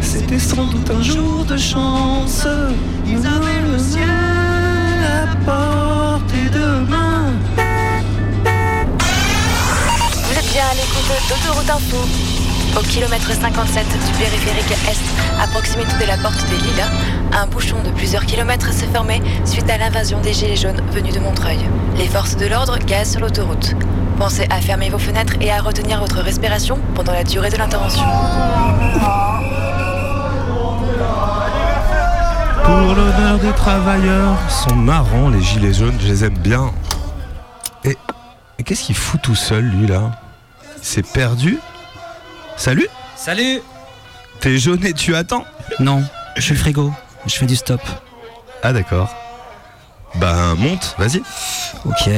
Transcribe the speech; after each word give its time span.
C'était 0.00 0.38
sans 0.38 0.64
doute 0.64 0.90
un 0.90 1.02
jour 1.02 1.44
de 1.44 1.56
chance. 1.56 2.46
Ils 3.06 3.26
avaient 3.26 3.60
le 3.70 3.78
ciel 3.78 4.08
à 5.04 5.26
portée 5.44 6.48
de 6.50 6.88
main. 6.88 7.32
Vous 10.24 10.38
êtes 10.38 10.52
bien 10.52 10.64
à 10.64 10.74
l'écoute 10.74 11.10
d'Autoroute 11.28 11.70
Info. 11.70 12.19
Au 12.78 12.82
kilomètre 12.82 13.32
57 13.32 13.84
du 13.84 14.12
périphérique 14.18 14.70
Est, 14.88 15.42
à 15.42 15.46
proximité 15.48 15.90
de 16.00 16.06
la 16.06 16.16
porte 16.16 16.38
des 16.48 16.56
Lilas, 16.56 16.88
un 17.32 17.46
bouchon 17.46 17.82
de 17.82 17.90
plusieurs 17.90 18.24
kilomètres 18.24 18.72
s'est 18.72 18.86
formé 18.86 19.20
suite 19.44 19.68
à 19.68 19.76
l'invasion 19.76 20.20
des 20.20 20.32
Gilets 20.32 20.56
jaunes 20.56 20.80
venus 20.92 21.12
de 21.12 21.20
Montreuil. 21.20 21.58
Les 21.96 22.06
forces 22.06 22.36
de 22.36 22.46
l'ordre 22.46 22.78
gazent 22.78 23.12
sur 23.12 23.20
l'autoroute. 23.20 23.74
Pensez 24.18 24.46
à 24.50 24.60
fermer 24.60 24.88
vos 24.88 24.98
fenêtres 24.98 25.34
et 25.40 25.50
à 25.50 25.60
retenir 25.60 25.98
votre 26.00 26.20
respiration 26.20 26.78
pendant 26.94 27.12
la 27.12 27.24
durée 27.24 27.50
de 27.50 27.56
l'intervention. 27.56 28.04
Pour 32.64 32.94
l'honneur 32.94 33.38
des 33.40 33.52
travailleurs, 33.52 34.36
sont 34.48 34.76
marrants 34.76 35.28
les 35.28 35.42
gilets 35.42 35.74
jaunes, 35.74 35.98
je 36.00 36.06
les 36.06 36.24
aime 36.24 36.38
bien. 36.38 36.70
Et, 37.84 37.96
et 38.58 38.62
qu'est-ce 38.62 38.84
qu'il 38.84 38.96
fout 38.96 39.20
tout 39.20 39.34
seul 39.34 39.64
lui 39.64 39.88
là? 39.88 40.12
Il 40.78 40.84
s'est 40.84 41.02
perdu? 41.02 41.58
Salut 42.60 42.88
Salut 43.16 43.62
T'es 44.40 44.58
jaune 44.58 44.84
et 44.84 44.92
tu 44.92 45.16
attends 45.16 45.46
Non, 45.78 46.04
je 46.36 46.42
suis 46.42 46.52
le 46.52 46.58
frigo, 46.58 46.92
je 47.24 47.34
fais 47.34 47.46
du 47.46 47.56
stop. 47.56 47.80
Ah 48.62 48.74
d'accord. 48.74 49.08
Ben 50.16 50.54
monte, 50.56 50.94
vas-y. 50.98 51.22
Ok. 51.86 52.10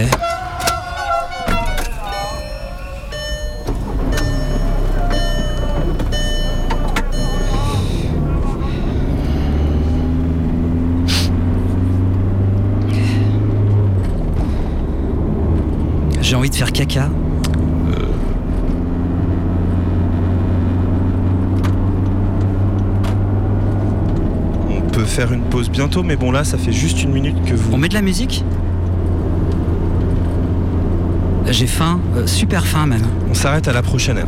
J'ai 16.20 16.34
envie 16.34 16.50
de 16.50 16.54
faire 16.56 16.72
caca. 16.72 17.08
Faire 25.12 25.30
une 25.30 25.42
pause 25.42 25.68
bientôt, 25.68 26.02
mais 26.02 26.16
bon 26.16 26.32
là 26.32 26.42
ça 26.42 26.56
fait 26.56 26.72
juste 26.72 27.02
une 27.02 27.12
minute 27.12 27.36
que 27.44 27.52
vous... 27.52 27.74
On 27.74 27.76
met 27.76 27.88
de 27.88 27.94
la 27.94 28.00
musique 28.00 28.42
J'ai 31.50 31.66
faim, 31.66 32.00
euh, 32.16 32.26
super 32.26 32.64
faim 32.64 32.86
même. 32.86 33.02
On 33.28 33.34
s'arrête 33.34 33.68
à 33.68 33.74
la 33.74 33.82
prochaine 33.82 34.16
heure. 34.16 34.26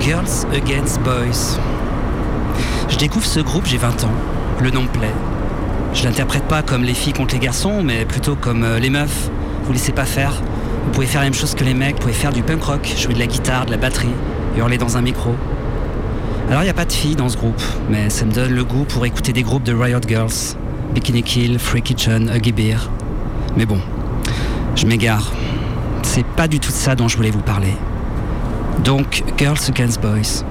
Girls 0.00 0.44
Against 0.52 1.00
Boys. 1.02 1.60
Je 2.88 2.96
découvre 2.96 3.26
ce 3.26 3.38
groupe, 3.38 3.66
j'ai 3.66 3.78
20 3.78 4.02
ans. 4.02 4.12
Le 4.60 4.70
nom 4.70 4.82
me 4.82 4.88
plaît. 4.88 5.14
Je 5.92 6.02
l'interprète 6.02 6.44
pas 6.44 6.62
comme 6.62 6.82
les 6.82 6.94
filles 6.94 7.12
contre 7.12 7.34
les 7.34 7.40
garçons, 7.40 7.84
mais 7.84 8.04
plutôt 8.04 8.34
comme 8.34 8.64
euh, 8.64 8.80
les 8.80 8.90
meufs. 8.90 9.30
Vous 9.64 9.72
laissez 9.72 9.92
pas 9.92 10.04
faire. 10.04 10.42
Vous 10.84 10.90
pouvez 10.92 11.06
faire 11.06 11.20
la 11.20 11.26
même 11.26 11.34
chose 11.34 11.54
que 11.54 11.64
les 11.64 11.74
mecs, 11.74 11.94
vous 11.96 12.02
pouvez 12.02 12.12
faire 12.12 12.32
du 12.32 12.42
punk 12.42 12.62
rock, 12.62 12.94
jouer 12.96 13.14
de 13.14 13.18
la 13.18 13.26
guitare, 13.26 13.66
de 13.66 13.70
la 13.70 13.76
batterie, 13.76 14.14
hurler 14.56 14.78
dans 14.78 14.96
un 14.96 15.00
micro. 15.00 15.34
Alors 16.50 16.62
il 16.62 16.66
n'y 16.66 16.70
a 16.70 16.74
pas 16.74 16.84
de 16.84 16.92
filles 16.92 17.16
dans 17.16 17.28
ce 17.28 17.36
groupe, 17.36 17.62
mais 17.88 18.10
ça 18.10 18.26
me 18.26 18.32
donne 18.32 18.52
le 18.52 18.64
goût 18.64 18.84
pour 18.84 19.06
écouter 19.06 19.32
des 19.32 19.42
groupes 19.42 19.62
de 19.62 19.72
Riot 19.72 20.00
Girls, 20.06 20.56
Bikini 20.94 21.22
Kill, 21.22 21.58
Free 21.58 21.80
Kitchen, 21.80 22.30
Huggy 22.34 22.52
Beer. 22.52 22.90
Mais 23.56 23.64
bon, 23.64 23.80
je 24.76 24.86
m'égare. 24.86 25.32
C'est 26.02 26.26
pas 26.26 26.48
du 26.48 26.60
tout 26.60 26.70
de 26.70 26.76
ça 26.76 26.94
dont 26.94 27.08
je 27.08 27.16
voulais 27.16 27.30
vous 27.30 27.40
parler. 27.40 27.74
Donc, 28.84 29.24
Girls 29.38 29.58
Against 29.68 30.00
Boys. 30.00 30.44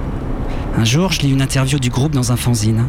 Un 0.76 0.84
jour, 0.84 1.12
je 1.12 1.20
lis 1.20 1.30
une 1.30 1.42
interview 1.42 1.78
du 1.78 1.90
groupe 1.90 2.12
dans 2.12 2.32
un 2.32 2.36
fanzine. 2.36 2.84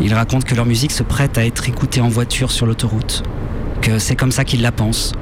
Ils 0.00 0.14
racontent 0.14 0.46
que 0.46 0.54
leur 0.54 0.66
musique 0.66 0.92
se 0.92 1.02
prête 1.02 1.36
à 1.36 1.44
être 1.44 1.68
écoutée 1.68 2.00
en 2.00 2.08
voiture 2.08 2.50
sur 2.50 2.66
l'autoroute. 2.66 3.24
Que 3.80 3.98
c'est 3.98 4.14
comme 4.14 4.30
ça 4.30 4.44
qu'ils 4.44 4.62
la 4.62 4.72
pensent. 4.72 5.12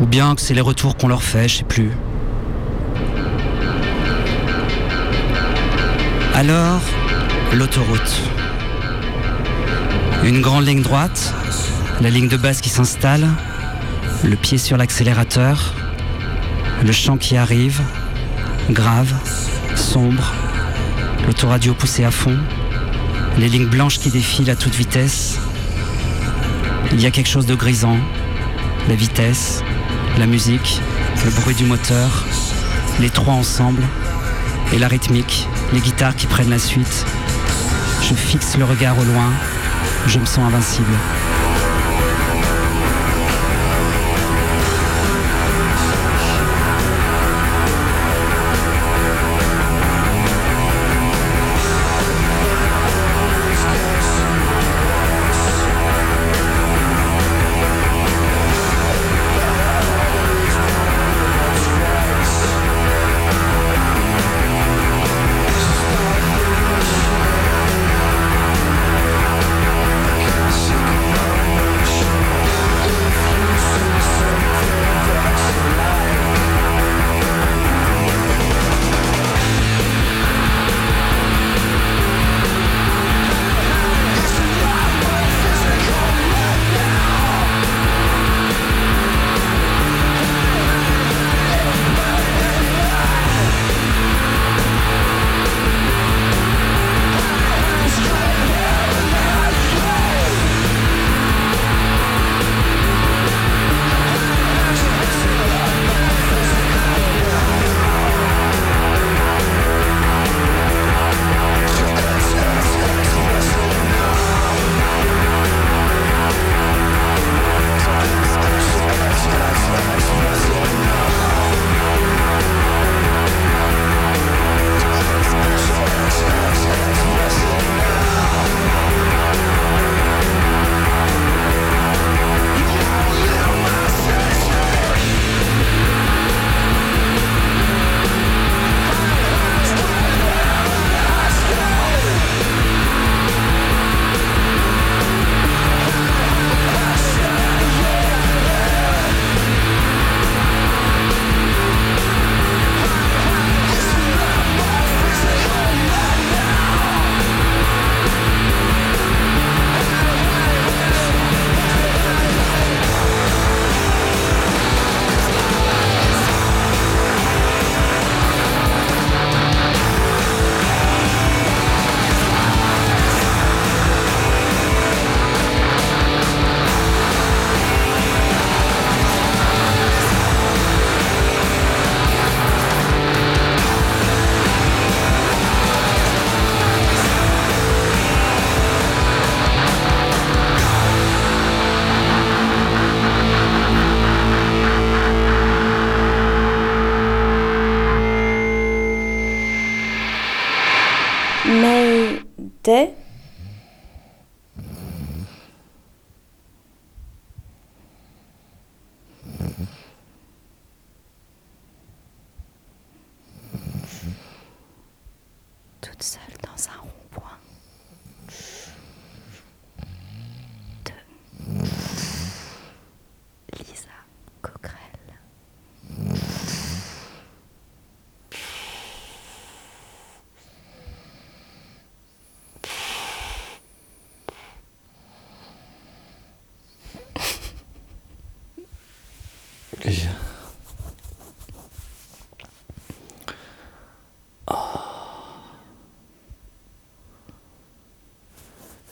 Ou 0.00 0.06
bien 0.06 0.34
que 0.34 0.40
c'est 0.40 0.54
les 0.54 0.60
retours 0.60 0.96
qu'on 0.96 1.08
leur 1.08 1.22
fait, 1.22 1.48
je 1.48 1.58
sais 1.58 1.64
plus. 1.64 1.90
Alors, 6.34 6.80
l'autoroute. 7.52 8.22
Une 10.24 10.40
grande 10.40 10.66
ligne 10.66 10.82
droite, 10.82 11.34
la 12.00 12.08
ligne 12.08 12.28
de 12.28 12.36
base 12.36 12.60
qui 12.60 12.70
s'installe, 12.70 13.28
le 14.24 14.36
pied 14.36 14.56
sur 14.56 14.76
l'accélérateur, 14.76 15.74
le 16.82 16.92
chant 16.92 17.18
qui 17.18 17.36
arrive, 17.36 17.80
grave, 18.70 19.12
sombre, 19.74 20.32
l'autoradio 21.26 21.74
poussé 21.74 22.04
à 22.04 22.10
fond, 22.10 22.36
les 23.38 23.48
lignes 23.48 23.68
blanches 23.68 23.98
qui 23.98 24.10
défilent 24.10 24.50
à 24.50 24.56
toute 24.56 24.74
vitesse. 24.74 25.38
Il 26.92 27.00
y 27.00 27.06
a 27.06 27.10
quelque 27.10 27.28
chose 27.28 27.46
de 27.46 27.54
grisant, 27.54 27.98
la 28.88 28.94
vitesse, 28.94 29.62
la 30.20 30.26
musique, 30.26 30.82
le 31.24 31.30
bruit 31.30 31.54
du 31.54 31.64
moteur, 31.64 32.26
les 33.00 33.08
trois 33.08 33.32
ensemble, 33.32 33.82
et 34.70 34.78
la 34.78 34.86
rythmique, 34.86 35.48
les 35.72 35.80
guitares 35.80 36.14
qui 36.14 36.26
prennent 36.26 36.50
la 36.50 36.58
suite. 36.58 37.06
Je 38.02 38.12
fixe 38.12 38.58
le 38.58 38.66
regard 38.66 38.98
au 38.98 39.04
loin, 39.04 39.32
je 40.06 40.18
me 40.18 40.26
sens 40.26 40.40
invincible. 40.40 40.92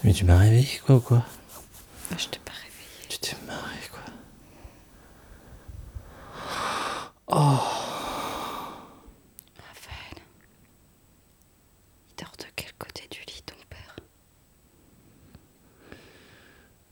Mais 0.09 0.15
tu 0.15 0.25
m'as 0.25 0.39
réveillé 0.39 0.81
quoi 0.87 0.95
ou 0.97 1.01
quoi? 1.01 1.23
Je 2.17 2.29
t'ai 2.29 2.39
pas 2.39 2.53
réveillée. 2.53 3.09
Tu 3.11 3.19
t'es 3.19 3.37
marré 3.47 3.77
quoi 3.93 4.01
Oh 7.27 7.59
Raphaël. 9.59 10.23
Il 12.09 12.25
dort 12.25 12.33
de 12.39 12.45
quel 12.57 12.73
côté 12.79 13.07
du 13.11 13.21
lit, 13.21 13.43
ton 13.45 13.55
père? 13.69 13.97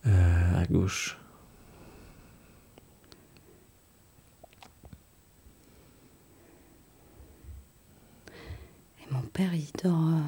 Euh, 0.06 0.60
à 0.62 0.66
gauche. 0.66 1.16
Et 9.00 9.10
mon 9.10 9.22
père, 9.22 9.54
il 9.54 9.70
dort 9.82 9.94
euh, 10.08 10.20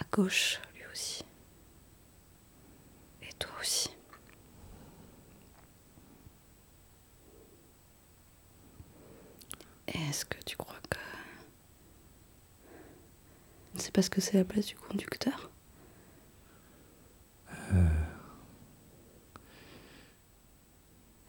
à 0.00 0.04
gauche, 0.12 0.60
lui 0.74 0.82
aussi. 0.92 1.24
Et 3.22 3.32
toi 3.38 3.50
aussi. 3.60 3.90
Et 9.88 9.98
est-ce 10.08 10.24
que 10.24 10.38
tu 10.44 10.56
crois 10.56 10.76
que. 10.90 10.98
C'est 13.76 13.85
parce 13.96 14.10
que 14.10 14.20
c'est 14.20 14.36
la 14.36 14.44
place 14.44 14.66
du 14.66 14.74
conducteur 14.76 15.50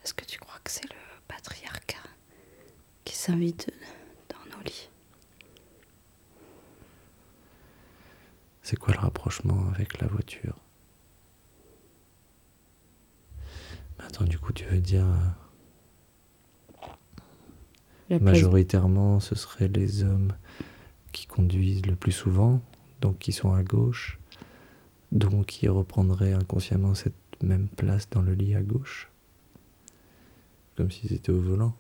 Est-ce 0.04 0.14
que 0.14 0.26
tu 0.26 0.38
crois 0.38 0.60
que 0.66 0.70
c'est 0.70 0.84
le 0.84 0.96
patriarcat 1.30 1.96
qui 3.06 3.16
s'invite 3.16 3.72
dans 4.30 4.58
nos 4.58 4.62
lits? 4.64 4.90
C'est 8.62 8.78
quoi 8.78 8.94
le 8.94 9.00
rapprochement 9.00 9.70
avec 9.74 10.02
la 10.02 10.08
voiture? 10.08 10.58
Mais 13.98 14.06
Attends, 14.06 14.26
du 14.26 14.38
coup, 14.40 14.52
tu 14.52 14.66
veux 14.66 14.82
dire. 14.82 15.06
euh, 16.84 16.88
La 18.10 18.20
Majoritairement, 18.20 19.22
ce 19.22 19.36
seraient 19.36 19.70
les 19.70 20.04
hommes 20.04 20.34
conduisent 21.38 21.86
le 21.86 21.96
plus 21.96 22.12
souvent, 22.12 22.62
donc 23.00 23.20
qui 23.20 23.32
sont 23.32 23.54
à 23.54 23.62
gauche, 23.62 24.18
donc 25.12 25.46
qui 25.46 25.68
reprendraient 25.68 26.34
inconsciemment 26.34 26.96
cette 26.96 27.14
même 27.44 27.68
place 27.68 28.10
dans 28.10 28.24
le 28.24 28.34
lit 28.34 28.56
à 28.56 28.64
gauche, 28.64 29.12
comme 30.76 30.90
s'ils 30.90 31.14
étaient 31.14 31.32
au 31.32 31.40
volant 31.40 31.76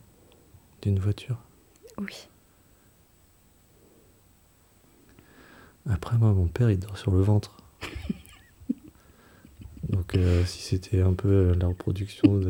d'une 0.83 0.99
voiture. 0.99 1.41
Oui. 1.97 2.29
Après, 5.89 6.17
moi, 6.17 6.33
mon 6.33 6.47
père, 6.47 6.69
il 6.69 6.77
dort 6.77 6.97
sur 6.97 7.11
le 7.11 7.21
ventre. 7.21 7.57
Donc, 9.89 10.15
euh, 10.15 10.45
si 10.45 10.61
c'était 10.61 11.01
un 11.01 11.13
peu 11.13 11.29
euh, 11.29 11.55
la 11.55 11.67
reproduction 11.67 12.41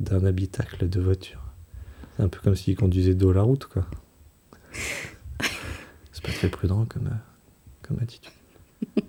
d'un 0.00 0.24
habitacle 0.24 0.88
de 0.88 1.00
voiture, 1.00 1.42
c'est 2.16 2.22
un 2.22 2.28
peu 2.28 2.40
comme 2.40 2.54
s'il 2.54 2.76
conduisait 2.76 3.14
dos 3.14 3.32
à 3.32 3.34
la 3.34 3.42
route, 3.42 3.66
quoi. 3.66 3.84
Très 6.44 6.50
prudent 6.50 6.84
comme, 6.84 7.06
euh, 7.06 7.16
comme 7.80 7.98
attitude. 8.00 8.34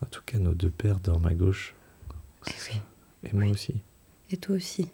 En 0.00 0.06
tout 0.06 0.22
cas, 0.24 0.38
nos 0.38 0.54
deux 0.54 0.70
pères 0.70 0.98
dorment 0.98 1.26
à 1.26 1.34
gauche. 1.34 1.74
Ça. 2.46 2.72
Et 3.22 3.34
moi 3.34 3.50
aussi. 3.50 3.82
Et 4.30 4.38
toi 4.38 4.56
aussi. 4.56 4.90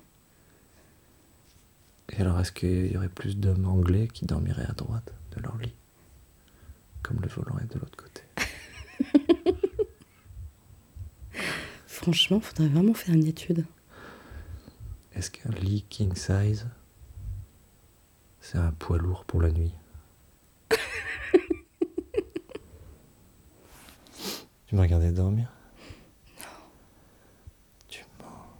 Et 2.09 2.21
alors, 2.21 2.41
est-ce 2.41 2.51
qu'il 2.51 2.91
y 2.91 2.97
aurait 2.97 3.09
plus 3.09 3.37
d'hommes 3.37 3.67
anglais 3.67 4.09
qui 4.13 4.27
dormiraient 4.27 4.67
à 4.69 4.73
droite 4.73 5.13
de 5.37 5.43
leur 5.43 5.57
lit 5.59 5.75
Comme 7.03 7.21
le 7.21 7.29
volant 7.29 7.57
est 7.61 7.73
de 7.73 7.79
l'autre 7.79 7.97
côté? 7.97 8.23
Franchement, 11.87 12.41
faudrait 12.41 12.69
vraiment 12.69 12.95
faire 12.95 13.15
une 13.15 13.27
étude. 13.27 13.65
Est-ce 15.15 15.31
qu'un 15.31 15.51
lit 15.51 15.85
king 15.89 16.17
size, 16.17 16.67
c'est 18.51 18.57
un 18.57 18.73
poids 18.73 18.97
lourd 18.97 19.27
pour 19.27 19.43
la 19.43 19.51
nuit. 19.51 19.75
Tu 24.67 24.75
m'as 24.75 24.83
regardé 24.83 25.11
dormir 25.11 25.49
Tu 27.89 28.05
mens. 28.19 28.59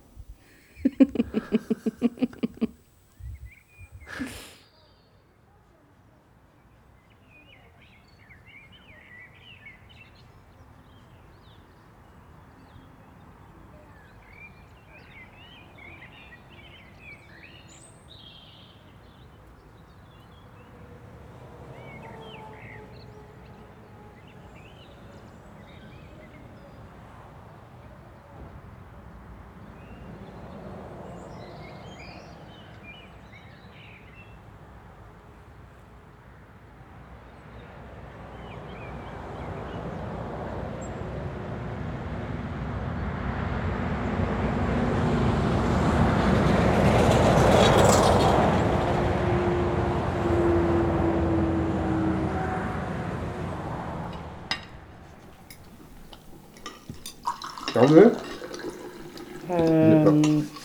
Euh, 59.51 60.05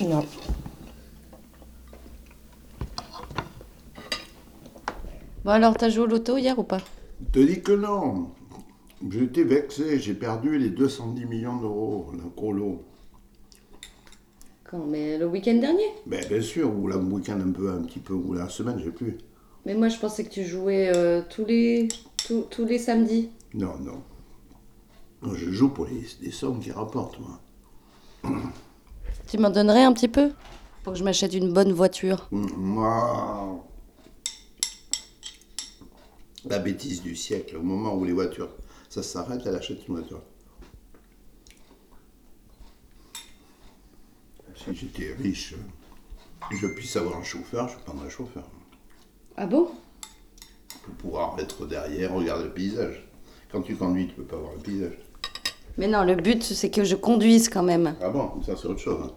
non. 0.02 0.26
Bon 5.46 5.52
alors, 5.52 5.76
t'as 5.78 5.90
joué 5.90 6.04
au 6.04 6.08
loto 6.08 6.38
hier 6.38 6.58
ou 6.60 6.64
pas 6.64 6.80
Te 7.32 7.40
dis 7.40 7.62
que 7.62 7.72
non. 7.72 8.32
J'étais 9.10 9.44
vexé, 9.44 10.00
j'ai 10.00 10.14
perdu 10.14 10.58
les 10.58 10.70
210 10.70 11.26
millions 11.26 11.58
d'euros, 11.58 12.12
le 12.14 12.30
gros 12.36 12.52
lot. 12.54 12.84
Quand 14.70 14.86
Mais 14.86 15.18
le 15.18 15.26
week-end 15.26 15.56
dernier 15.56 15.84
Ben, 16.06 16.26
bien 16.28 16.42
sûr, 16.42 16.74
ou 16.74 16.88
le 16.88 16.98
week-end 16.98 17.40
un 17.40 17.52
peu, 17.52 17.70
un 17.70 17.84
petit 17.84 18.00
peu, 18.00 18.14
ou 18.14 18.34
la 18.34 18.50
semaine, 18.50 18.80
j'ai 18.84 18.92
plus. 18.92 19.18
Mais 19.66 19.76
moi, 19.76 19.88
je 19.88 19.98
pensais 19.98 20.26
que 20.26 20.30
tu 20.30 20.44
jouais 20.44 20.92
euh, 20.96 21.22
tous, 21.30 21.46
les, 21.46 21.88
tous, 22.28 22.48
tous 22.50 22.66
les 22.66 22.80
samedis. 22.80 23.30
Non, 23.54 23.78
non. 23.80 24.02
Moi, 25.24 25.36
je 25.38 25.50
joue 25.52 25.70
pour 25.70 25.86
les, 25.86 26.06
les 26.22 26.32
sommes 26.32 26.60
qui 26.60 26.72
rapportent, 26.72 27.18
moi. 27.20 27.40
Tu 29.28 29.38
m'en 29.38 29.50
donnerais 29.50 29.84
un 29.84 29.94
petit 29.94 30.10
peu 30.10 30.32
Pour 30.84 30.94
que 30.94 31.00
je 31.00 31.04
m'achète 31.04 31.34
une 31.34 31.54
bonne 31.54 31.72
voiture? 31.72 32.28
Moi. 32.32 33.64
La 36.46 36.60
bêtise 36.60 37.02
du 37.02 37.16
siècle, 37.16 37.56
au 37.56 37.62
moment 37.62 37.96
où 37.96 38.04
les 38.04 38.12
voitures, 38.12 38.50
ça 38.90 39.02
s'arrête, 39.02 39.42
elle 39.46 39.56
achète 39.56 39.88
une 39.88 39.96
voiture. 39.96 40.22
Si 44.56 44.76
j'étais 44.76 45.14
riche 45.14 45.56
et 46.52 46.58
je 46.58 46.68
puisse 46.68 46.96
avoir 46.98 47.18
un 47.18 47.24
chauffeur, 47.24 47.70
je 47.70 47.78
prendrais 47.78 48.08
un 48.08 48.10
chauffeur. 48.10 48.44
Ah 49.38 49.46
bon? 49.46 49.72
Pour 50.84 50.96
pouvoir 50.96 51.40
être 51.40 51.66
derrière, 51.66 52.14
regarder 52.14 52.44
le 52.44 52.54
paysage. 52.54 53.08
Quand 53.52 53.62
tu 53.62 53.76
conduis, 53.76 54.08
tu 54.08 54.16
peux 54.16 54.24
pas 54.24 54.38
voir 54.38 54.54
le 54.54 54.62
paysage. 54.62 54.98
Mais 55.78 55.88
non, 55.88 56.04
le 56.04 56.16
but, 56.16 56.44
c'est 56.44 56.70
que 56.70 56.84
je 56.84 56.96
conduise 56.96 57.50
quand 57.50 57.64
même. 57.64 57.96
Ah 58.02 58.10
bon, 58.10 58.42
ça 58.44 58.56
c'est 58.56 58.68
autre 58.68 58.80
chose. 58.80 59.10
hein. 59.10 59.12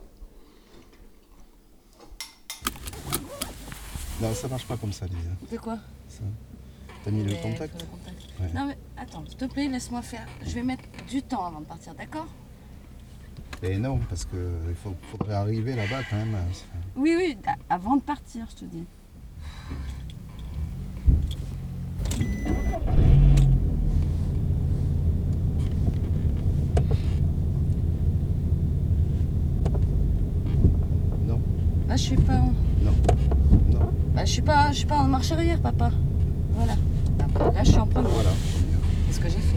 Non, 4.22 4.32
ça 4.34 4.48
marche 4.48 4.66
pas 4.66 4.76
comme 4.76 4.92
ça, 4.92 5.04
Lisa. 5.06 5.30
C'est 5.50 5.58
quoi 5.58 5.76
Ça. 6.08 6.22
T'as 7.04 7.10
mis 7.10 7.22
le 7.22 7.34
contact 7.42 7.74
faut 7.74 7.86
le 7.86 7.98
contact. 7.98 8.22
Ouais. 8.40 8.48
Non 8.54 8.66
mais 8.66 8.76
attends, 8.96 9.22
s'il 9.28 9.36
te 9.36 9.44
plaît, 9.44 9.68
laisse-moi 9.68 10.02
faire. 10.02 10.26
Je 10.44 10.54
vais 10.54 10.62
mettre 10.62 10.84
du 11.08 11.22
temps 11.22 11.44
avant 11.46 11.60
de 11.60 11.66
partir, 11.66 11.94
d'accord 11.94 12.26
Et 13.62 13.76
non, 13.76 14.00
parce 14.08 14.24
que 14.24 14.50
il 14.68 14.74
faut, 14.74 14.94
faudrait 15.10 15.34
arriver 15.34 15.76
là-bas 15.76 16.02
quand 16.08 16.16
même. 16.16 16.36
Oui, 16.96 17.14
oui, 17.16 17.36
avant 17.68 17.96
de 17.96 18.02
partir, 18.02 18.46
je 18.50 18.56
te 18.56 18.64
dis. 18.64 18.84
Suis 32.06 32.16
pas 32.16 32.34
en... 32.34 32.52
Non. 32.84 32.92
Non. 33.72 33.90
Bah, 34.14 34.24
je 34.24 34.30
suis 34.30 34.42
pas, 34.42 34.70
je 34.70 34.76
suis 34.76 34.86
pas 34.86 34.96
en 34.96 35.08
marche 35.08 35.32
arrière, 35.32 35.58
papa. 35.60 35.90
Voilà. 36.54 36.74
Ah, 37.20 37.52
Là, 37.52 37.64
je 37.64 37.70
suis 37.70 37.80
en 37.80 37.86
première. 37.86 38.10
Voilà. 38.10 38.30
C'est 39.08 39.16
ce 39.16 39.20
que 39.20 39.28
j'ai 39.28 39.38
fait. 39.38 39.56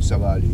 Ça 0.00 0.18
va 0.18 0.30
aller, 0.32 0.48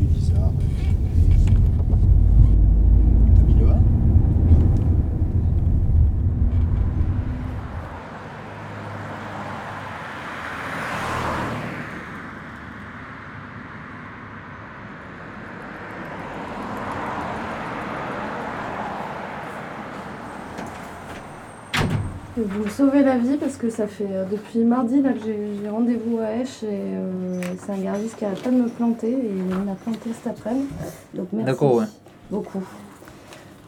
Vous 22.37 22.69
sauvez 22.69 23.02
la 23.02 23.16
vie 23.16 23.38
parce 23.38 23.57
que 23.57 23.71
ça 23.71 23.87
fait 23.87 24.09
euh, 24.11 24.26
depuis 24.31 24.62
mardi 24.62 25.00
là, 25.00 25.14
que 25.14 25.21
j'ai 25.21 25.69
rendez-vous 25.71 26.19
à 26.19 26.33
Esch 26.33 26.62
et 26.64 26.66
euh, 26.66 27.40
c'est 27.59 27.73
un 27.73 27.78
gardiste 27.78 28.16
qui 28.16 28.26
arrête 28.26 28.43
pas 28.43 28.50
de 28.50 28.57
me 28.57 28.69
planter 28.69 29.11
et 29.11 29.31
il 29.35 29.64
m'a 29.64 29.75
planté 29.75 30.11
cet 30.12 30.26
après-midi. 30.26 30.69
Donc 31.14 31.28
merci. 31.33 31.64
Ouais. 31.64 31.87
Beaucoup. 32.31 32.62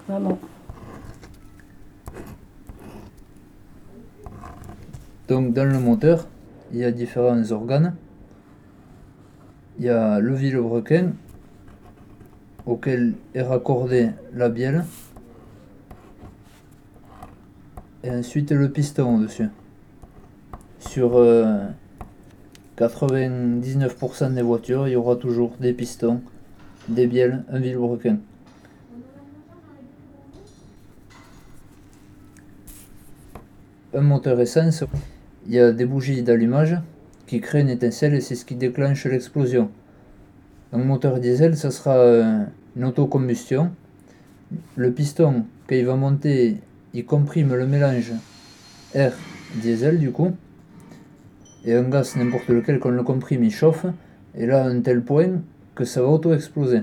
Vraiment. 0.06 0.38
Donc 5.28 5.54
dans 5.54 5.64
le 5.64 5.78
moteur, 5.78 6.26
il 6.70 6.80
y 6.80 6.84
a 6.84 6.90
différents 6.90 7.50
organes. 7.50 7.94
Il 9.78 9.86
y 9.86 9.88
a 9.88 10.20
le 10.20 10.34
vilebrequin 10.34 11.12
auquel 12.66 13.14
est 13.34 13.42
raccordée 13.42 14.10
la 14.34 14.50
bielle. 14.50 14.84
Et 18.04 18.10
ensuite 18.10 18.52
le 18.52 18.70
piston 18.70 19.16
au-dessus. 19.16 19.48
Sur 20.78 21.16
euh, 21.16 21.66
99% 22.78 24.34
des 24.34 24.42
voitures, 24.42 24.86
il 24.86 24.92
y 24.92 24.96
aura 24.96 25.16
toujours 25.16 25.56
des 25.58 25.72
pistons, 25.72 26.20
des 26.88 27.08
bielles, 27.08 27.44
un 27.50 27.58
vilebrequin. 27.58 28.18
Un 33.94 34.00
moteur 34.00 34.40
essence, 34.40 34.84
il 35.46 35.54
y 35.54 35.58
a 35.58 35.72
des 35.72 35.84
bougies 35.84 36.22
d'allumage 36.22 36.76
qui 37.26 37.40
créent 37.40 37.62
une 37.62 37.68
étincelle 37.68 38.14
et 38.14 38.20
c'est 38.20 38.36
ce 38.36 38.44
qui 38.44 38.54
déclenche 38.54 39.06
l'explosion. 39.06 39.70
Un 40.72 40.78
moteur 40.78 41.18
diesel, 41.18 41.56
ça 41.56 41.72
sera 41.72 41.96
euh, 41.96 42.44
une 42.76 42.84
autocombustion. 42.84 43.72
Le 44.76 44.92
piston, 44.92 45.46
quand 45.66 45.74
il 45.74 45.84
va 45.84 45.96
monter, 45.96 46.58
il 46.94 47.04
comprime 47.04 47.54
le 47.54 47.66
mélange 47.66 48.12
air 48.94 49.12
diesel 49.62 49.98
du 49.98 50.10
coup. 50.12 50.32
Et 51.64 51.74
un 51.74 51.82
gaz, 51.82 52.16
n'importe 52.16 52.48
lequel, 52.48 52.78
qu'on 52.78 52.90
le 52.90 53.02
comprime, 53.02 53.44
il 53.44 53.50
chauffe. 53.50 53.84
Et 54.36 54.46
là, 54.46 54.64
à 54.64 54.68
un 54.68 54.80
tel 54.80 55.02
point 55.02 55.40
que 55.74 55.84
ça 55.84 56.00
va 56.02 56.08
auto-exploser. 56.08 56.82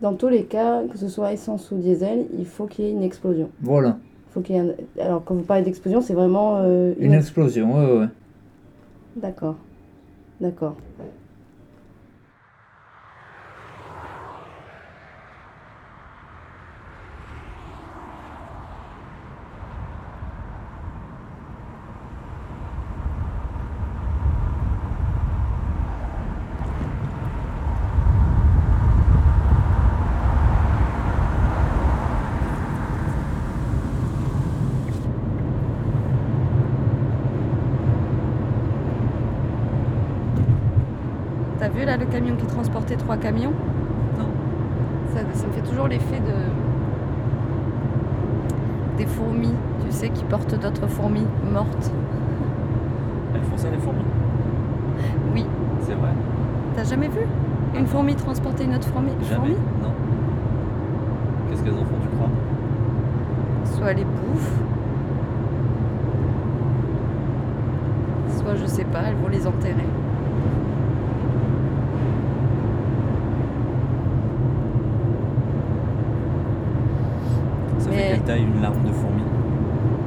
Dans 0.00 0.14
tous 0.14 0.28
les 0.28 0.44
cas, 0.44 0.82
que 0.90 0.98
ce 0.98 1.08
soit 1.08 1.32
essence 1.32 1.70
ou 1.70 1.76
diesel, 1.78 2.26
il 2.38 2.44
faut 2.46 2.66
qu'il 2.66 2.84
y 2.84 2.88
ait 2.88 2.92
une 2.92 3.02
explosion. 3.04 3.50
Voilà, 3.60 3.98
Faut 4.32 4.40
qu'il 4.40 4.56
y 4.56 4.58
ait 4.58 4.62
un- 4.62 5.00
Alors 5.02 5.24
quand 5.24 5.34
vous 5.34 5.42
parlez 5.42 5.62
d'explosion, 5.62 6.00
c'est 6.00 6.14
vraiment 6.14 6.56
euh, 6.58 6.94
une 6.98 7.12
explosion, 7.12 7.78
ouais, 7.78 7.86
ouais, 7.92 7.98
ouais. 8.00 8.08
D'accord. 9.16 9.56
D'accord. 10.40 10.76
Vu 41.74 41.84
là 41.84 41.96
le 41.96 42.06
camion 42.06 42.36
qui 42.36 42.46
transportait 42.46 42.96
trois 42.96 43.16
camions 43.16 43.52
Non. 44.18 44.26
Ça, 45.14 45.20
ça 45.34 45.46
me 45.46 45.52
fait 45.52 45.62
toujours 45.68 45.88
l'effet 45.88 46.20
de. 46.20 46.32
des 48.98 49.06
fourmis, 49.06 49.54
tu 49.84 49.90
sais, 49.90 50.08
qui 50.10 50.24
portent 50.24 50.54
d'autres 50.60 50.86
fourmis 50.86 51.26
mortes. 51.52 51.90
Elles 53.34 53.42
font 53.42 53.56
ça 53.56 53.70
les 53.70 53.78
fourmis? 53.78 54.04
Oui. 55.34 55.46
C'est 55.80 55.94
vrai 55.94 56.10
T'as 56.76 56.84
jamais 56.84 57.08
vu? 57.08 57.20
Une 57.76 57.86
fourmi 57.86 58.14
transporter 58.14 58.64
une 58.64 58.74
autre 58.74 58.88
fourmi 58.88 59.10
Jamais 59.22 59.34
fourmi? 59.36 59.52
Non. 59.82 59.92
Qu'est-ce 61.48 61.62
qu'elles 61.62 61.72
en 61.72 61.76
font, 61.84 61.98
tu 62.02 62.08
crois? 62.16 62.28
Soit 63.64 63.90
elle 63.92 63.96
les 63.98 64.04
bouffe, 64.04 64.52
soit 68.36 68.54
je 68.56 68.66
sais 68.66 68.84
pas, 68.84 69.00
elles 69.08 69.16
vont 69.16 69.28
les 69.28 69.46
enterrer. 69.46 69.86
Ça 77.78 77.90
Mais- 77.90 77.96
fait 77.96 78.08
quelle 78.14 78.21
taille 78.32 78.44
une 78.44 78.62
larme 78.62 78.82
de 78.84 78.92
fourmi 78.92 79.22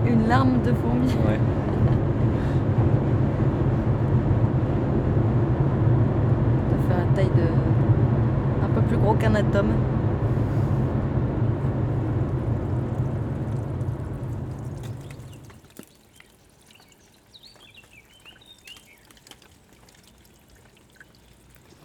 Une 0.08 0.28
larme 0.28 0.62
de 0.64 0.74
fourmi. 0.74 1.06
Ouais. 1.06 1.40
Ça 6.72 6.76
fait 6.88 6.98
la 6.98 7.06
taille 7.16 7.30
de. 7.38 7.48
un 8.64 8.70
peu 8.74 8.82
plus 8.82 8.98
gros 8.98 9.14
qu'un 9.14 9.36
atome. 9.36 9.74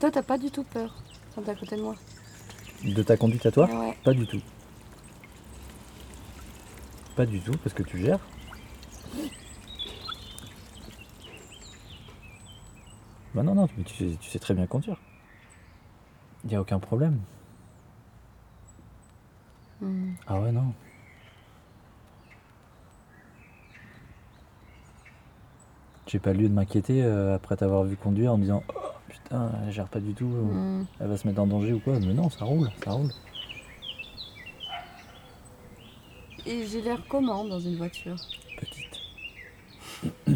Toi, 0.00 0.10
t'as 0.10 0.22
pas 0.22 0.38
du 0.38 0.50
tout 0.50 0.64
peur 0.64 0.94
quand 1.34 1.42
t'es 1.42 1.50
à 1.50 1.54
côté 1.54 1.76
de 1.76 1.82
moi. 1.82 1.94
De 2.82 3.02
ta 3.02 3.18
conduite 3.18 3.44
à 3.44 3.50
toi? 3.50 3.66
Ouais. 3.66 3.94
Pas 4.02 4.14
du 4.14 4.26
tout. 4.26 4.40
Pas 7.20 7.26
du 7.26 7.38
tout, 7.38 7.52
parce 7.62 7.74
que 7.74 7.82
tu 7.82 7.98
gères. 7.98 8.18
Bah 13.34 13.42
non, 13.42 13.54
non, 13.54 13.68
mais 13.76 13.84
tu 13.84 13.94
sais, 13.94 14.16
tu 14.18 14.30
sais 14.30 14.38
très 14.38 14.54
bien 14.54 14.66
conduire. 14.66 14.96
Il 16.44 16.48
n'y 16.48 16.56
a 16.56 16.62
aucun 16.62 16.78
problème. 16.78 17.18
Hmm. 19.82 20.12
Ah 20.26 20.40
ouais, 20.40 20.50
non. 20.50 20.72
J'ai 26.06 26.20
pas 26.20 26.32
lieu 26.32 26.48
de 26.48 26.54
m'inquiéter 26.54 27.02
euh, 27.04 27.34
après 27.34 27.54
t'avoir 27.56 27.84
vu 27.84 27.96
conduire 27.98 28.32
en 28.32 28.38
me 28.38 28.44
disant 28.44 28.62
Oh 28.74 28.78
putain, 29.10 29.52
elle 29.66 29.72
gère 29.72 29.88
pas 29.88 30.00
du 30.00 30.14
tout, 30.14 30.24
euh, 30.34 30.80
Mm. 30.80 30.86
elle 31.00 31.06
va 31.08 31.16
se 31.18 31.28
mettre 31.28 31.42
en 31.42 31.46
danger 31.46 31.74
ou 31.74 31.80
quoi. 31.80 32.00
Mais 32.00 32.14
non, 32.14 32.30
ça 32.30 32.46
roule, 32.46 32.70
ça 32.82 32.92
roule. 32.92 33.10
Et 36.46 36.66
j'ai 36.66 36.80
l'air 36.80 37.02
comment 37.08 37.44
dans 37.44 37.60
une 37.60 37.76
voiture 37.76 38.16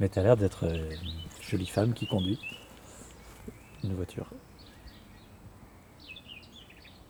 Mais 0.00 0.08
t'as 0.08 0.22
l'air 0.22 0.36
d'être 0.36 0.66
euh, 0.66 0.90
une 0.90 1.42
jolie 1.48 1.66
femme 1.66 1.94
qui 1.94 2.06
conduit. 2.06 2.38
une 3.82 3.94
voiture. 3.94 4.26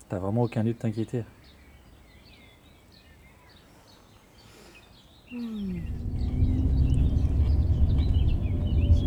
T'as 0.08 0.18
vraiment 0.18 0.44
aucun 0.44 0.62
lieu 0.62 0.72
de 0.72 0.78
t'inquiéter. 0.78 1.24
Ça 5.30 5.36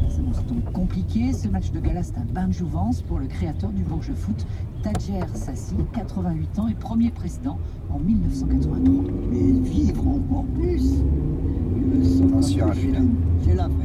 s'annonce 0.10 0.46
donc 0.46 0.74
compliqué. 0.92 1.34
Ce 1.34 1.48
match 1.48 1.72
de 1.72 1.80
gala, 1.80 2.04
c'est 2.04 2.18
un 2.18 2.26
bain 2.34 2.48
de 2.48 2.54
jouvence 2.54 3.02
pour 3.02 3.20
le 3.20 3.28
créateur 3.28 3.70
du 3.72 3.84
Bourges 3.84 4.12
Foot, 4.14 4.46
Tadjer 4.84 5.24
Sassi, 5.34 5.76
88 5.94 6.60
ans 6.60 6.68
et 6.68 6.74
premier 6.74 7.12
président 7.12 7.58
en 7.90 8.00
1983. 8.00 8.78
Mais 9.32 9.70
vivre 9.70 10.08
encore 10.08 10.46
plus 10.56 10.96
Attention 12.26 12.68
à 12.70 12.74
lui 12.74 12.92
là. 12.92 13.00
C'est 13.44 13.56
la 13.56 13.64
fête. 13.66 13.76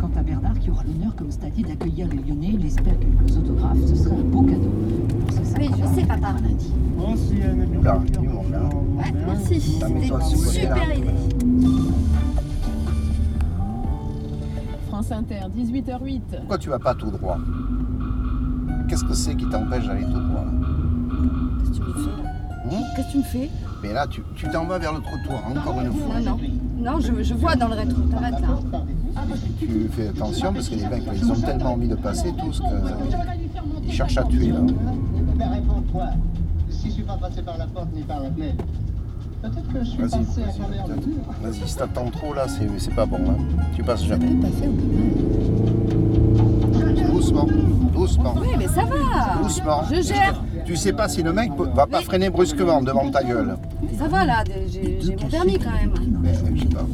Quant 0.00 0.10
à 0.16 0.22
Bernard, 0.22 0.58
qui 0.58 0.70
aura 0.70 0.82
l'honneur, 0.84 1.14
comme 1.16 1.30
Stadi, 1.30 1.62
d'accueillir 1.62 2.08
les 2.08 2.18
Lyonnais, 2.18 2.50
il 2.58 2.66
espère 2.66 2.98
quelques 2.98 3.36
autographes. 3.36 3.78
Ce 3.86 3.94
serait 3.94 4.16
un 4.16 4.24
beau 4.24 4.42
cadeau 4.42 4.70
pour 5.20 5.32
ce 5.32 5.38
Oui, 5.58 5.70
je 5.70 6.00
sais, 6.00 6.06
papa. 6.06 6.34
lundi. 6.42 6.72
Là. 7.82 7.98
Ouais, 8.96 9.12
merci. 9.26 9.60
C'était 9.60 10.08
une 10.08 10.20
super 10.20 10.98
idée. 10.98 11.25
France 15.06 15.18
Inter, 15.18 15.40
18h08. 15.56 16.20
Pourquoi 16.38 16.58
tu 16.58 16.68
vas 16.68 16.78
pas 16.80 16.94
tout 16.94 17.10
droit? 17.10 17.38
Qu'est-ce 18.88 19.04
que 19.04 19.14
c'est 19.14 19.36
qui 19.36 19.48
t'empêche 19.48 19.86
d'aller 19.86 20.04
tout 20.04 20.10
droit 20.10 20.44
Qu'est-ce 21.64 21.70
que 21.70 21.74
tu 21.76 21.80
me 21.82 21.94
fais 21.94 22.10
Hein? 22.76 22.82
Qu'est-ce 22.96 23.06
que 23.06 23.12
tu 23.12 23.18
me 23.18 23.22
fais? 23.22 23.50
Mais 23.82 23.92
là, 23.92 24.06
tu 24.08 24.22
tu 24.34 24.48
t'en 24.50 24.64
vas 24.64 24.78
vers 24.78 24.92
le 24.92 25.00
trottoir, 25.00 25.42
encore 25.48 25.80
une 25.80 25.92
fois. 25.92 26.18
Non, 26.20 26.30
non. 26.30 26.38
Non, 26.78 27.00
je, 27.00 27.22
je 27.22 27.34
vois 27.34 27.54
dans 27.54 27.68
le 27.68 27.74
rétro. 27.74 28.00
T'arrêtes 28.02 28.40
là. 28.40 28.82
Tu 29.60 29.88
fais 29.92 30.08
attention 30.08 30.52
parce 30.52 30.68
que 30.68 30.74
les 30.74 30.88
mecs, 30.88 31.04
ils 31.14 31.30
ont 31.30 31.40
tellement 31.40 31.74
envie 31.74 31.88
de 31.88 31.94
passer 31.94 32.32
tous 32.38 32.60
qu'ils 33.82 33.92
cherchent 33.92 34.18
à 34.18 34.24
tuer 34.24 34.48
là. 34.48 34.58
Réponds-toi. 34.58 36.06
Si 36.68 36.88
je 36.88 36.94
suis 36.94 37.02
pas 37.04 37.16
passé 37.16 37.42
par 37.42 37.58
la 37.58 37.66
porte 37.66 37.88
ni 37.94 38.02
par 38.02 38.20
la 38.20 38.30
fenêtre, 38.32 38.64
peut-être 39.50 39.72
que 39.72 39.78
je 39.80 39.84
suis 39.84 39.98
Vas-y, 39.98 40.10
passé 40.24 40.42
à 40.42 40.46
vas-y, 40.46 40.58
travers 40.58 40.86
le 40.88 40.94
peut-être. 40.94 41.06
mur. 41.06 41.16
Vas-y, 41.42 41.68
si 41.68 41.76
t'attends 41.76 42.10
trop 42.10 42.34
là, 42.34 42.46
c'est 42.48 42.68
c'est 42.78 42.94
pas 42.94 43.06
bon. 43.06 43.18
Hein. 43.28 43.36
Tu 43.74 43.82
passes 43.82 44.04
jamais. 44.04 44.26
Doucement, 47.10 47.46
doucement. 47.94 48.34
Oui, 48.40 48.48
mais 48.58 48.68
ça 48.68 48.82
va. 48.84 49.42
Doucement. 49.42 49.82
Je 49.90 50.02
gère. 50.02 50.42
Tu 50.64 50.76
sais 50.76 50.92
pas 50.92 51.08
si 51.08 51.22
le 51.22 51.32
mec 51.32 51.50
va 51.74 51.86
pas 51.86 52.00
freiner 52.02 52.30
brusquement 52.30 52.82
devant 52.82 53.10
ta 53.10 53.22
gueule. 53.22 53.56
Ça 53.98 54.08
va 54.08 54.24
là. 54.24 54.44
J'ai 54.68 55.16
mon 55.20 55.28
permis 55.28 55.58
quand 55.58 55.70
même. 55.70 55.92
Mais 56.22 56.34
je 56.54 56.60
sais 56.62 56.66
pas. 56.68 56.84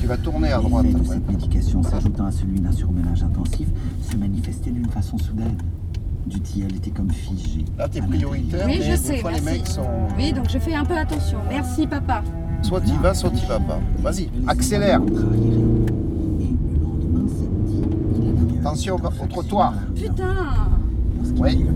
Tu 0.00 0.06
vas 0.06 0.16
tourner 0.16 0.52
à 0.52 0.58
droite 0.58 0.84
L'effet 0.84 0.98
de 0.98 1.00
après. 1.04 1.14
cette 1.14 1.28
médication 1.30 1.82
s'ajoutant 1.82 2.26
à 2.26 2.32
celui 2.32 2.60
d'un 2.60 2.72
surménage 2.72 3.22
intensif 3.22 3.68
se 4.10 4.16
manifestait 4.16 4.70
d'une 4.70 4.88
façon 4.88 5.16
soudaine. 5.18 5.56
Duty-elle 6.30 6.76
était 6.76 6.90
comme 6.90 7.10
figée. 7.10 7.64
Là, 7.76 7.88
t'es 7.88 8.00
prioritaire, 8.00 8.66
Oui, 8.66 8.76
mais 8.78 8.84
je 8.92 8.96
sais. 8.96 9.16
fois, 9.18 9.32
les 9.32 9.40
merci. 9.40 9.58
mecs 9.60 9.66
sont... 9.68 9.86
Oui, 10.16 10.32
donc 10.32 10.48
je 10.48 10.58
fais 10.58 10.74
un 10.74 10.84
peu 10.84 10.96
attention. 10.96 11.38
Merci, 11.48 11.86
papa. 11.86 12.22
Soit 12.62 12.80
t'y 12.82 12.96
vas, 12.98 13.14
soit 13.14 13.30
t'y 13.30 13.44
vas 13.46 13.58
pas. 13.58 13.80
Vas-y, 13.98 14.28
accélère. 14.46 15.00
Attention 18.60 18.96
au 18.96 18.98
au 19.24 19.26
trottoir. 19.26 19.74
Putain. 19.94 20.36
Oui. 21.38 21.66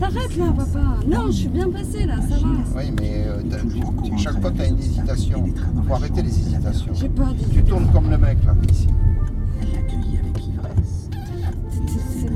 T'arrêtes 0.00 0.36
là, 0.36 0.46
papa. 0.56 0.80
Non, 1.06 1.26
je 1.26 1.32
suis 1.32 1.48
bien 1.48 1.70
passé 1.70 2.04
là. 2.06 2.16
Ça 2.28 2.34
va. 2.36 2.48
Oui, 2.80 2.92
mais 2.98 3.24
euh, 3.26 3.42
t'as- 3.48 4.16
chaque 4.18 4.40
fois, 4.40 4.50
tu 4.50 4.62
as 4.62 4.66
une 4.66 4.78
hésitation. 4.78 5.44
Il 5.46 5.82
faut 5.88 5.94
arrêter 5.94 6.22
les 6.22 6.30
hésitations. 6.38 6.92
J'ai 6.94 7.08
pas 7.08 7.28
Tu 7.52 7.62
tournes 7.62 7.86
comme 7.92 8.10
le 8.10 8.18
mec, 8.18 8.38
là, 8.44 8.54
ici. 8.70 8.88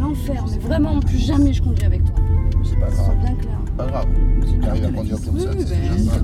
L'enfer. 0.09 0.45
Mais 0.51 0.59
vraiment, 0.59 1.01
plus 1.01 1.19
jamais 1.19 1.53
je 1.53 1.63
conduis 1.63 1.85
avec 1.85 2.05
toi. 2.05 2.15
C'est 2.63 2.79
pas 2.79 2.87
grave. 2.91 3.11
C'est 3.11 3.27
bien 3.27 3.35
clair. 3.37 3.59
Pas 3.77 3.87
grave. 3.87 4.07
Si 4.47 4.59
tu 4.59 4.67
arrives 4.69 4.85
à 4.85 4.89
conduire 4.93 5.21
toute 5.21 5.41
seule, 5.41 5.55
c'est 5.59 5.75
ben, 5.75 5.95
déjà 5.97 6.11
ça. 6.11 6.17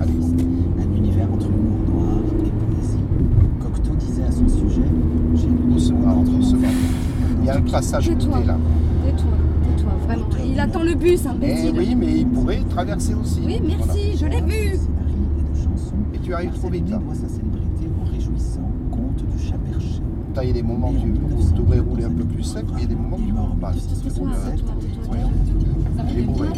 Allez. 0.00 0.12
Un 0.82 0.96
univers 0.96 1.32
entre 1.32 1.46
humour 1.46 1.78
noir 1.88 2.18
et 2.44 2.50
poésie. 2.50 2.98
Cocteau 3.60 3.94
disait 3.96 4.24
à 4.24 4.30
son 4.32 4.48
sujet 4.48 4.82
J'ai 5.34 5.46
lu 5.48 5.72
Doucement, 5.72 6.22
doucement. 6.22 6.68
Il 7.40 7.46
y 7.46 7.50
a 7.50 7.56
un 7.56 7.60
passage 7.62 8.08
Tais-toi. 8.08 8.32
côté, 8.34 8.46
là. 8.46 8.56
Tais-toi. 9.04 9.30
Tais-toi. 9.76 9.92
Vraiment. 10.06 10.24
Il 10.44 10.60
attend 10.60 10.82
le 10.82 10.94
bus, 10.94 11.20
Eh 11.24 11.28
imbécile. 11.28 11.74
oui, 11.78 11.94
mais 11.94 12.18
il 12.20 12.26
pourrait 12.26 12.60
traverser 12.68 13.14
aussi. 13.14 13.40
Oui, 13.44 13.60
merci. 13.64 14.16
Je 14.18 14.26
l'ai 14.26 14.40
vu. 14.40 14.78
Et 16.14 16.18
tu 16.18 16.34
arrives 16.34 16.52
trop 16.52 16.68
vite, 16.68 16.88
là. 16.90 16.98
voit 17.04 17.14
sa 17.14 17.28
célébrité 17.28 17.86
au 18.02 18.10
réjouissant 18.12 18.70
conte 18.90 19.24
du 19.24 19.38
chat 19.42 19.56
perché. 19.70 20.00
T'as- 20.38 20.44
Il 20.44 20.48
y 20.48 20.50
a 20.50 20.54
des 20.54 20.62
moments 20.62 20.90
où 20.90 20.96
tu 20.96 21.08
où 21.10 21.48
tu 21.48 21.52
devrais 21.54 21.80
rouler 21.80 22.04
un 22.04 22.10
peu 22.10 22.22
plus 22.24 22.44
sec, 22.44 22.64
mais 22.72 22.82
il 22.82 22.82
y 22.82 22.84
a 22.84 22.88
des 22.88 22.94
moments 22.94 23.16
où 23.16 23.20
tu 23.26 23.32
roules 23.32 23.60
mal. 23.60 23.74
Tu 23.74 24.20
roules, 24.20 24.28
ouais. 24.28 25.18
Il 26.12 26.18
est 26.18 26.22
bourré. 26.22 26.48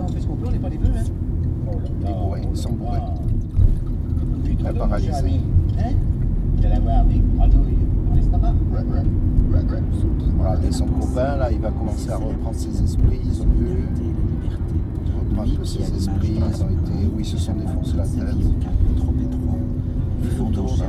On 0.00 0.08
fait 0.08 0.20
ce 0.20 0.26
qu'on 0.26 0.34
peut, 0.36 0.46
on 0.48 0.50
n'est 0.52 0.58
pas 0.58 0.70
des 0.70 0.78
bœufs, 0.78 0.88
hein. 0.96 1.04
Il 2.00 2.08
est 2.08 2.12
bourré, 2.14 2.40
ils 2.50 2.56
sont 2.56 2.72
bourrés. 2.72 3.00
Très 4.60 4.72
paralysé. 4.72 5.10
Hein 5.12 5.92
Tu 6.56 6.62
vas 6.62 6.68
l'avoir 6.70 7.00
avec 7.00 7.36
grenouille 7.36 7.76
dans 8.08 8.14
l'estomac. 8.14 8.54
Voilà, 10.38 10.58
et 10.66 10.72
son 10.72 10.86
copain, 10.86 11.36
là, 11.36 11.52
il 11.52 11.58
va 11.60 11.70
commencer 11.70 12.10
à 12.10 12.16
reprendre 12.16 12.56
ses 12.56 12.82
esprits, 12.82 13.20
ils 13.24 13.42
ont 13.42 13.46
vu. 13.58 13.76
Il 15.04 15.12
reprend 15.30 15.42
un 15.42 15.56
peu 15.56 15.64
ses 15.66 15.82
esprits, 15.82 16.32
ils 16.38 16.62
ont 16.62 16.68
été. 16.70 16.92
Oui, 17.14 17.18
ils 17.20 17.24
se 17.26 17.36
sont 17.36 17.52
défoncés 17.54 17.96
la 17.98 18.04
tête. 18.04 18.36
Là. 20.18 20.86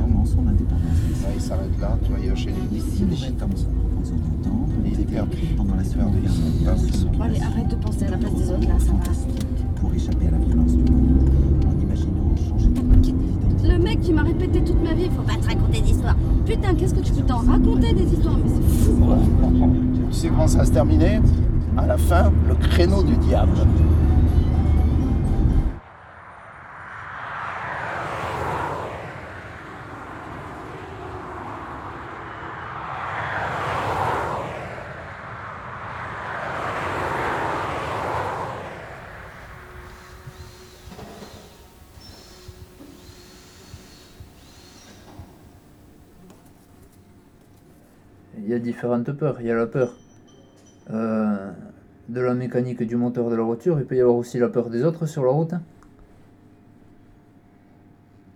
Là, 1.22 1.28
il 1.34 1.40
s'arrête 1.40 1.80
là, 1.80 1.98
tu 2.02 2.10
vois, 2.10 2.18
il 2.22 2.32
hoche 2.32 2.46
les 2.46 2.52
lits. 2.52 2.82
Et 4.84 4.90
il 4.92 5.00
est 5.00 5.04
perdu. 5.04 5.36
Il 5.42 5.52
est 5.80 5.84
perdu, 5.92 6.18
il 6.22 6.26
pas 6.66 6.74
où 6.74 6.86
ils 6.86 6.94
sont. 6.94 7.06
Bon, 7.08 7.22
allez, 7.22 7.40
arrête 7.40 7.68
de 7.68 7.74
penser 7.76 8.04
à 8.06 8.10
la 8.10 8.16
place 8.16 8.34
des 8.34 8.50
autres 8.50 8.68
là. 8.68 8.78
Ça 8.78 8.92
va. 8.92 9.80
Pour 9.80 9.94
échapper 9.94 10.26
à 10.26 10.30
la 10.32 10.38
violence 10.38 10.72
du 10.72 10.92
monde, 10.92 11.30
en 11.66 11.82
imaginant 11.82 12.34
changer 12.36 12.68
de 12.68 13.68
Le 13.68 13.78
mec 13.78 14.00
qui 14.00 14.12
m'a 14.12 14.22
répété 14.22 14.62
toute 14.62 14.82
ma 14.82 14.94
vie, 14.94 15.08
faut 15.14 15.22
pas 15.22 15.36
te 15.36 15.46
raconter 15.46 15.80
d'histoires. 15.80 16.16
Putain, 16.46 16.74
qu'est-ce 16.74 16.94
que 16.94 17.00
tu 17.00 17.12
peux 17.12 17.22
t'en 17.22 17.38
raconter 17.38 17.94
des 17.94 18.12
histoires 18.12 18.36
Mais 18.42 18.50
c'est 18.50 18.84
fou. 18.84 18.92
Tu 20.10 20.16
sais 20.16 20.28
comment 20.28 20.48
ça 20.48 20.58
va 20.58 20.64
se 20.64 20.72
terminer? 20.72 21.20
À 21.76 21.86
la 21.86 21.96
fin, 21.96 22.32
le 22.48 22.54
créneau 22.54 23.02
du 23.02 23.16
diable. 23.16 23.52
Il 48.42 48.48
y 48.48 48.54
a 48.54 48.58
différentes 48.58 49.12
peurs. 49.12 49.40
Il 49.40 49.46
y 49.46 49.50
a 49.50 49.54
la 49.54 49.66
peur 49.66 49.94
euh, 50.90 51.50
de 52.08 52.20
la 52.20 52.34
mécanique 52.34 52.82
du 52.82 52.96
moteur 52.96 53.28
de 53.30 53.36
la 53.36 53.42
voiture. 53.42 53.78
Il 53.78 53.86
peut 53.86 53.96
y 53.96 54.00
avoir 54.00 54.16
aussi 54.16 54.38
la 54.38 54.48
peur 54.48 54.70
des 54.70 54.84
autres 54.84 55.06
sur 55.06 55.24
la 55.24 55.30
route. 55.30 55.54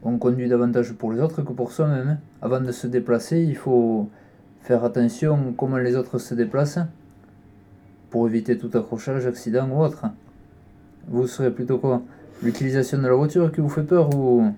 On 0.03 0.19
conduit 0.19 0.49
davantage 0.49 0.93
pour 0.93 1.13
les 1.13 1.21
autres 1.21 1.43
que 1.43 1.53
pour 1.53 1.73
soi-même. 1.73 2.19
Avant 2.43 2.61
de 2.61 2.71
se 2.73 2.87
déplacer, 2.87 3.43
il 3.43 3.57
faut 3.57 4.11
faire 4.61 4.85
attention 4.85 5.55
comment 5.57 5.79
les 5.79 5.97
autres 5.97 6.19
se 6.19 6.35
déplacent 6.35 6.81
pour 8.11 8.29
éviter 8.29 8.59
tout 8.59 8.71
accrochage, 8.77 9.27
accident 9.27 9.69
ou 9.71 9.83
autre. 9.83 10.05
Vous 11.09 11.27
serez 11.27 11.51
plutôt 11.51 11.79
quoi? 11.79 12.03
L'utilisation 12.43 12.99
de 12.99 13.07
la 13.07 13.15
voiture 13.15 13.51
qui 13.51 13.63
vous 13.63 13.69
fait 13.69 13.83
peur 13.83 14.15
ou 14.15 14.53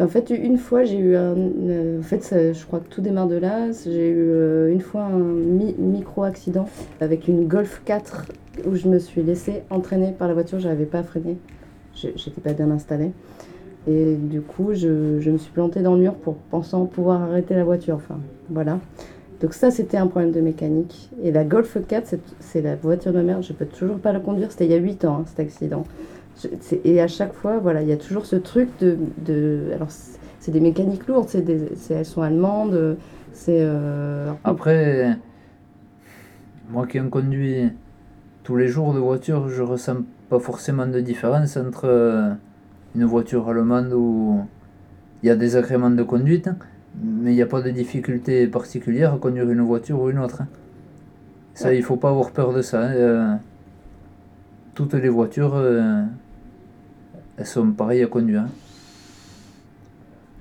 En 0.00 0.06
fait, 0.06 0.30
une 0.30 0.58
fois, 0.58 0.84
j'ai 0.84 0.98
eu 0.98 1.16
un. 1.16 1.34
euh, 1.36 1.98
en 1.98 2.02
fait, 2.02 2.52
je 2.54 2.66
crois 2.66 2.78
que 2.78 2.88
tout 2.88 3.00
démarre 3.00 3.26
de 3.26 3.36
là. 3.36 3.66
J'ai 3.84 4.10
eu 4.10 4.28
euh, 4.30 4.70
une 4.72 4.80
fois 4.80 5.02
un 5.02 5.18
mi- 5.18 5.74
micro-accident 5.76 6.68
avec 7.00 7.26
une 7.26 7.48
Golf 7.48 7.82
4 7.84 8.26
où 8.66 8.76
je 8.76 8.88
me 8.88 8.98
suis 9.00 9.22
laissée 9.22 9.62
entraîner 9.70 10.12
par 10.16 10.28
la 10.28 10.34
voiture. 10.34 10.60
J'arrivais 10.60 10.84
pas 10.86 11.00
à 11.00 11.02
freiner. 11.02 11.36
J'ai- 11.94 12.12
J'étais 12.16 12.40
pas 12.40 12.52
bien 12.52 12.70
installée. 12.70 13.10
Et 13.88 14.14
du 14.14 14.40
coup, 14.40 14.68
je, 14.72 15.18
je 15.18 15.30
me 15.30 15.38
suis 15.38 15.50
plantée 15.50 15.80
dans 15.80 15.94
le 15.94 16.00
mur 16.00 16.14
pour 16.14 16.34
pensant 16.34 16.84
pouvoir 16.86 17.22
arrêter 17.22 17.54
la 17.54 17.64
voiture. 17.64 17.96
Enfin, 17.96 18.20
voilà. 18.50 18.78
Donc, 19.40 19.52
ça, 19.54 19.72
c'était 19.72 19.96
un 19.96 20.06
problème 20.06 20.30
de 20.30 20.40
mécanique. 20.40 21.10
Et 21.24 21.32
la 21.32 21.42
Golf 21.42 21.76
4, 21.88 22.06
c'est- 22.06 22.20
c'est 22.38 22.62
la 22.62 22.76
voiture 22.76 23.12
de 23.12 23.20
merde. 23.20 23.42
Je 23.42 23.52
peux 23.52 23.66
toujours 23.66 23.98
pas 23.98 24.12
la 24.12 24.20
conduire. 24.20 24.52
C'était 24.52 24.66
il 24.66 24.70
y 24.70 24.74
a 24.74 24.78
8 24.78 25.04
ans, 25.04 25.18
hein, 25.20 25.24
cet 25.26 25.40
accident. 25.40 25.82
Et 26.84 27.00
à 27.00 27.08
chaque 27.08 27.32
fois, 27.34 27.58
voilà, 27.58 27.82
il 27.82 27.88
y 27.88 27.92
a 27.92 27.96
toujours 27.96 28.26
ce 28.26 28.36
truc 28.36 28.68
de. 28.80 28.96
de 29.26 29.70
alors, 29.74 29.88
c'est 29.90 30.50
des 30.52 30.60
mécaniques 30.60 31.06
lourdes, 31.08 31.28
c'est 31.28 31.42
des, 31.42 31.74
c'est- 31.76 31.94
elles 31.94 32.04
sont 32.06 32.22
allemandes, 32.22 32.96
c'est. 33.32 33.58
euh, 33.60 34.30
Après, 34.44 35.16
moi 36.70 36.86
qui 36.86 37.00
en 37.00 37.08
conduis 37.08 37.70
tous 38.44 38.56
les 38.56 38.68
jours 38.68 38.94
de 38.94 38.98
voiture, 38.98 39.48
je 39.48 39.62
ressens 39.62 39.96
pas 40.28 40.38
forcément 40.38 40.86
de 40.86 41.00
différence 41.00 41.56
entre 41.56 41.84
euh, 41.86 42.30
une 42.94 43.04
voiture 43.04 43.48
allemande 43.48 43.92
où 43.94 44.40
il 45.22 45.26
y 45.26 45.30
a 45.30 45.36
des 45.36 45.56
agréments 45.56 45.90
de 45.90 46.02
conduite, 46.02 46.48
Mais 47.02 47.32
il 47.32 47.34
n'y 47.34 47.42
a 47.42 47.46
pas 47.46 47.60
de 47.62 47.70
difficulté 47.70 48.46
particulière 48.46 49.14
à 49.14 49.18
conduire 49.18 49.50
une 49.50 49.60
voiture 49.62 50.00
ou 50.00 50.10
une 50.10 50.18
autre. 50.18 50.42
Ça, 51.54 51.74
il 51.74 51.82
faut 51.82 51.96
pas 51.96 52.10
avoir 52.10 52.30
peur 52.30 52.52
de 52.52 52.62
ça. 52.62 52.82
hein. 52.82 52.92
Euh, 52.94 53.34
toutes 54.74 54.94
les 54.94 55.08
voitures, 55.08 55.54
elles 57.38 57.46
sont 57.46 57.70
pareilles 57.70 58.02
à 58.02 58.06
conduire. 58.06 58.42
hein. 58.42 58.48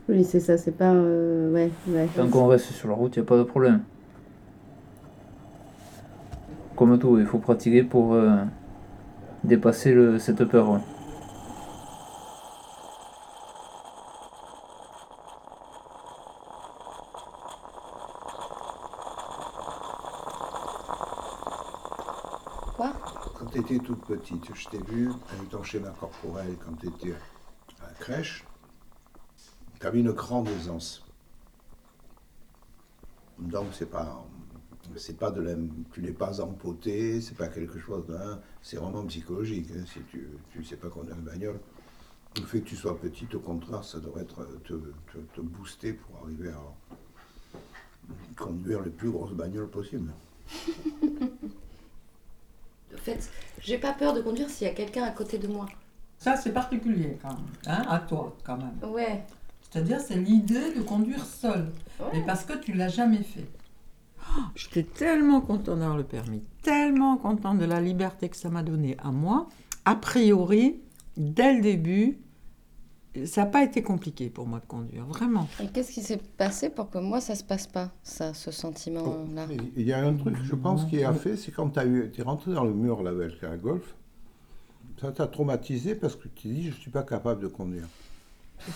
Oui, 0.10 0.24
c'est 0.24 0.40
ça, 0.40 0.58
c'est 0.58 0.72
pas. 0.72 0.92
euh, 0.94 1.52
ouais, 1.54 1.70
ouais. 1.90 2.08
Tant 2.16 2.28
qu'on 2.28 2.48
reste 2.48 2.72
sur 2.72 2.88
la 2.88 2.96
route, 2.96 3.16
il 3.16 3.20
n'y 3.20 3.26
a 3.26 3.28
pas 3.28 3.38
de 3.38 3.44
problème. 3.44 3.82
Comme 6.76 6.98
tout, 6.98 7.20
il 7.20 7.26
faut 7.26 7.40
pratiquer 7.40 7.84
pour 7.84 8.14
euh, 8.14 8.38
dépasser 9.44 9.94
le, 9.94 10.18
cette 10.18 10.44
peur. 10.46 10.72
ouais. 10.72 10.80
Quoi? 22.78 22.94
Quand 23.38 23.46
tu 23.46 23.60
étais 23.60 23.78
toute 23.78 24.04
petite, 24.06 24.54
je 24.56 24.68
t'ai 24.68 24.80
vu 24.80 25.12
avec 25.30 25.50
ton 25.50 25.62
schéma 25.62 25.92
corporel 26.00 26.58
quand 26.66 26.74
tu 26.74 26.88
étais 26.88 27.14
à 27.82 27.88
la 27.88 27.94
crèche. 27.94 28.44
Tu 29.80 29.86
avais 29.86 30.00
une 30.00 30.12
grande 30.12 30.48
aisance. 30.48 31.06
Donc 33.38 33.68
c'est 33.74 33.92
pas 33.92 34.26
c'est 34.96 35.18
pas 35.20 35.30
de 35.30 35.42
la, 35.42 35.54
tu 35.92 36.02
n'es 36.02 36.14
pas 36.14 36.42
empoté, 36.42 37.22
c'est 37.22 37.36
pas 37.36 37.50
quelque 37.50 37.78
chose 37.78 38.08
d'un, 38.08 38.40
c'est 38.64 38.78
vraiment 38.78 39.06
psychologique. 39.06 39.70
hein. 39.76 39.84
Si 39.86 40.00
tu 40.10 40.28
tu 40.52 40.64
sais 40.64 40.78
pas 40.78 40.90
conduire 40.90 41.16
une 41.16 41.22
bagnole, 41.26 41.60
le 42.38 42.44
fait 42.46 42.62
que 42.62 42.70
tu 42.70 42.76
sois 42.76 43.00
petite, 43.00 43.36
au 43.36 43.40
contraire, 43.40 43.84
ça 43.84 44.00
devrait 44.00 44.24
être 44.24 44.48
te 45.34 45.42
booster 45.42 45.94
pour 45.94 46.24
arriver 46.24 46.50
à 46.50 46.74
conduire 48.36 48.82
les 48.82 48.90
plus 48.90 49.12
grosses 49.12 49.34
bagnoles 49.34 49.70
possibles. 49.70 50.12
En 53.08 53.12
fait, 53.12 53.30
j'ai 53.62 53.78
pas 53.78 53.94
peur 53.94 54.14
de 54.14 54.22
conduire 54.22 54.50
s'il 54.50 54.68
y 54.68 54.70
a 54.70 54.74
quelqu'un 54.74 55.04
à 55.04 55.12
côté 55.12 55.38
de 55.38 55.48
moi. 55.48 55.66
Ça, 56.18 56.36
c'est 56.36 56.52
particulier 56.52 57.18
quand 57.22 57.30
même, 57.30 57.38
hein, 57.68 57.86
à 57.88 58.00
toi 58.00 58.36
quand 58.44 58.58
même. 58.58 58.92
Ouais. 58.92 59.24
C'est-à-dire, 59.62 60.02
c'est 60.02 60.18
l'idée 60.18 60.74
de 60.74 60.82
conduire 60.82 61.24
seul. 61.24 61.72
Mais 62.14 62.22
parce 62.26 62.44
que 62.44 62.54
tu 62.58 62.74
l'as 62.74 62.90
jamais 62.90 63.24
fait. 63.24 63.48
Oh, 64.20 64.42
J'étais 64.56 64.84
tellement 64.84 65.40
content 65.40 65.78
d'avoir 65.78 65.96
le 65.96 66.04
permis, 66.04 66.44
tellement 66.64 67.16
content 67.16 67.54
de 67.56 67.64
la 67.64 67.80
liberté 67.80 68.28
que 68.28 68.36
ça 68.36 68.50
m'a 68.50 68.62
donné 68.62 68.98
à 69.02 69.12
moi. 69.12 69.48
A 69.86 69.96
priori, 69.96 70.82
dès 71.16 71.54
le 71.54 71.62
début, 71.62 72.18
ça 73.26 73.42
n'a 73.46 73.48
pas 73.48 73.64
été 73.64 73.82
compliqué 73.82 74.30
pour 74.30 74.46
moi 74.48 74.60
de 74.60 74.66
conduire, 74.66 75.06
vraiment. 75.06 75.48
Et 75.62 75.68
qu'est-ce 75.68 75.92
qui 75.92 76.02
s'est 76.02 76.18
passé 76.38 76.70
pour 76.70 76.90
que 76.90 76.98
moi 77.00 77.20
ça 77.22 77.36
se 77.36 77.44
passe 77.44 77.68
pas, 77.68 77.92
ça, 78.04 78.34
ce 78.34 78.52
sentiment-là 78.52 79.48
Il 79.76 79.84
y 79.88 79.94
a 79.94 80.06
un 80.06 80.14
truc, 80.14 80.36
je 80.44 80.56
pense, 80.56 80.86
qui 80.86 81.04
a 81.04 81.14
fait, 81.14 81.36
c'est 81.38 81.52
quand 81.52 81.70
tu 81.70 81.80
es 81.80 82.22
rentré 82.24 82.54
dans 82.54 82.64
le 82.66 82.74
mur 82.74 83.02
là 83.04 83.12
avec 83.12 83.44
un 83.44 83.58
golf, 83.58 83.96
ça 85.02 85.12
t'a 85.12 85.28
traumatisé 85.28 85.96
parce 85.96 86.16
que 86.16 86.28
tu 86.28 86.48
dis, 86.48 86.70
je 86.70 86.76
suis 86.76 86.92
pas 86.92 87.04
capable 87.04 87.42
de 87.42 87.48
conduire. 87.48 87.88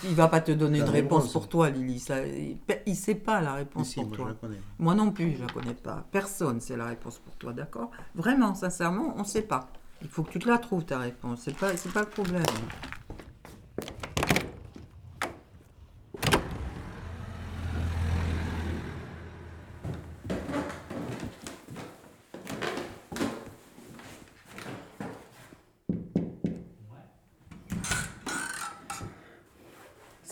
Il 0.04 0.14
va 0.14 0.28
pas 0.28 0.40
te 0.40 0.52
donner 0.52 0.78
La 0.78 0.84
une 0.86 0.90
réponse 0.92 1.22
réponse. 1.22 1.32
pour 1.32 1.48
toi, 1.48 1.68
Lily. 1.68 1.98
Ça, 1.98 2.24
il 2.24 2.56
ne 2.86 2.94
sait 2.94 3.16
pas 3.16 3.40
la 3.40 3.54
réponse 3.54 3.88
Si, 3.88 3.94
pour 3.96 4.04
moi, 4.04 4.12
je 4.16 4.22
toi. 4.22 4.28
la 4.28 4.34
connais. 4.36 4.60
Moi 4.78 4.94
non 4.94 5.10
plus, 5.10 5.34
je 5.36 5.40
la 5.44 5.52
connais 5.52 5.74
pas. 5.74 6.06
Personne 6.12 6.60
sait 6.60 6.76
la 6.76 6.86
réponse 6.86 7.18
pour 7.18 7.34
toi, 7.34 7.52
d'accord? 7.52 7.90
Vraiment, 8.14 8.54
sincèrement, 8.54 9.12
on 9.16 9.20
ne 9.22 9.24
sait 9.26 9.42
pas. 9.42 9.68
Il 10.00 10.06
faut 10.08 10.22
que 10.22 10.30
tu 10.30 10.38
te 10.38 10.48
la 10.48 10.58
trouves, 10.58 10.84
ta 10.84 10.98
réponse. 10.98 11.40
C'est 11.42 11.56
pas, 11.56 11.76
c'est 11.76 11.92
pas 11.92 12.00
le 12.02 12.06
problème. 12.06 12.44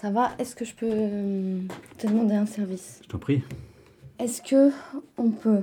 Ça 0.01 0.11
va 0.11 0.31
Est-ce 0.39 0.57
que 0.57 0.65
je 0.65 0.75
peux 0.75 0.89
euh, 0.91 1.61
te 1.99 2.07
demander 2.07 2.35
un 2.35 2.47
service? 2.47 3.01
Je 3.03 3.09
t'en 3.09 3.19
prie. 3.19 3.43
Est-ce 4.19 4.41
que 4.41 4.73
on 5.19 5.31
peut 5.31 5.63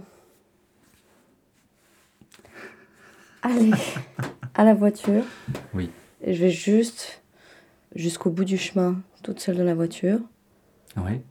aller 3.41 3.71
à 4.54 4.63
la 4.63 4.76
voiture? 4.76 5.23
Oui. 5.73 5.89
et 6.21 6.36
je 6.36 6.43
vais 6.43 6.52
juste 6.52 7.23
jusqu'au 7.95 8.30
bout 8.30 8.45
du 8.45 8.60
chemin, 8.60 9.02
toute 9.23 9.39
seule 9.39 9.58
dans 9.58 9.63
la 9.63 9.73
voiture. 9.73 10.19
Ouais? 10.97 11.23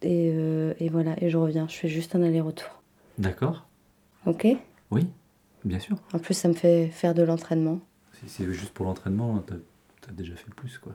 Et, 0.00 0.32
euh, 0.34 0.72
et 0.80 0.88
voilà, 0.88 1.14
et 1.22 1.28
je 1.28 1.36
reviens. 1.36 1.68
Je 1.68 1.76
fais 1.76 1.88
juste 1.88 2.14
un 2.14 2.22
aller-retour. 2.22 2.82
D'accord. 3.18 3.66
Ok? 4.24 4.46
Oui, 4.90 5.06
bien 5.62 5.78
sûr. 5.78 5.98
En 6.14 6.18
plus, 6.18 6.32
ça 6.32 6.48
me 6.48 6.54
fait 6.54 6.88
faire 6.88 7.12
de 7.12 7.22
l'entraînement. 7.22 7.80
Si 8.14 8.30
c'est 8.30 8.50
juste 8.50 8.72
pour 8.72 8.86
l'entraînement, 8.86 9.44
t'as 9.46 9.56
as 10.08 10.12
déjà 10.12 10.34
fait 10.36 10.50
plus, 10.56 10.78
quoi. 10.78 10.94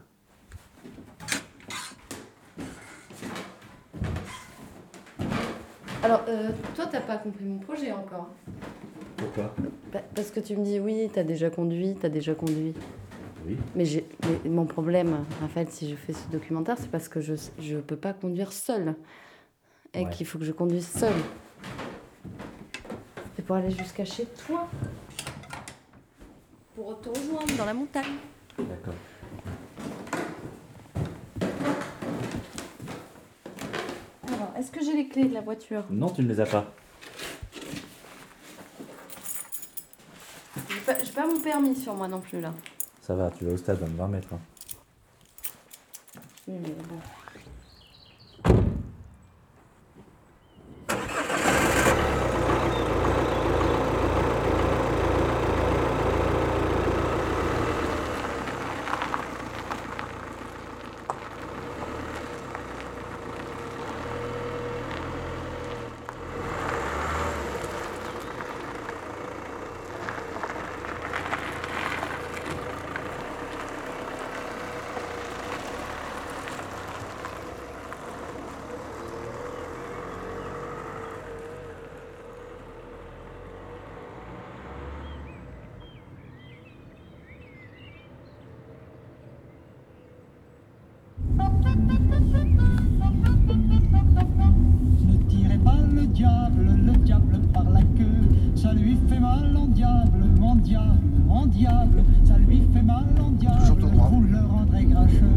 Alors, 6.02 6.22
euh, 6.28 6.50
toi, 6.74 6.86
t'as 6.90 7.00
pas 7.00 7.16
compris 7.16 7.44
mon 7.44 7.58
projet 7.58 7.90
encore 7.92 8.28
Pourquoi? 9.16 9.54
Bah, 9.92 10.00
Parce 10.14 10.30
que 10.30 10.40
tu 10.40 10.56
me 10.56 10.64
dis, 10.64 10.78
oui, 10.78 11.08
t'as 11.12 11.22
déjà 11.24 11.48
conduit, 11.50 11.96
t'as 12.00 12.08
déjà 12.10 12.34
conduit. 12.34 12.74
Oui. 13.46 13.56
Mais, 13.74 13.84
j'ai- 13.84 14.06
mais 14.44 14.50
mon 14.50 14.66
problème, 14.66 15.24
en 15.42 15.48
fait, 15.48 15.70
si 15.70 15.88
je 15.90 15.96
fais 15.96 16.12
ce 16.12 16.28
documentaire, 16.30 16.76
c'est 16.78 16.90
parce 16.90 17.08
que 17.08 17.20
je 17.20 17.34
ne 17.76 17.80
peux 17.80 17.96
pas 17.96 18.12
conduire 18.12 18.52
seule. 18.52 18.94
Et 19.94 20.04
Ouais. 20.04 20.10
qu'il 20.10 20.26
faut 20.26 20.38
que 20.38 20.44
je 20.44 20.52
conduise 20.52 20.86
seule. 20.88 21.12
Et 23.38 23.42
pour 23.42 23.56
aller 23.56 23.70
jusqu'à 23.70 24.04
chez 24.04 24.26
toi. 24.46 24.68
Pour 26.74 27.00
te 27.00 27.08
rejoindre 27.08 27.56
dans 27.56 27.64
la 27.66 27.74
montagne. 27.74 28.14
D'accord. 28.58 28.94
Alors, 34.26 34.52
est-ce 34.64 34.72
que 34.72 34.82
j'ai 34.82 34.94
les 34.94 35.08
clés 35.08 35.26
de 35.26 35.34
la 35.34 35.42
voiture? 35.42 35.84
Non, 35.90 36.08
tu 36.08 36.22
ne 36.22 36.28
les 36.28 36.40
as 36.40 36.46
pas. 36.46 36.64
J'ai 40.70 40.80
pas, 40.80 41.04
j'ai 41.04 41.12
pas 41.12 41.26
mon 41.26 41.38
permis 41.38 41.76
sur 41.76 41.94
moi 41.94 42.08
non 42.08 42.20
plus, 42.20 42.40
là. 42.40 42.50
Ça 43.02 43.14
va, 43.14 43.30
tu 43.30 43.44
vas 43.44 43.52
au 43.52 43.56
stade 43.58 43.78
dans 43.80 43.86
20 44.04 44.08
mètres. 44.08 44.28
hein. 44.32 44.38
Oui, 46.48 46.54
mais 46.62 46.70
bon. 46.88 46.96
Ne 95.06 95.16
tirez 95.28 95.58
pas 95.58 95.76
le 95.92 96.06
diable, 96.06 96.66
le 96.86 96.92
diable 96.92 97.40
par 97.52 97.68
la 97.70 97.82
queue. 97.82 98.28
Ça 98.56 98.72
lui 98.72 98.96
fait 99.08 99.20
mal 99.20 99.56
en 99.56 99.66
diable, 100.64 100.98
mon 101.28 101.46
diable. 101.46 102.02
Ça 102.24 102.34
lui 102.38 102.62
fait 102.72 102.82
mal 102.82 103.04
en 103.22 103.30
diable, 103.30 103.60
vous 104.10 104.22
le 104.22 104.38
rendrez 104.38 104.84
grincheux. 104.84 105.36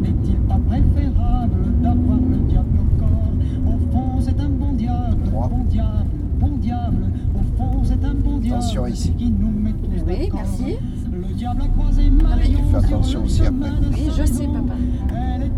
N'est-il 0.00 0.36
pas 0.48 0.58
préférable 0.68 1.80
d'avoir 1.82 2.18
le 2.18 2.36
diable 2.48 2.78
au 2.80 3.00
corps? 3.00 3.74
Au 3.74 3.92
fond, 3.92 4.20
c'est 4.20 4.38
un 4.40 4.48
bon 4.48 4.72
diable, 4.72 5.30
bon 5.32 5.64
diable, 5.68 6.06
bon 6.38 6.56
diable. 6.58 7.06
Au 7.34 7.56
fond, 7.56 7.80
c'est 7.84 8.04
un 8.04 8.14
bon 8.14 8.38
diable. 8.38 8.58
Attention 8.58 8.86
ici. 8.86 9.12
Qui 9.12 9.30
nous 9.30 9.50
met 9.50 9.72
tous 9.72 10.04
Oui, 10.06 10.18
d'accord. 10.24 10.40
merci. 10.40 10.76
Le 11.10 11.34
diable 11.34 11.62
a 11.62 11.68
croisé 11.68 12.10
Marion. 12.10 12.60
Fais 12.70 12.76
attention 12.76 13.24
aussi 13.24 13.42
après. 13.42 13.70
Oui, 13.92 14.08
je 14.16 14.24
sais, 14.24 14.46
papa. 14.46 14.74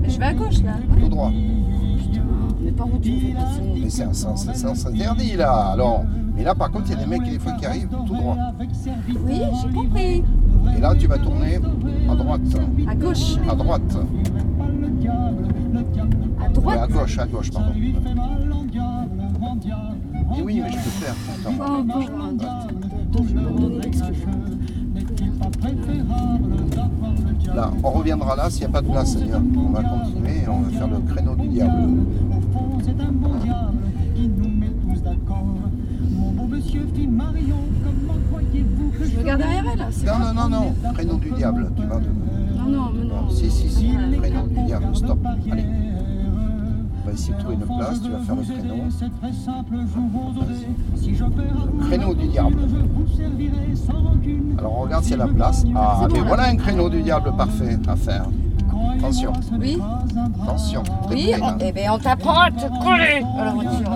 Je 0.05 0.19
vais 0.19 0.25
à 0.25 0.35
gauche, 0.35 0.63
là. 0.63 0.75
Tout 1.01 1.09
droit. 1.09 1.33
Mais 2.61 2.73
par 2.73 2.87
où 2.87 2.99
tu 2.99 3.13
me 3.13 3.19
fais 3.21 3.33
passer 3.33 3.63
Mais 3.81 3.91
c'est 3.91 4.03
un 4.05 4.13
sens, 4.13 4.49
un 4.49 4.55
sens 4.55 4.87
interdit 4.87 5.37
là. 5.37 5.71
Alors, 5.73 6.05
mais 6.39 6.45
là 6.45 6.55
par 6.55 6.71
contre, 6.71 6.85
il 6.87 6.93
y 6.93 6.95
a 6.95 7.05
des 7.05 7.07
mecs 7.07 7.25
des 7.29 7.39
fois 7.39 7.53
qui 7.53 7.67
arrivent 7.67 7.89
tout 7.89 8.15
droit. 8.15 8.37
Oui, 9.27 9.41
j'ai 9.61 9.73
compris. 9.75 10.25
Et 10.77 10.81
là, 10.81 10.95
tu 10.97 11.09
vas 11.09 11.19
tourner 11.19 11.57
à 12.09 12.15
droite. 12.15 12.41
À 12.87 12.95
gauche. 12.95 13.37
À 13.51 13.55
droite. 13.57 13.97
À 16.41 16.49
droite. 16.49 16.79
à 16.81 16.87
gauche, 16.87 17.19
à 17.19 17.27
gauche, 17.27 17.51
pardon. 17.51 17.73
En 19.41 20.35
Oui, 20.35 20.43
oui, 20.45 20.61
mais 20.63 20.71
je 20.71 20.77
peux 20.77 20.91
faire. 20.91 21.15
Attends. 21.41 21.55
Oh 21.61 21.83
bon, 21.83 22.05
Là, 27.55 27.71
on 27.83 27.91
reviendra 27.91 28.37
là 28.37 28.51
s'il 28.51 28.61
n'y 28.61 28.67
a 28.67 28.69
pas 28.69 28.83
de 28.83 28.89
place. 28.89 29.17
On 29.17 29.71
va 29.71 29.83
continuer 29.83 30.43
et 30.45 30.49
on 30.49 30.61
va 30.61 30.71
faire 30.71 30.89
le 30.89 31.01
créneau 31.13 31.35
du 31.35 31.49
diable. 31.49 32.05
Au 35.01 35.78
monsieur 36.77 37.09
Marion, 37.09 37.57
comment 37.83 38.15
croyez-vous 38.31 38.91
que 38.91 39.05
Je 39.05 39.19
regarde 39.19 39.41
derrière 39.41 39.65
elle, 39.73 39.87
c'est 39.91 40.07
Non, 40.07 40.13
pas- 40.13 40.33
non, 40.33 40.49
non, 40.49 40.49
non. 40.85 40.93
Créneau 40.95 41.15
du 41.17 41.31
diable. 41.31 41.71
Tu 41.77 41.83
vas 41.87 41.97
de... 41.97 42.07
Non, 42.59 42.69
non, 42.69 42.91
mais 42.95 43.05
non. 43.07 43.31
Si, 43.31 43.51
si, 43.51 43.69
si. 43.71 43.89
Créneau 44.21 44.47
du 44.47 44.61
diable. 44.67 44.87
Stop. 44.95 45.19
Allez. 45.51 45.65
On 47.05 47.07
va 47.07 47.13
essayer 47.15 47.33
de 47.35 47.39
trouver 47.39 47.55
une 47.55 47.61
place. 47.63 48.03
Tu 48.03 48.11
vas 48.11 48.19
faire 48.19 48.35
le 48.37 48.43
créneau. 48.43 48.75
C'est 48.91 49.21
très 49.21 49.33
simple, 49.33 49.75
je 49.77 49.99
vous. 49.99 50.35
Si 50.97 51.15
je 51.15 51.25
perds 51.25 51.45
un 51.81 51.87
Créneau 51.87 52.15
du 52.15 52.27
diable. 52.29 52.57
je 52.61 52.77
vous 52.77 53.17
servirai 53.17 53.75
sans 53.75 53.93
rancune. 54.03 54.57
Alors 54.59 54.79
on 54.79 54.83
regarde 54.83 55.05
s'il 55.05 55.13
y 55.13 55.21
a 55.21 55.27
la 55.27 55.33
place. 55.33 55.65
Ah, 55.75 56.07
mais 56.13 56.21
voilà 56.21 56.45
un 56.49 56.57
créneau 56.57 56.91
du 56.91 57.03
diable 57.03 57.33
parfait 57.37 57.79
à 57.89 57.97
faire. 57.97 58.27
Attention. 58.99 59.33
Oui 59.61 59.79
Attention. 60.43 60.83
Oui, 61.09 61.29
près, 61.31 61.39
là. 61.41 61.57
on- 61.57 61.59
eh 61.65 61.73
ben 61.73 61.91
on 61.93 61.99
t'apprend 61.99 62.41
à 62.41 62.51
te 62.51 62.67
coller. 62.83 63.23
Alors 63.39 63.55
on 63.57 63.61
tire, 63.61 63.91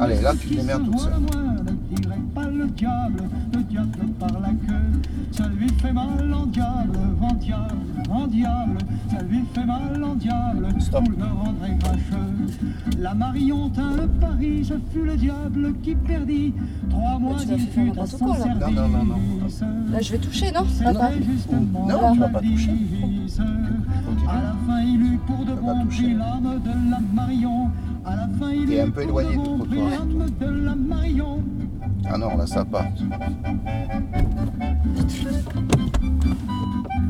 Allez, 0.00 0.20
là, 0.20 0.32
tu 0.40 0.48
te 0.48 0.54
démerdes 0.54 0.84
toute 0.84 1.00
seule. 1.00 1.43
Le 2.64 2.70
diable, 2.70 3.22
le 3.52 3.62
diable 3.62 4.06
par 4.18 4.40
la 4.40 4.48
queue. 4.48 5.00
Ça 5.30 5.48
lui 5.48 5.68
fait 5.68 5.92
mal 5.92 6.32
en 6.32 6.46
diable, 6.46 6.98
en 7.20 7.34
diable, 7.34 7.76
en 8.10 8.26
diable. 8.26 8.78
Ça 9.10 9.22
lui 9.22 9.44
fait 9.52 9.64
mal 9.66 10.02
en 10.02 10.14
diable, 10.14 10.68
vous 10.68 11.12
le 11.18 11.24
rendrez 11.24 11.76
cracheux. 11.78 12.68
La 12.98 13.14
Marion 13.14 13.68
tint 13.70 13.96
le 13.96 14.06
pari, 14.06 14.64
ce 14.64 14.74
fut 14.92 15.04
le 15.04 15.16
diable 15.16 15.74
qui 15.82 15.94
perdit. 15.94 16.52
Trois 16.88 17.18
mois 17.18 17.36
il 17.48 17.58
fut 17.66 17.92
à 17.98 18.06
son 18.06 18.18
quoi, 18.18 18.38
là. 18.38 18.44
service. 18.44 18.76
Non, 18.76 18.88
non, 18.88 18.88
non, 18.88 19.04
non. 19.04 19.92
Là, 19.92 20.00
je 20.00 20.12
vais 20.12 20.18
toucher, 20.18 20.52
non 20.52 20.64
C'était 20.68 20.92
Papa 20.92 21.10
justement 21.20 21.86
Non, 21.86 22.00
la 22.00 22.12
tu 22.12 22.18
vas 22.18 22.28
pas 22.28 22.40
toucher. 22.40 22.70
À 24.28 24.42
la 24.42 24.54
fin, 24.66 24.80
il 24.80 25.02
eut 25.02 25.18
pour 25.26 25.44
de 25.44 25.52
bon 25.52 25.86
pris 25.86 26.14
l'âme 26.14 26.60
de 26.64 26.90
la 26.90 27.00
Marion. 27.12 27.70
À 28.06 28.16
la 28.16 28.28
fin, 28.38 28.50
il 28.50 28.70
eut 28.72 28.80
un 28.80 28.90
peu 28.90 29.06
pour 29.06 29.20
éloigné 29.20 29.32
de 29.32 29.36
bon 29.36 29.58
prix 29.58 29.78
trottoir. 29.78 29.90
l'âme 29.90 30.26
de 30.40 30.64
la 30.64 30.74
Marion. 30.74 31.42
Ah 32.10 32.18
non, 32.18 32.36
là 32.36 32.46
ça 32.46 32.64
part. 32.64 32.84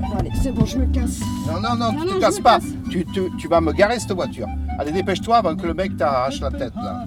Bon, 0.00 0.18
allez, 0.18 0.30
c'est 0.42 0.52
bon, 0.52 0.64
je 0.64 0.78
me 0.78 0.86
casse. 0.86 1.20
Non, 1.46 1.60
non, 1.60 1.76
non, 1.76 1.92
tu 2.00 2.06
te 2.06 2.20
casses 2.20 2.40
pas. 2.40 2.58
casse. 2.58 2.68
Tu, 2.90 3.04
tu, 3.06 3.20
tu 3.38 3.48
vas 3.48 3.60
me 3.60 3.72
garer 3.72 3.98
cette 3.98 4.12
voiture. 4.12 4.46
Allez, 4.78 4.92
dépêche-toi 4.92 5.36
avant 5.36 5.56
que 5.56 5.66
le 5.66 5.74
mec 5.74 5.96
t'arrache 5.96 6.40
la 6.40 6.50
tête 6.50 6.74
là. 6.76 7.06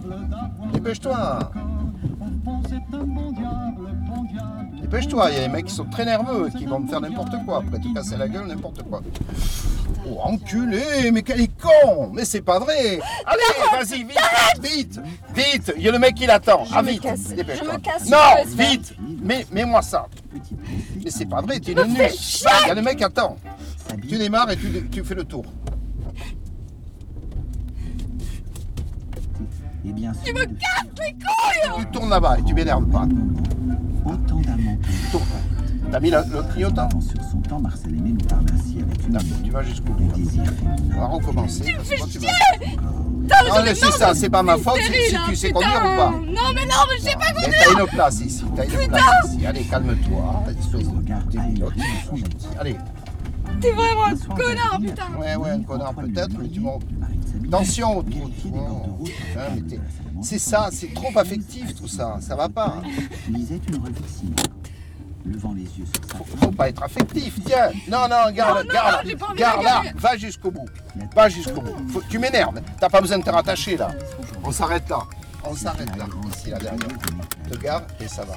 Dépêche-toi. 0.74 1.40
Dépêche-toi, 4.90 5.30
il 5.32 5.36
y 5.36 5.40
a 5.40 5.42
des 5.48 5.54
mecs 5.54 5.66
qui 5.66 5.74
sont 5.74 5.84
très 5.86 6.06
nerveux, 6.06 6.50
qui 6.58 6.66
vont 6.66 6.80
me 6.80 6.88
faire 6.88 7.02
n'importe 7.02 7.34
quoi, 7.46 7.58
après 7.58 7.78
te 7.78 7.94
casser 7.94 8.16
la 8.16 8.30
gueule, 8.30 8.48
n'importe 8.48 8.84
quoi. 8.84 9.02
Oh, 10.10 10.20
enculé, 10.24 11.12
mais 11.12 11.24
quel 11.24 11.42
est 11.42 11.52
con! 11.62 12.10
Mais 12.14 12.24
c'est 12.24 12.40
pas 12.42 12.58
vrai! 12.60 13.00
Allez, 13.26 13.84
vas-y, 13.84 14.04
vite, 14.06 14.62
vite, 14.62 15.02
vite! 15.36 15.74
Il 15.76 15.84
y 15.84 15.90
a 15.90 15.92
le 15.92 16.00
mec 16.00 16.16
qui 16.16 16.26
l'attend, 16.26 16.64
Je 16.64 16.72
ah 16.74 16.82
me 16.82 16.92
vite, 16.92 17.02
casse, 17.02 17.20
dépêche-toi. 17.34 17.68
je 17.70 17.78
me 17.78 17.82
casse, 17.82 18.10
Non, 18.10 18.46
vite 18.56 18.94
Mets- 19.22 19.46
Mets-moi 19.52 19.82
ça. 19.82 20.06
Mais 21.04 21.12
c'est 21.12 21.26
pas 21.26 21.42
vrai, 21.42 21.60
tu 21.60 21.72
es 21.72 21.74
une 21.74 21.94
nulle 21.94 22.08
Il 22.10 22.68
y 22.68 22.72
a 22.72 22.74
le 22.74 22.82
mec 22.82 22.98
qui 22.98 23.04
attend 23.04 23.36
Tu 24.08 24.18
démarres 24.18 24.50
et 24.52 24.56
tu, 24.56 24.88
tu 24.90 25.04
fais 25.04 25.16
le 25.16 25.26
tour. 25.26 25.44
Et 29.86 29.92
bien 29.92 30.14
Tu 30.24 30.34
me 30.34 30.46
casses 30.46 30.86
les 31.00 31.12
couilles 31.12 31.80
Tu 31.80 31.86
tournes 31.92 32.10
là-bas 32.10 32.38
et 32.40 32.44
tu 32.44 32.54
m'énerves 32.54 32.88
pas. 32.90 33.06
Autant 34.06 34.40
Tu 35.08 35.12
tournes. 35.12 35.26
T'as 35.92 36.00
mis 36.02 36.10
le, 36.12 36.18
le 36.34 36.44
clignotant 36.52 36.90
sur 37.00 37.24
son 37.32 37.38
temps, 37.40 37.60
Marcel 37.62 37.96
aimait 37.96 38.10
nous 38.10 38.26
parle 38.26 38.44
ainsi 38.54 38.80
avec 38.82 39.06
une 39.06 39.14
D'accord, 39.14 39.38
tu 39.44 39.52
vas 39.52 39.64
jusqu'au 39.64 39.94
bout. 39.94 40.12
On 40.96 41.00
va 41.00 41.06
recommencer. 41.08 41.64
Tu 41.64 41.74
me 41.76 41.80
fais 41.80 41.98
chier 41.98 42.28
Non, 42.78 43.64
laissez 43.64 43.86
marre 43.86 43.94
ça, 43.94 44.14
c'est 44.14 44.30
pas 44.30 44.44
ma 44.44 44.58
faute 44.58 44.80
si, 44.82 45.16
tu 45.30 45.36
sais 45.36 45.48
putain. 45.48 45.60
conduire 45.62 45.82
ou 45.82 45.98
pas. 45.98 46.12
Non, 46.12 46.54
mais 46.54 46.66
non, 46.66 46.76
mais 46.90 46.98
je 46.98 47.04
sais 47.04 47.14
pas 47.14 47.26
Mais 47.36 47.42
conduire 47.44 47.64
t'as 47.64 47.82
une 47.82 47.88
place 47.88 48.20
ici, 48.20 48.44
t'as 48.56 48.66
une 48.66 48.70
Putain. 48.72 48.88
place 48.88 49.34
ici. 49.34 49.46
Allez, 49.46 49.64
calme-toi. 49.64 50.44
Allez. 52.60 52.76
T'es 53.62 53.72
vraiment 53.72 54.06
un 54.08 54.16
connard, 54.36 54.80
putain 54.82 55.04
Ouais, 55.18 55.36
ouais, 55.38 55.50
un 55.52 55.62
connard 55.62 55.94
peut-être, 55.94 56.38
mais 56.38 56.50
tu 56.50 56.60
m'en... 56.60 56.80
Attention, 57.48 58.04
c'est 60.22 60.40
ça, 60.40 60.68
c'est 60.72 60.94
trop 60.94 61.18
affectif 61.18 61.74
tout 61.76 61.88
ça, 61.88 62.18
ça 62.20 62.36
va 62.36 62.50
pas. 62.50 62.82
une 63.30 63.36
revue 63.36 63.94
de 63.94 64.08
cinéma. 64.08 64.36
Levant 65.32 65.54
les 65.54 65.64
yeux 65.64 65.86
sur 65.86 66.06
sa 66.12 66.18
Faut 66.46 66.52
pas 66.52 66.70
être 66.70 66.84
affectif, 66.84 67.38
tiens. 67.46 67.70
Non, 67.90 68.08
non, 68.10 68.32
garde, 68.32 68.60
Non, 68.60 68.64
non, 68.66 68.74
garde, 68.74 69.36
garde 69.38 69.64
là, 69.64 69.84
va 69.96 70.18
jusqu'au 70.18 70.52
bout. 70.52 70.68
Va 71.16 71.28
jusqu'au 71.30 71.62
bout. 71.62 71.76
Faut- 71.90 72.02
tu 72.10 72.18
m'énerves, 72.20 72.62
t'as 72.80 72.90
pas 72.90 73.02
besoin 73.02 73.20
de 73.20 73.24
te 73.24 73.30
rattacher 73.30 73.76
là. 73.78 73.90
On 74.44 74.52
s'arrête 74.52 74.90
là. 74.90 75.00
On 75.44 75.54
s'arrête 75.56 75.96
là, 75.96 76.06
ici, 76.34 76.50
là 76.50 76.60
derrière. 76.60 76.80
Te 77.50 77.58
garde 77.58 77.86
et 78.02 78.08
ça 78.08 78.24
va. 78.26 78.34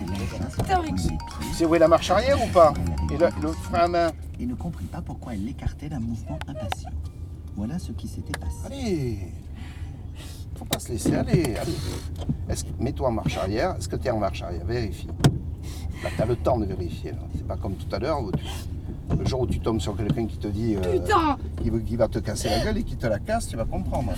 Sais 1.54 1.64
où 1.64 1.74
est 1.74 1.78
la 1.78 1.88
marche 1.88 2.10
arrière 2.10 2.42
ou 2.42 2.46
pas 2.48 2.72
Et 3.12 3.16
le, 3.16 3.28
le 3.42 3.52
frein 3.52 3.78
à 3.80 3.88
main 3.88 4.10
et 4.38 4.46
ne 4.46 4.54
comprit 4.54 4.84
pas 4.86 5.00
pourquoi 5.02 5.34
elle 5.34 5.44
l'écartait 5.44 5.88
d'un 5.88 6.00
mouvement 6.00 6.38
impatient. 6.48 6.90
Voilà 7.56 7.78
ce 7.78 7.92
qui 7.92 8.06
s'était 8.08 8.38
passé. 8.38 8.56
Allez 8.66 9.18
Faut 10.56 10.64
pas 10.64 10.78
se 10.78 10.88
laisser 10.92 11.14
aller, 11.14 11.56
allez. 11.56 12.56
Mets-toi 12.78 13.08
en 13.08 13.12
marche 13.12 13.36
arrière. 13.36 13.74
Est-ce 13.76 13.88
que 13.88 13.96
tu 13.96 14.06
es 14.06 14.10
en 14.10 14.18
marche 14.18 14.42
arrière? 14.42 14.64
Vérifie. 14.64 15.08
Là, 16.02 16.10
tu 16.14 16.22
as 16.22 16.26
le 16.26 16.36
temps 16.36 16.58
de 16.58 16.64
vérifier. 16.64 17.12
là. 17.12 17.18
C'est 17.34 17.46
pas 17.46 17.56
comme 17.56 17.74
tout 17.74 17.94
à 17.94 17.98
l'heure. 17.98 18.22
où 18.22 18.30
tu- 18.32 18.44
Le 19.18 19.26
jour 19.26 19.40
où 19.40 19.46
tu 19.46 19.58
tombes 19.60 19.80
sur 19.80 19.96
quelqu'un 19.96 20.26
qui 20.26 20.38
te 20.38 20.46
dit 20.46 20.76
euh, 20.76 20.98
Putain 21.00 21.36
qui, 21.84 21.96
va 21.96 22.08
te 22.08 22.18
casser 22.20 22.48
la 22.48 22.60
gueule 22.64 22.78
et 22.78 22.84
qui 22.84 22.96
te 22.96 23.06
la 23.06 23.18
casse, 23.18 23.48
tu 23.48 23.56
vas 23.56 23.64
comprendre. 23.64 24.12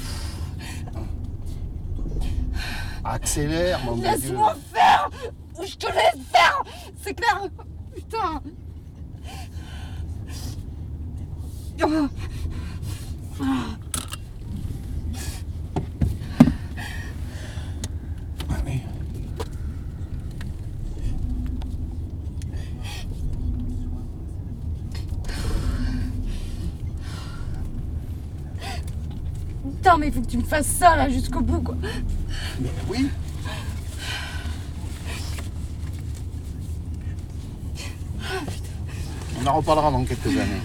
Accélère, 3.04 3.80
mon 3.84 3.96
Dieu. 3.96 4.04
Laisse-moi 4.04 4.54
faire 4.72 5.10
Ou 5.58 5.64
je 5.64 5.74
te 5.76 5.86
laisse 5.86 6.24
faire 6.30 6.62
C'est 7.02 7.14
clair 7.14 7.48
Putain. 7.94 8.40
Ah. 11.82 12.08
Putain, 29.62 29.91
il 30.06 30.12
faut 30.12 30.20
que 30.20 30.30
tu 30.30 30.38
me 30.38 30.44
fasses 30.44 30.66
ça 30.66 30.96
là 30.96 31.08
jusqu'au 31.08 31.40
bout 31.40 31.60
quoi. 31.60 31.76
Mais 32.60 32.70
oui. 32.88 33.08
On 39.42 39.46
en 39.46 39.54
reparlera 39.54 39.90
dans 39.90 40.04
quelques 40.04 40.26
années. 40.26 40.62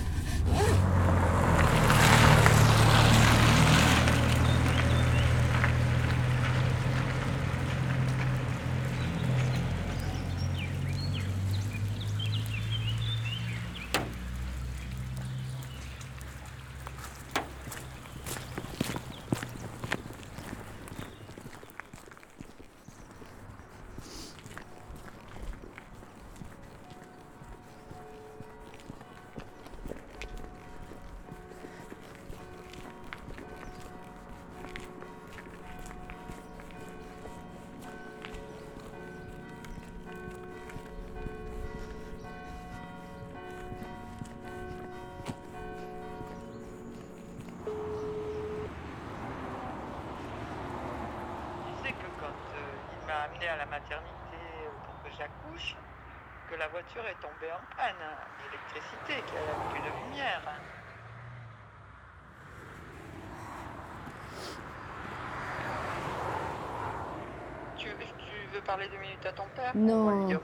Parler 68.67 68.87
deux 68.89 68.99
minutes 68.99 69.25
à 69.25 69.31
ton 69.31 69.45
père 69.55 69.71
Non. 69.73 70.27
Dire. 70.27 70.41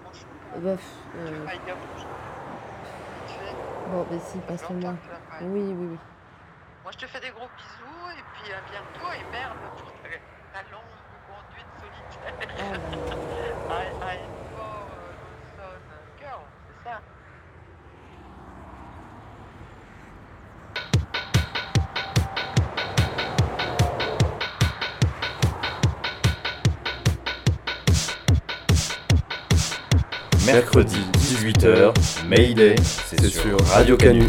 Bah, 0.55 0.75
Tu 0.77 1.19
euh, 1.19 1.45
dire. 1.65 1.75
Bon, 3.91 4.07
bah 4.09 4.17
si, 4.19 4.37
passe-le-moi. 4.39 4.93
Oui, 5.41 5.61
oui, 5.61 5.87
oui. 5.91 5.97
Moi, 6.83 6.91
je 6.93 6.97
te 6.97 7.05
fais 7.05 7.19
des 7.19 7.29
gros 7.29 7.47
bisous 7.57 8.09
et 8.17 8.23
puis 8.33 8.53
à 8.53 8.61
bientôt. 8.71 9.11
Et 9.13 9.31
merde 9.31 9.57
pour 9.77 9.91
ta, 9.91 10.09
ta 10.53 10.63
longue 10.71 10.95
conduite 11.27 11.71
solitaire. 11.79 12.79
For 13.67 14.29
Mercredi 30.53 30.97
18h, 31.17 31.93
Mayday, 32.27 32.75
c'est 33.07 33.27
sur 33.27 33.59
Radio 33.71 33.97
Canu. 33.97 34.25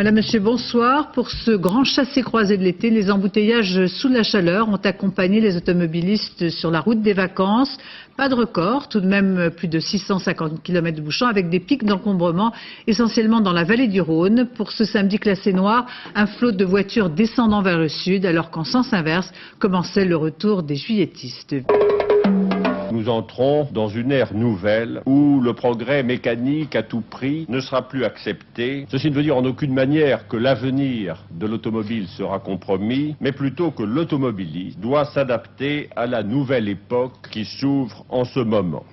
Madame, 0.00 0.14
Monsieur, 0.14 0.40
bonsoir. 0.40 1.12
Pour 1.12 1.30
ce 1.30 1.50
grand 1.50 1.84
chassé-croisé 1.84 2.56
de 2.56 2.62
l'été, 2.62 2.88
les 2.88 3.10
embouteillages 3.10 3.86
sous 3.88 4.08
la 4.08 4.22
chaleur 4.22 4.70
ont 4.70 4.80
accompagné 4.82 5.42
les 5.42 5.58
automobilistes 5.58 6.48
sur 6.48 6.70
la 6.70 6.80
route 6.80 7.02
des 7.02 7.12
vacances. 7.12 7.76
Pas 8.16 8.30
de 8.30 8.34
record, 8.34 8.88
tout 8.88 9.00
de 9.00 9.06
même 9.06 9.50
plus 9.54 9.68
de 9.68 9.78
650 9.78 10.62
km 10.62 10.96
de 10.96 11.02
bouchons 11.02 11.26
avec 11.26 11.50
des 11.50 11.60
pics 11.60 11.84
d'encombrement 11.84 12.54
essentiellement 12.86 13.42
dans 13.42 13.52
la 13.52 13.64
vallée 13.64 13.88
du 13.88 14.00
Rhône. 14.00 14.48
Pour 14.54 14.72
ce 14.72 14.86
samedi 14.86 15.18
classé 15.18 15.52
noir, 15.52 15.84
un 16.14 16.26
flot 16.26 16.52
de 16.52 16.64
voitures 16.64 17.10
descendant 17.10 17.60
vers 17.60 17.78
le 17.78 17.90
sud 17.90 18.24
alors 18.24 18.50
qu'en 18.50 18.64
sens 18.64 18.94
inverse 18.94 19.30
commençait 19.58 20.06
le 20.06 20.16
retour 20.16 20.62
des 20.62 20.76
juilletistes. 20.76 21.56
Nous 23.00 23.08
entrons 23.08 23.66
dans 23.72 23.88
une 23.88 24.12
ère 24.12 24.34
nouvelle 24.34 25.00
où 25.06 25.40
le 25.40 25.54
progrès 25.54 26.02
mécanique 26.02 26.76
à 26.76 26.82
tout 26.82 27.00
prix 27.00 27.46
ne 27.48 27.58
sera 27.58 27.88
plus 27.88 28.04
accepté. 28.04 28.84
Ceci 28.90 29.08
ne 29.10 29.14
veut 29.14 29.22
dire 29.22 29.38
en 29.38 29.44
aucune 29.46 29.72
manière 29.72 30.28
que 30.28 30.36
l'avenir 30.36 31.24
de 31.30 31.46
l'automobile 31.46 32.08
sera 32.08 32.40
compromis, 32.40 33.16
mais 33.18 33.32
plutôt 33.32 33.70
que 33.70 33.82
l'automobiliste 33.82 34.78
doit 34.80 35.06
s'adapter 35.06 35.88
à 35.96 36.06
la 36.06 36.22
nouvelle 36.22 36.68
époque 36.68 37.14
qui 37.30 37.46
s'ouvre 37.46 38.04
en 38.10 38.26
ce 38.26 38.40
moment. 38.40 38.84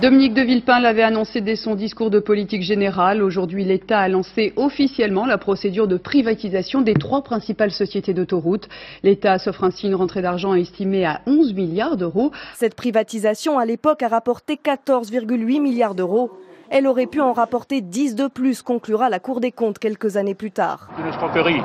Dominique 0.00 0.32
de 0.32 0.42
Villepin 0.42 0.78
l'avait 0.78 1.02
annoncé 1.02 1.40
dès 1.40 1.56
son 1.56 1.74
discours 1.74 2.08
de 2.08 2.20
politique 2.20 2.62
générale. 2.62 3.20
Aujourd'hui, 3.20 3.64
l'État 3.64 3.98
a 3.98 4.08
lancé 4.08 4.52
officiellement 4.54 5.26
la 5.26 5.38
procédure 5.38 5.88
de 5.88 5.96
privatisation 5.96 6.82
des 6.82 6.94
trois 6.94 7.22
principales 7.22 7.72
sociétés 7.72 8.14
d'autoroutes. 8.14 8.68
L'État 9.02 9.40
s'offre 9.40 9.64
ainsi 9.64 9.88
une 9.88 9.96
rentrée 9.96 10.22
d'argent 10.22 10.54
estimée 10.54 11.04
à 11.04 11.20
11 11.26 11.52
milliards 11.52 11.96
d'euros. 11.96 12.30
Cette 12.54 12.76
privatisation, 12.76 13.58
à 13.58 13.64
l'époque, 13.64 14.04
a 14.04 14.08
rapporté 14.08 14.54
14,8 14.54 15.60
milliards 15.60 15.96
d'euros. 15.96 16.30
Elle 16.70 16.86
aurait 16.86 17.06
pu 17.06 17.20
en 17.20 17.32
rapporter 17.32 17.80
10 17.80 18.14
de 18.14 18.28
plus, 18.28 18.62
conclura 18.62 19.10
la 19.10 19.18
Cour 19.18 19.40
des 19.40 19.50
comptes 19.50 19.80
quelques 19.80 20.16
années 20.16 20.36
plus 20.36 20.52
tard. 20.52 20.88
Une 21.00 21.08
escroquerie. 21.08 21.62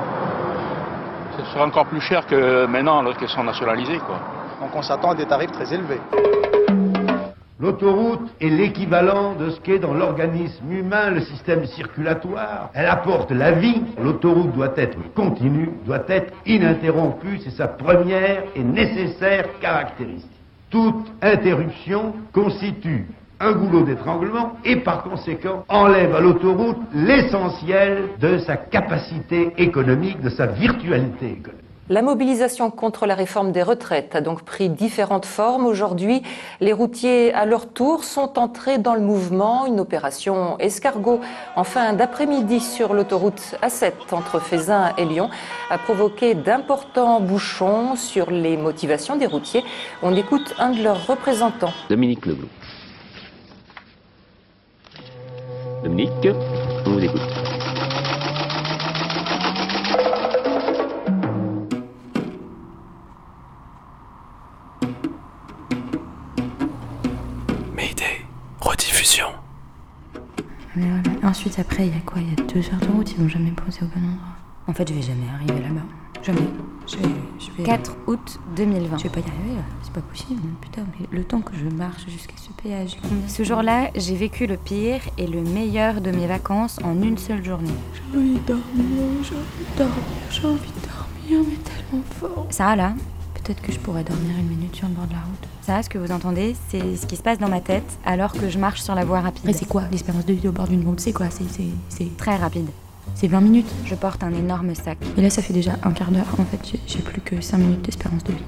Ce 1.38 1.44
sera 1.52 1.66
encore 1.66 1.86
plus 1.86 2.00
cher 2.00 2.26
que 2.26 2.66
maintenant 2.66 3.00
lorsqu'elles 3.00 3.28
sont 3.28 3.44
nationalisées. 3.44 3.98
Quoi. 3.98 4.18
Donc 4.60 4.74
on 4.74 4.82
s'attend 4.82 5.10
à 5.10 5.14
des 5.14 5.26
tarifs 5.26 5.52
très 5.52 5.72
élevés. 5.72 6.00
L'autoroute 7.64 8.28
est 8.42 8.50
l'équivalent 8.50 9.36
de 9.36 9.48
ce 9.48 9.58
qu'est 9.58 9.78
dans 9.78 9.94
l'organisme 9.94 10.70
humain 10.70 11.08
le 11.08 11.22
système 11.22 11.64
circulatoire. 11.64 12.68
Elle 12.74 12.84
apporte 12.84 13.30
la 13.30 13.52
vie. 13.52 13.80
L'autoroute 13.98 14.52
doit 14.52 14.74
être 14.76 14.98
continue, 15.14 15.70
doit 15.86 16.04
être 16.08 16.30
ininterrompue. 16.44 17.40
C'est 17.42 17.56
sa 17.56 17.68
première 17.68 18.42
et 18.54 18.62
nécessaire 18.62 19.46
caractéristique. 19.62 20.30
Toute 20.68 21.10
interruption 21.22 22.12
constitue 22.34 23.06
un 23.40 23.52
goulot 23.52 23.84
d'étranglement 23.84 24.58
et 24.62 24.76
par 24.76 25.02
conséquent 25.02 25.64
enlève 25.70 26.14
à 26.14 26.20
l'autoroute 26.20 26.80
l'essentiel 26.92 28.10
de 28.20 28.36
sa 28.40 28.58
capacité 28.58 29.54
économique, 29.56 30.20
de 30.20 30.28
sa 30.28 30.48
virtualité 30.48 31.30
économique. 31.30 31.64
La 31.90 32.00
mobilisation 32.00 32.70
contre 32.70 33.04
la 33.04 33.14
réforme 33.14 33.52
des 33.52 33.62
retraites 33.62 34.16
a 34.16 34.22
donc 34.22 34.42
pris 34.42 34.70
différentes 34.70 35.26
formes. 35.26 35.66
Aujourd'hui, 35.66 36.22
les 36.60 36.72
routiers, 36.72 37.34
à 37.34 37.44
leur 37.44 37.68
tour, 37.68 38.04
sont 38.04 38.38
entrés 38.38 38.78
dans 38.78 38.94
le 38.94 39.02
mouvement. 39.02 39.66
Une 39.66 39.80
opération 39.80 40.58
escargot 40.60 41.20
en 41.56 41.64
fin 41.64 41.92
d'après-midi 41.92 42.60
sur 42.60 42.94
l'autoroute 42.94 43.56
A7 43.62 43.92
entre 44.12 44.40
Fézin 44.40 44.94
et 44.96 45.04
Lyon 45.04 45.28
a 45.68 45.76
provoqué 45.76 46.34
d'importants 46.34 47.20
bouchons 47.20 47.96
sur 47.96 48.30
les 48.30 48.56
motivations 48.56 49.16
des 49.16 49.26
routiers. 49.26 49.62
On 50.02 50.16
écoute 50.16 50.54
un 50.58 50.70
de 50.70 50.82
leurs 50.82 51.06
représentants. 51.06 51.72
Dominique 51.90 52.24
Leblou. 52.24 52.48
Dominique, 55.82 56.28
on 56.86 56.92
vous 56.92 57.04
écoute. 57.04 57.43
Rediffusion. 69.04 69.26
Mais 70.76 70.86
voilà. 70.88 71.28
Ensuite, 71.28 71.58
après, 71.58 71.86
il 71.86 71.94
y 71.94 71.96
a 71.96 72.00
quoi? 72.00 72.20
Il 72.20 72.30
y 72.30 72.32
a 72.32 72.44
deux 72.52 72.66
heures 72.70 72.80
de 72.80 72.96
route, 72.96 73.10
ils 73.12 73.22
vont 73.22 73.28
jamais 73.28 73.50
poser 73.50 73.80
au 73.82 73.86
bon 73.86 74.00
endroit. 74.00 74.34
En 74.66 74.72
fait, 74.72 74.88
je 74.88 74.94
vais 74.94 75.02
jamais 75.02 75.28
arriver 75.32 75.62
là-bas. 75.62 75.82
Jamais. 76.22 76.48
Je 76.86 76.96
vais. 76.96 77.14
Je 77.38 77.50
vais 77.56 77.62
4 77.64 77.96
août 78.06 78.40
2020. 78.56 78.98
Je 78.98 79.02
vais 79.04 79.08
pas 79.10 79.20
y 79.20 79.30
arriver 79.30 79.56
là. 79.56 79.62
C'est 79.82 79.92
pas 79.92 80.00
possible. 80.00 80.40
Putain, 80.60 80.82
mais 80.98 81.06
le 81.10 81.22
temps 81.24 81.42
que 81.42 81.54
je 81.54 81.66
marche 81.66 82.06
jusqu'à 82.08 82.36
ce 82.36 82.50
péage, 82.62 82.96
combien 83.02 83.28
Ce 83.28 83.44
jour-là, 83.44 83.90
j'ai 83.94 84.16
vécu 84.16 84.46
le 84.46 84.56
pire 84.56 85.00
et 85.18 85.26
le 85.26 85.42
meilleur 85.42 86.00
de 86.00 86.10
mes 86.10 86.26
vacances 86.26 86.78
en 86.82 87.00
une 87.02 87.18
seule 87.18 87.44
journée. 87.44 87.70
J'ai 87.92 88.18
envie 88.18 88.34
de 88.34 88.38
dormir, 88.46 88.62
j'ai 89.22 89.34
envie 89.36 89.64
de 89.70 89.78
dormir, 89.78 90.04
j'ai 90.30 90.46
envie 90.46 90.72
de 90.72 91.36
dormir, 91.36 91.50
mais 91.50 91.56
tellement 91.62 92.04
fort. 92.18 92.46
Ça, 92.50 92.74
là, 92.74 92.94
Peut-être 93.44 93.60
que 93.60 93.72
je 93.72 93.78
pourrais 93.78 94.04
dormir 94.04 94.30
une 94.38 94.48
minute 94.48 94.74
sur 94.74 94.88
le 94.88 94.94
bord 94.94 95.06
de 95.06 95.12
la 95.12 95.18
route. 95.18 95.48
Ça, 95.66 95.82
ce 95.82 95.88
que 95.88 95.98
vous 95.98 96.12
entendez, 96.12 96.54
c'est 96.68 96.96
ce 96.96 97.06
qui 97.06 97.16
se 97.16 97.22
passe 97.22 97.38
dans 97.38 97.48
ma 97.48 97.60
tête 97.60 97.84
alors 98.04 98.32
que 98.32 98.48
je 98.50 98.58
marche 98.58 98.82
sur 98.82 98.94
la 98.94 99.04
voie 99.04 99.20
rapide. 99.20 99.42
Mais 99.44 99.52
c'est 99.52 99.64
quoi 99.66 99.82
l'espérance 99.90 100.26
de 100.26 100.32
vie 100.34 100.48
au 100.48 100.52
bord 100.52 100.68
d'une 100.68 100.86
route 100.86 101.00
C'est 101.00 101.12
quoi? 101.12 101.26
C'est 101.30 102.16
Très 102.16 102.36
rapide. 102.36 102.68
c'est 103.14 103.28
20 103.28 103.40
minutes? 103.40 103.70
Je 103.84 103.94
porte 103.94 104.22
un 104.22 104.32
énorme 104.32 104.74
sac. 104.74 104.98
Et 105.16 105.22
là, 105.22 105.30
ça 105.30 105.42
fait 105.42 105.52
déjà 105.54 105.72
un 105.82 105.92
quart 105.92 106.10
d'heure. 106.10 106.26
En 106.38 106.44
fait, 106.44 106.58
j'ai- 106.70 106.80
j'ai 106.86 106.98
plus 107.00 107.20
que 107.20 107.40
5 107.40 107.58
minutes 107.58 107.82
d'espérance 107.82 108.24
de 108.24 108.32
vie. 108.32 108.38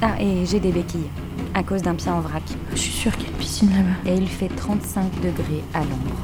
Ah, 0.00 0.14
et 0.20 0.46
j'ai 0.46 0.60
des 0.60 0.70
béquilles 0.72 1.10
à 1.54 1.62
cause 1.62 1.82
d'un 1.82 1.94
pied 1.94 2.10
en 2.10 2.20
vrac. 2.20 2.42
Je 2.72 2.76
suis 2.78 2.92
sûre 2.92 3.12
qu'il 3.16 3.24
y 3.24 3.26
a 3.26 3.30
une 3.32 3.36
piscine 3.38 3.70
là-bas. 3.70 4.10
Et 4.10 4.14
il 4.16 4.28
fait 4.28 4.48
35 4.48 5.10
degrés 5.22 5.62
à 5.74 5.80
l'ombre. 5.80 6.16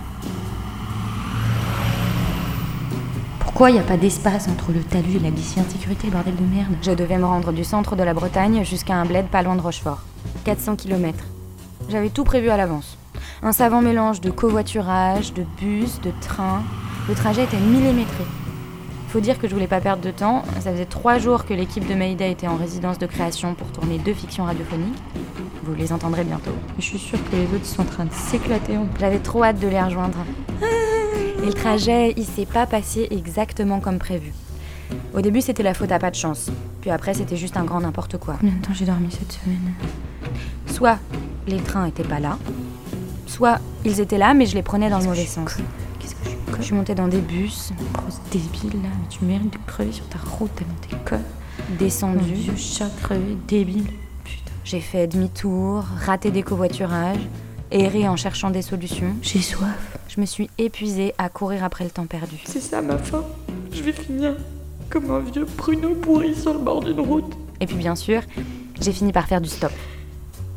Pourquoi 3.55 3.71
il 3.71 3.75
n'y 3.75 3.79
a 3.79 3.85
pas 3.85 3.97
d'espace 3.97 4.49
entre 4.49 4.73
le 4.73 4.81
talus 4.81 5.15
et 5.15 5.21
la 5.21 5.31
glissière 5.31 5.65
de 5.65 5.71
sécurité, 5.71 6.09
bordel 6.09 6.35
de 6.35 6.43
merde 6.43 6.75
Je 6.83 6.91
devais 6.91 7.19
me 7.19 7.25
rendre 7.25 7.53
du 7.53 7.63
centre 7.63 7.95
de 7.95 8.03
la 8.03 8.13
Bretagne 8.13 8.65
jusqu'à 8.65 8.97
un 8.97 9.05
bled 9.05 9.27
pas 9.27 9.43
loin 9.43 9.55
de 9.55 9.61
Rochefort. 9.61 10.01
400 10.43 10.75
km. 10.75 11.25
J'avais 11.89 12.09
tout 12.09 12.25
prévu 12.25 12.51
à 12.51 12.57
l'avance. 12.57 12.99
Un 13.45 13.53
savant 13.53 13.81
mélange 13.81 14.21
de 14.21 14.33
covoiturage, 14.33 15.35
de 15.35 15.45
bus, 15.61 16.01
de 16.01 16.11
train. 16.21 16.65
Le 17.09 17.15
trajet 17.15 17.45
était 17.45 17.61
millimétré. 17.61 18.25
Faut 19.11 19.21
dire 19.21 19.39
que 19.39 19.47
je 19.47 19.55
voulais 19.55 19.69
pas 19.69 19.81
perdre 19.81 20.03
de 20.03 20.11
temps. 20.11 20.43
Ça 20.59 20.73
faisait 20.73 20.85
trois 20.85 21.19
jours 21.19 21.45
que 21.45 21.55
l'équipe 21.55 21.87
de 21.87 21.95
Mayday 21.95 22.33
était 22.33 22.49
en 22.49 22.57
résidence 22.57 22.99
de 22.99 23.07
création 23.07 23.55
pour 23.55 23.69
tourner 23.69 23.99
deux 23.99 24.15
fictions 24.15 24.47
radiophoniques. 24.47 25.01
Vous 25.63 25.77
les 25.77 25.93
entendrez 25.93 26.25
bientôt. 26.25 26.57
Je 26.81 26.83
suis 26.83 26.99
sûre 26.99 27.21
que 27.31 27.37
les 27.37 27.45
autres 27.55 27.67
sont 27.67 27.83
en 27.83 27.85
train 27.85 28.07
de 28.07 28.13
s'éclater. 28.13 28.77
J'avais 28.99 29.21
trop 29.21 29.45
hâte 29.45 29.61
de 29.61 29.69
les 29.69 29.81
rejoindre. 29.81 30.19
Et 31.45 31.49
le 31.49 31.53
trajet, 31.53 32.15
il 32.17 32.25
s'est 32.25 32.47
pas 32.47 32.65
passé 32.65 33.07
exactement 33.11 33.79
comme 33.79 33.99
prévu. 33.99 34.33
Au 35.13 35.21
début, 35.21 35.43
c'était 35.43 35.63
la 35.63 35.75
faute 35.75 35.93
à 35.93 35.99
pas 35.99 36.11
de 36.11 36.15
chance. 36.15 36.51
Puis 36.81 36.91
après, 36.91 37.13
c'était 37.13 37.37
juste 37.37 37.59
un 37.59 37.65
grand 37.65 37.83
n'importe 37.83 38.17
quoi. 38.17 38.37
Combien 38.41 38.57
de 38.57 38.63
temps 38.63 38.73
j'ai 38.73 38.87
dormi 38.87 39.11
cette 39.11 39.33
semaine? 39.33 39.75
Soit 40.69 40.99
les 41.47 41.59
trains 41.59 41.85
étaient 41.85 42.03
pas 42.03 42.19
là, 42.19 42.39
soit 43.27 43.59
ils 43.85 44.01
étaient 44.01 44.17
là, 44.17 44.33
mais 44.33 44.47
je 44.47 44.55
les 44.55 44.63
prenais 44.63 44.89
dans 44.89 45.01
le 45.01 45.05
mauvais 45.05 45.27
sens. 45.27 45.59
Qu'est-ce 46.01 46.15
que 46.15 46.25
je 46.25 46.31
suis 46.31 46.39
Je 46.61 46.63
suis 46.63 46.75
montée 46.75 46.95
dans 46.95 47.09
des 47.09 47.21
bus, 47.21 47.73
grosse 47.93 48.23
débile 48.31 48.83
là 48.83 48.89
Mais 48.99 49.09
tu 49.11 49.23
mérites 49.27 49.53
de 49.53 49.59
crever 49.67 49.93
sur 49.93 50.09
ta 50.09 50.19
route 50.19 50.51
tellement 50.55 50.73
t'es 50.81 50.97
conne. 51.05 51.21
Mon 51.69 51.77
descendue. 51.77 52.33
vieux 52.33 52.57
chat 52.57 52.89
crevé, 53.03 53.37
débile. 53.47 53.85
Putain. 54.25 54.53
J'ai 54.65 54.81
fait 54.81 55.07
demi-tour, 55.09 55.85
raté 56.07 56.31
des 56.31 56.43
covoiturages, 56.43 57.29
erré 57.75 58.09
en 58.09 58.16
cherchant 58.16 58.51
des 58.51 58.62
solutions. 58.62 59.14
J'ai 59.22 59.43
soif. 59.43 59.99
Je 60.09 60.20
me 60.20 60.27
suis 60.27 60.49
épuisée 60.59 61.12
à 61.18 61.29
courir 61.29 61.64
après 61.64 61.85
le 61.85 61.91
temps 61.91 62.07
perdu. 62.07 62.37
C'est 62.45 62.61
ça 62.61 62.81
ma 62.81 62.97
fin. 62.99 63.25
Je 63.72 63.83
vais 63.83 63.93
finir 63.93 64.37
comme 64.89 65.11
un 65.11 65.18
vieux 65.20 65.45
pruneau 65.45 65.95
pourri 65.95 66.35
sur 66.35 66.53
le 66.55 66.61
bord 66.61 66.83
d'une 66.83 67.01
route. 67.01 67.37
Et 67.61 67.66
puis 67.66 67.77
bien 67.77 67.97
sûr, 67.97 68.22
j'ai 68.81 68.93
fini 68.93 69.12
par 69.12 69.27
faire 69.27 69.41
du 69.41 69.49
stop. 69.49 69.72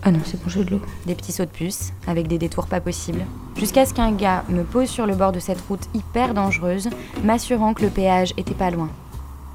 Ah 0.03 0.11
non, 0.11 0.19
c'est 0.23 0.41
bon, 0.41 0.47
j'ai 0.47 0.63
de 0.63 0.71
l'eau. 0.71 0.81
Des 1.07 1.15
petits 1.15 1.31
sauts 1.31 1.45
de 1.45 1.49
puce, 1.49 1.91
avec 2.05 2.27
des 2.27 2.37
détours 2.37 2.67
pas 2.67 2.79
possibles. 2.79 3.25
Jusqu'à 3.57 3.85
ce 3.85 3.95
qu'un 3.95 4.11
gars 4.11 4.43
me 4.47 4.63
pose 4.63 4.87
sur 4.87 5.07
le 5.07 5.15
bord 5.15 5.31
de 5.31 5.39
cette 5.39 5.59
route 5.61 5.81
hyper 5.95 6.35
dangereuse, 6.35 6.89
m'assurant 7.23 7.73
que 7.73 7.81
le 7.81 7.89
péage 7.89 8.33
était 8.37 8.53
pas 8.53 8.69
loin. 8.69 8.89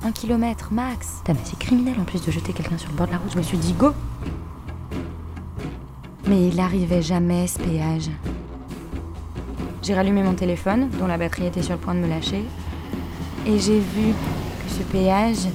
Un 0.03 0.11
kilomètre 0.11 0.73
max. 0.73 1.19
Putain, 1.19 1.35
mais 1.35 1.45
c'est 1.45 1.59
criminel 1.59 1.95
en 2.01 2.05
plus 2.05 2.27
de 2.27 2.33
jeter 2.33 2.53
quelqu'un 2.53 2.77
sur 2.77 2.91
le 2.91 2.97
bord 2.97 3.07
de 3.07 3.13
la 3.13 3.19
route. 3.19 3.33
Je 3.33 3.39
me 3.39 3.43
suis 3.43 3.57
dit 3.57 3.73
go. 3.73 3.93
Mais 6.27 6.49
il 6.49 6.61
arrivait 6.61 7.03
jamais 7.03 7.47
ce 7.47 7.59
péage. 7.59 8.11
J'ai 9.83 9.95
rallumé 9.95 10.23
mon 10.23 10.35
téléphone, 10.35 10.89
dont 10.99 11.07
la 11.07 11.19
batterie 11.19 11.47
était 11.47 11.63
sur 11.63 11.73
le 11.73 11.79
point 11.79 11.95
de 11.95 12.01
me 12.01 12.09
lâcher, 12.09 12.45
et 13.47 13.59
j'ai 13.59 13.81
vu 13.81 14.13
que 14.13 14.71
ce 14.71 14.83
péage 14.85 15.49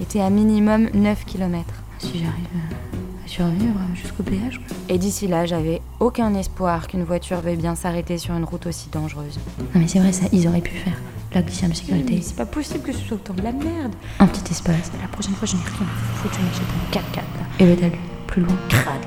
était 0.00 0.20
à 0.20 0.30
minimum 0.30 0.88
9 0.94 1.24
km. 1.24 1.66
Si 1.98 2.20
j'arrive 2.20 2.46
à 2.56 3.28
survivre 3.28 3.80
jusqu'au 3.94 4.22
péage. 4.22 4.58
quoi. 4.58 4.76
Et 4.88 4.98
d'ici 4.98 5.26
là, 5.26 5.46
j'avais 5.46 5.80
aucun 6.00 6.34
espoir 6.34 6.86
qu'une 6.86 7.02
voiture 7.02 7.40
veuille 7.40 7.56
bien 7.56 7.74
s'arrêter 7.74 8.18
sur 8.18 8.34
une 8.34 8.44
route 8.44 8.66
aussi 8.66 8.88
dangereuse. 8.90 9.38
Non 9.74 9.80
mais 9.80 9.88
c'est 9.88 9.98
vrai, 9.98 10.12
ça, 10.12 10.26
ils 10.32 10.46
auraient 10.46 10.60
pu 10.60 10.72
faire. 10.72 10.96
La 11.34 11.40
de 11.40 11.50
sécurité. 11.50 12.20
C'est 12.20 12.36
pas 12.36 12.44
possible 12.44 12.80
que 12.84 12.92
ce 12.92 12.98
soit 12.98 13.16
autant 13.16 13.32
de 13.32 13.40
la 13.40 13.52
merde. 13.52 13.94
Un 14.18 14.26
petit 14.26 14.50
espace. 14.50 14.92
La 15.00 15.08
prochaine 15.08 15.32
fois, 15.32 15.48
je 15.48 15.56
n'ai 15.56 15.62
rien 15.62 15.86
à 15.86 16.16
foutre. 16.18 16.38
Je 16.38 16.44
m'achète 16.44 16.62
un 16.62 16.94
4x4 16.94 17.16
là. 17.16 17.46
Et 17.58 17.66
le 17.66 17.74
talus, 17.74 17.98
plus 18.26 18.42
loin, 18.42 18.54
crade, 18.68 19.00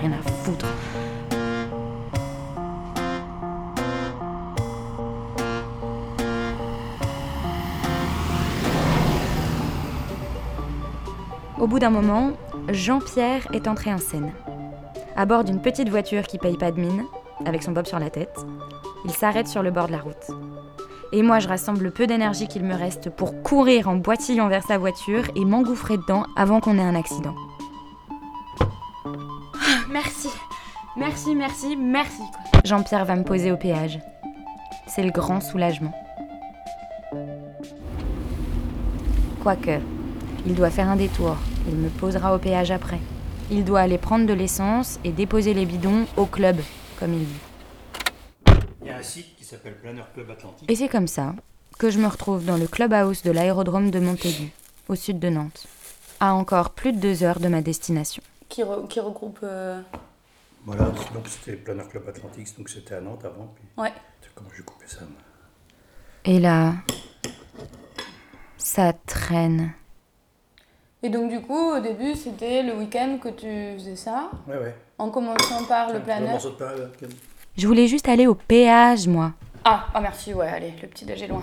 rien 0.00 0.12
à 0.12 0.28
foutre. 0.44 0.66
Au 11.58 11.66
bout 11.66 11.78
d'un 11.78 11.90
moment, 11.90 12.32
Jean-Pierre 12.68 13.48
est 13.52 13.66
entré 13.66 13.92
en 13.92 13.98
scène. 13.98 14.32
À 15.16 15.26
bord 15.26 15.44
d'une 15.44 15.60
petite 15.60 15.88
voiture 15.88 16.24
qui 16.24 16.38
paye 16.38 16.56
pas 16.56 16.70
de 16.70 16.80
mine, 16.80 17.04
avec 17.44 17.62
son 17.62 17.72
bob 17.72 17.86
sur 17.86 17.98
la 17.98 18.10
tête, 18.10 18.38
il 19.04 19.10
s'arrête 19.10 19.48
sur 19.48 19.62
le 19.62 19.70
bord 19.70 19.86
de 19.86 19.92
la 19.92 19.98
route. 19.98 20.30
Et 21.12 21.22
moi, 21.22 21.38
je 21.38 21.48
rassemble 21.48 21.84
le 21.84 21.90
peu 21.90 22.06
d'énergie 22.06 22.48
qu'il 22.48 22.64
me 22.64 22.74
reste 22.74 23.10
pour 23.10 23.42
courir 23.42 23.88
en 23.88 23.96
boitillant 23.96 24.48
vers 24.48 24.64
sa 24.64 24.76
voiture 24.76 25.24
et 25.34 25.44
m'engouffrer 25.44 25.96
dedans 25.96 26.24
avant 26.36 26.60
qu'on 26.60 26.78
ait 26.78 26.82
un 26.82 26.94
accident. 26.94 27.34
Merci, 29.90 30.28
merci, 30.96 31.34
merci, 31.34 31.76
merci. 31.76 32.22
Jean-Pierre 32.64 33.04
va 33.04 33.16
me 33.16 33.24
poser 33.24 33.52
au 33.52 33.56
péage. 33.56 33.98
C'est 34.86 35.02
le 35.02 35.10
grand 35.10 35.40
soulagement. 35.40 35.92
Quoique, 39.42 39.80
il 40.46 40.54
doit 40.54 40.70
faire 40.70 40.88
un 40.88 40.96
détour. 40.96 41.36
Il 41.68 41.76
me 41.76 41.88
posera 41.88 42.34
au 42.34 42.38
péage 42.38 42.70
après. 42.70 43.00
Il 43.50 43.64
doit 43.64 43.80
aller 43.80 43.98
prendre 43.98 44.26
de 44.26 44.32
l'essence 44.32 44.98
et 45.04 45.12
déposer 45.12 45.54
les 45.54 45.66
bidons 45.66 46.06
au 46.16 46.26
club, 46.26 46.56
comme 46.98 47.12
il 47.12 47.26
dit. 47.26 48.54
Il 48.82 48.88
y 48.88 48.90
a 48.90 48.96
un 48.96 49.02
site 49.02 49.36
qui 49.36 49.44
s'appelle 49.44 49.76
Planeur 49.76 50.12
Club 50.12 50.30
Atlantique. 50.30 50.70
Et 50.70 50.74
c'est 50.74 50.88
comme 50.88 51.06
ça 51.06 51.34
que 51.78 51.90
je 51.90 51.98
me 51.98 52.06
retrouve 52.06 52.44
dans 52.44 52.56
le 52.56 52.66
clubhouse 52.66 53.22
de 53.22 53.30
l'aérodrome 53.30 53.90
de 53.90 54.00
Montaigu, 54.00 54.50
au 54.88 54.94
sud 54.94 55.18
de 55.18 55.28
Nantes, 55.28 55.66
à 56.20 56.34
encore 56.34 56.70
plus 56.70 56.92
de 56.92 56.98
deux 56.98 57.22
heures 57.22 57.40
de 57.40 57.48
ma 57.48 57.62
destination. 57.62 58.22
Qui, 58.48 58.62
regroupe. 58.62 59.40
euh, 59.42 59.80
Voilà, 60.64 60.84
donc 60.84 61.26
c'était 61.28 61.52
Planeur 61.56 61.88
Club 61.88 62.08
Atlantique, 62.08 62.56
donc 62.56 62.68
c'était 62.68 62.94
à 62.94 63.00
Nantes 63.00 63.24
avant. 63.24 63.52
Puis 63.54 63.64
Ouais. 63.76 63.92
comment 64.34 64.48
j'ai 64.56 64.62
coupé 64.62 64.86
ça. 64.86 65.00
moi. 65.00 65.10
Et 66.24 66.38
là, 66.40 66.74
ça 68.56 68.92
traîne. 68.92 69.72
Et 71.02 71.08
donc, 71.08 71.30
du 71.30 71.40
coup, 71.40 71.72
au 71.76 71.80
début, 71.80 72.14
c'était 72.14 72.62
le 72.62 72.74
week-end 72.74 73.18
que 73.22 73.28
tu 73.28 73.78
faisais 73.78 73.96
ça, 73.96 74.30
Ouais, 74.48 74.56
ouais. 74.58 74.74
en 74.98 75.10
commençant 75.10 75.64
par 75.68 75.92
le 75.92 76.00
planeur. 76.00 76.40
Je 77.56 77.66
voulais 77.66 77.86
juste 77.86 78.08
aller 78.08 78.26
au 78.26 78.34
péage, 78.34 79.06
moi. 79.06 79.32
Ah, 79.64 79.86
ah, 79.94 80.00
merci, 80.00 80.34
ouais, 80.34 80.48
allez, 80.48 80.72
le 80.82 80.88
petit 80.88 81.04
déj 81.04 81.22
est 81.22 81.28
loin. 81.28 81.42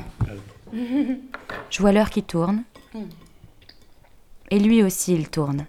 Je 1.69 1.79
vois 1.79 1.91
l'heure 1.91 2.09
qui 2.09 2.23
tourne. 2.23 2.63
Hmm. 2.93 3.03
Et 4.51 4.59
lui 4.59 4.83
aussi, 4.83 5.13
il 5.13 5.29
tourne. 5.29 5.65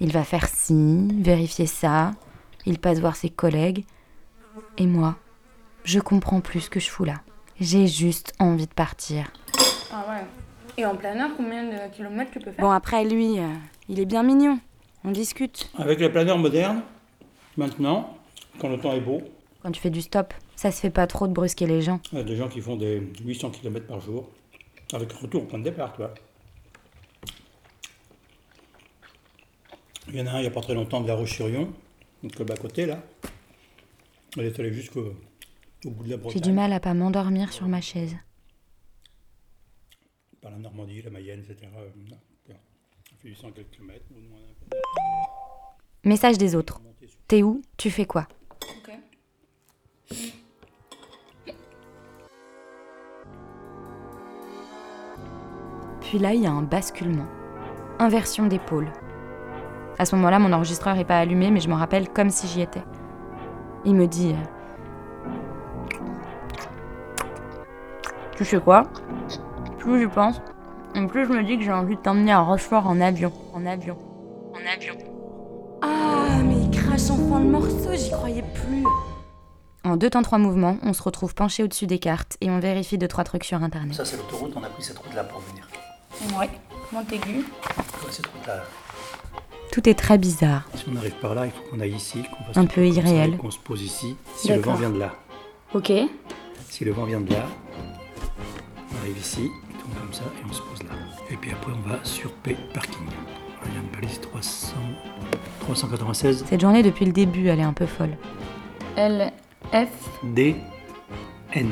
Il 0.00 0.12
va 0.12 0.24
faire 0.24 0.48
ci, 0.48 1.08
vérifier 1.20 1.66
ça. 1.66 2.12
Il 2.66 2.78
passe 2.78 2.98
voir 3.00 3.16
ses 3.16 3.30
collègues. 3.30 3.84
Et 4.78 4.86
moi, 4.86 5.16
je 5.84 6.00
comprends 6.00 6.40
plus 6.40 6.62
ce 6.62 6.70
que 6.70 6.80
je 6.80 6.90
fous 6.90 7.04
là. 7.04 7.20
J'ai 7.60 7.86
juste 7.86 8.32
envie 8.38 8.66
de 8.66 8.72
partir. 8.72 9.32
Ah 9.92 10.04
ouais. 10.08 10.24
Et 10.76 10.84
en 10.84 10.96
planeur, 10.96 11.30
combien 11.36 11.64
de 11.64 11.94
kilomètres 11.94 12.32
tu 12.32 12.40
peux 12.40 12.50
faire? 12.50 12.64
Bon, 12.64 12.70
après, 12.70 13.04
lui, 13.04 13.38
euh, 13.38 13.46
il 13.88 14.00
est 14.00 14.06
bien 14.06 14.24
mignon. 14.24 14.58
On 15.04 15.12
discute. 15.12 15.70
Avec 15.78 16.00
les 16.00 16.08
planeurs 16.08 16.38
modernes, 16.38 16.82
maintenant, 17.56 18.18
quand 18.58 18.68
le 18.68 18.78
temps 18.78 18.92
est 18.92 19.00
beau, 19.00 19.22
Quand 19.62 19.70
tu 19.70 19.80
fais 19.80 19.90
du 19.90 20.02
stop, 20.02 20.34
ça 20.56 20.70
se 20.72 20.80
fait 20.80 20.90
pas 20.90 21.06
trop 21.06 21.28
de 21.28 21.32
brusquer 21.32 21.66
les 21.66 21.80
gens. 21.80 22.00
il 22.12 22.18
y 22.18 22.20
a 22.20 22.24
des 22.24 22.36
gens 22.36 22.48
qui 22.48 22.60
font 22.60 22.76
des 22.76 23.00
800 23.24 23.50
km 23.50 23.86
par 23.86 24.00
jour, 24.00 24.28
avec 24.92 25.12
retour 25.12 25.42
au 25.42 25.46
point 25.46 25.58
de 25.58 25.64
départ, 25.64 25.92
tu 25.92 25.98
vois. 25.98 26.12
Il 30.14 30.20
y 30.20 30.22
en 30.22 30.26
a 30.28 30.30
un 30.30 30.38
il 30.38 30.42
n'y 30.42 30.46
a 30.46 30.50
pas 30.52 30.60
très 30.60 30.74
longtemps 30.74 31.00
de 31.00 31.08
La 31.08 31.16
Roche-sur-Yon, 31.16 31.72
donc 32.22 32.38
le 32.38 32.44
bas 32.44 32.56
côté 32.56 32.86
là. 32.86 33.02
Elle 34.36 34.44
est 34.44 34.60
allée 34.60 34.72
jusqu'au 34.72 35.12
au 35.84 35.90
bout 35.90 36.04
de 36.04 36.10
la 36.10 36.16
J'ai 36.16 36.22
Bretagne. 36.22 36.40
du 36.42 36.52
mal 36.52 36.72
à 36.72 36.78
pas 36.78 36.94
m'endormir 36.94 37.52
sur 37.52 37.66
ma 37.66 37.80
chaise. 37.80 38.14
Par 40.40 40.52
la 40.52 40.58
Normandie, 40.58 41.02
la 41.02 41.10
Mayenne, 41.10 41.40
etc. 41.40 41.66
Euh, 41.76 42.54
fait 43.20 43.28
800 43.28 43.50
quelques 43.56 43.70
kilomètres. 43.70 44.04
Message 46.04 46.38
des 46.38 46.54
autres. 46.54 46.80
T'es 47.26 47.42
où? 47.42 47.60
Tu 47.76 47.90
fais 47.90 48.06
quoi? 48.06 48.28
Ok. 48.62 48.92
Puis 56.02 56.20
là, 56.20 56.34
il 56.34 56.42
y 56.42 56.46
a 56.46 56.52
un 56.52 56.62
basculement. 56.62 57.26
Inversion 57.98 58.46
d'épaule. 58.46 58.92
À 59.98 60.04
ce 60.04 60.16
moment-là, 60.16 60.38
mon 60.38 60.52
enregistreur 60.52 60.98
est 60.98 61.04
pas 61.04 61.18
allumé, 61.18 61.50
mais 61.50 61.60
je 61.60 61.68
m'en 61.68 61.76
rappelle 61.76 62.08
comme 62.08 62.30
si 62.30 62.46
j'y 62.48 62.62
étais. 62.62 62.82
Il 63.84 63.94
me 63.94 64.06
dit 64.06 64.34
Tu 68.36 68.44
sais 68.44 68.58
quoi? 68.58 68.84
Plus 69.78 70.00
j'y 70.00 70.06
pense, 70.08 70.40
et 70.94 71.06
plus 71.06 71.26
je 71.26 71.32
me 71.32 71.44
dis 71.44 71.58
que 71.58 71.62
j'ai 71.62 71.72
envie 71.72 71.96
de 71.96 72.00
t'emmener 72.00 72.32
à 72.32 72.40
Rochefort 72.40 72.86
en 72.86 73.00
avion. 73.00 73.32
En 73.52 73.64
avion. 73.66 73.96
En 74.52 74.72
avion. 74.72 74.94
Ah, 75.82 76.42
mais 76.44 76.56
il 76.56 76.70
crache 76.70 77.10
enfin 77.10 77.40
le 77.40 77.46
morceau, 77.50 77.92
j'y 77.92 78.10
croyais 78.10 78.42
plus. 78.42 78.84
En 79.84 79.96
deux 79.96 80.08
temps 80.10 80.22
trois 80.22 80.38
mouvements, 80.38 80.78
on 80.82 80.94
se 80.94 81.02
retrouve 81.02 81.34
penché 81.34 81.62
au-dessus 81.62 81.86
des 81.86 81.98
cartes 81.98 82.36
et 82.40 82.50
on 82.50 82.58
vérifie 82.58 82.96
deux 82.96 83.06
trois 83.08 83.22
trucs 83.22 83.44
sur 83.44 83.62
internet. 83.62 83.94
Ça, 83.94 84.04
c'est 84.04 84.16
l'autoroute, 84.16 84.54
on 84.56 84.62
a 84.64 84.68
pris 84.68 84.82
cette 84.82 84.98
route-là 84.98 85.24
pour 85.24 85.40
venir. 85.40 85.68
Ouais, 86.38 86.50
Montaigu. 86.90 87.36
Ouais, 87.38 88.10
cette 88.10 88.26
route-là. 88.26 88.64
Tout 89.72 89.88
est 89.88 89.94
très 89.94 90.18
bizarre. 90.18 90.62
Si 90.74 90.84
on 90.92 90.96
arrive 90.96 91.14
par 91.20 91.34
là, 91.34 91.46
il 91.46 91.52
faut 91.52 91.62
qu'on 91.70 91.80
aille 91.80 91.94
ici, 91.94 92.22
qu'on 92.22 92.44
fasse 92.44 92.56
Un 92.56 92.66
peu 92.66 92.86
irréel. 92.86 93.36
Qu'on 93.36 93.50
se 93.50 93.58
pose 93.58 93.82
ici. 93.82 94.16
Si 94.36 94.48
le 94.48 94.60
vent 94.60 94.74
vient 94.74 94.90
de 94.90 94.98
là. 94.98 95.14
Ok. 95.74 95.92
Si 96.68 96.84
le 96.84 96.92
vent 96.92 97.04
vient 97.04 97.20
de 97.20 97.30
là, 97.32 97.46
on 98.92 98.98
arrive 99.00 99.18
ici, 99.18 99.48
on 99.70 99.78
tourne 99.80 99.94
comme 100.00 100.12
ça 100.12 100.24
et 100.24 100.44
on 100.48 100.52
se 100.52 100.62
pose 100.62 100.82
là. 100.84 100.94
Et 101.30 101.36
puis 101.36 101.50
après, 101.52 101.72
on 101.72 101.88
va 101.88 101.98
sur 102.04 102.30
P 102.32 102.56
parking. 102.72 103.06
Il 103.66 103.72
y 103.72 103.76
a 103.76 103.80
une 103.80 103.88
balise 103.88 104.20
300, 104.20 104.74
396 105.60 106.44
Cette 106.46 106.60
journée, 106.60 106.82
depuis 106.82 107.06
le 107.06 107.12
début, 107.12 107.48
elle 107.48 107.60
est 107.60 107.64
un 107.64 107.72
peu 107.72 107.86
folle. 107.86 108.16
L, 108.96 109.32
F. 109.72 109.88
D 110.22 110.56
N. 111.54 111.70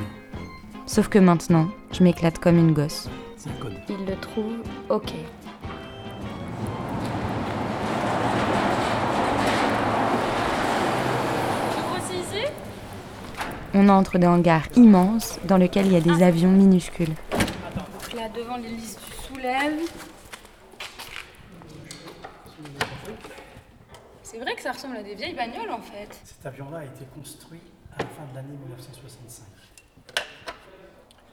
Sauf 0.87 1.09
que 1.09 1.19
maintenant, 1.19 1.69
je 1.93 2.03
m'éclate 2.03 2.39
comme 2.39 2.59
une 2.59 2.73
gosse. 2.73 3.09
C'est 3.37 3.51
un 3.51 3.55
code. 3.55 3.75
Il 3.89 4.05
le 4.07 4.17
trouve. 4.17 4.55
Ok. 4.89 5.13
On 13.75 13.89
entre 13.89 14.19
dans 14.19 14.29
un 14.29 14.35
hangar 14.35 14.63
immense 14.77 15.39
dans 15.45 15.57
lequel 15.57 15.87
il 15.87 15.93
y 15.93 15.97
a 15.97 16.01
des 16.01 16.23
avions 16.23 16.51
minuscules. 16.51 17.15
Donc 17.31 18.13
là, 18.15 18.29
devant 18.29 18.57
l'hélice, 18.57 18.99
tu 19.05 19.35
soulèves. 19.35 19.81
C'est 24.23 24.39
vrai 24.39 24.55
que 24.55 24.63
ça 24.63 24.73
ressemble 24.73 24.97
à 24.97 25.03
des 25.03 25.15
vieilles 25.15 25.35
bagnoles 25.35 25.71
en 25.71 25.81
fait. 25.81 26.09
Cet 26.25 26.45
avion-là 26.47 26.79
a 26.79 26.85
été 26.85 27.05
construit 27.15 27.61
à 27.95 28.03
la 28.03 28.09
fin 28.09 28.25
de 28.31 28.37
l'année 28.37 28.57
1965. 28.67 29.45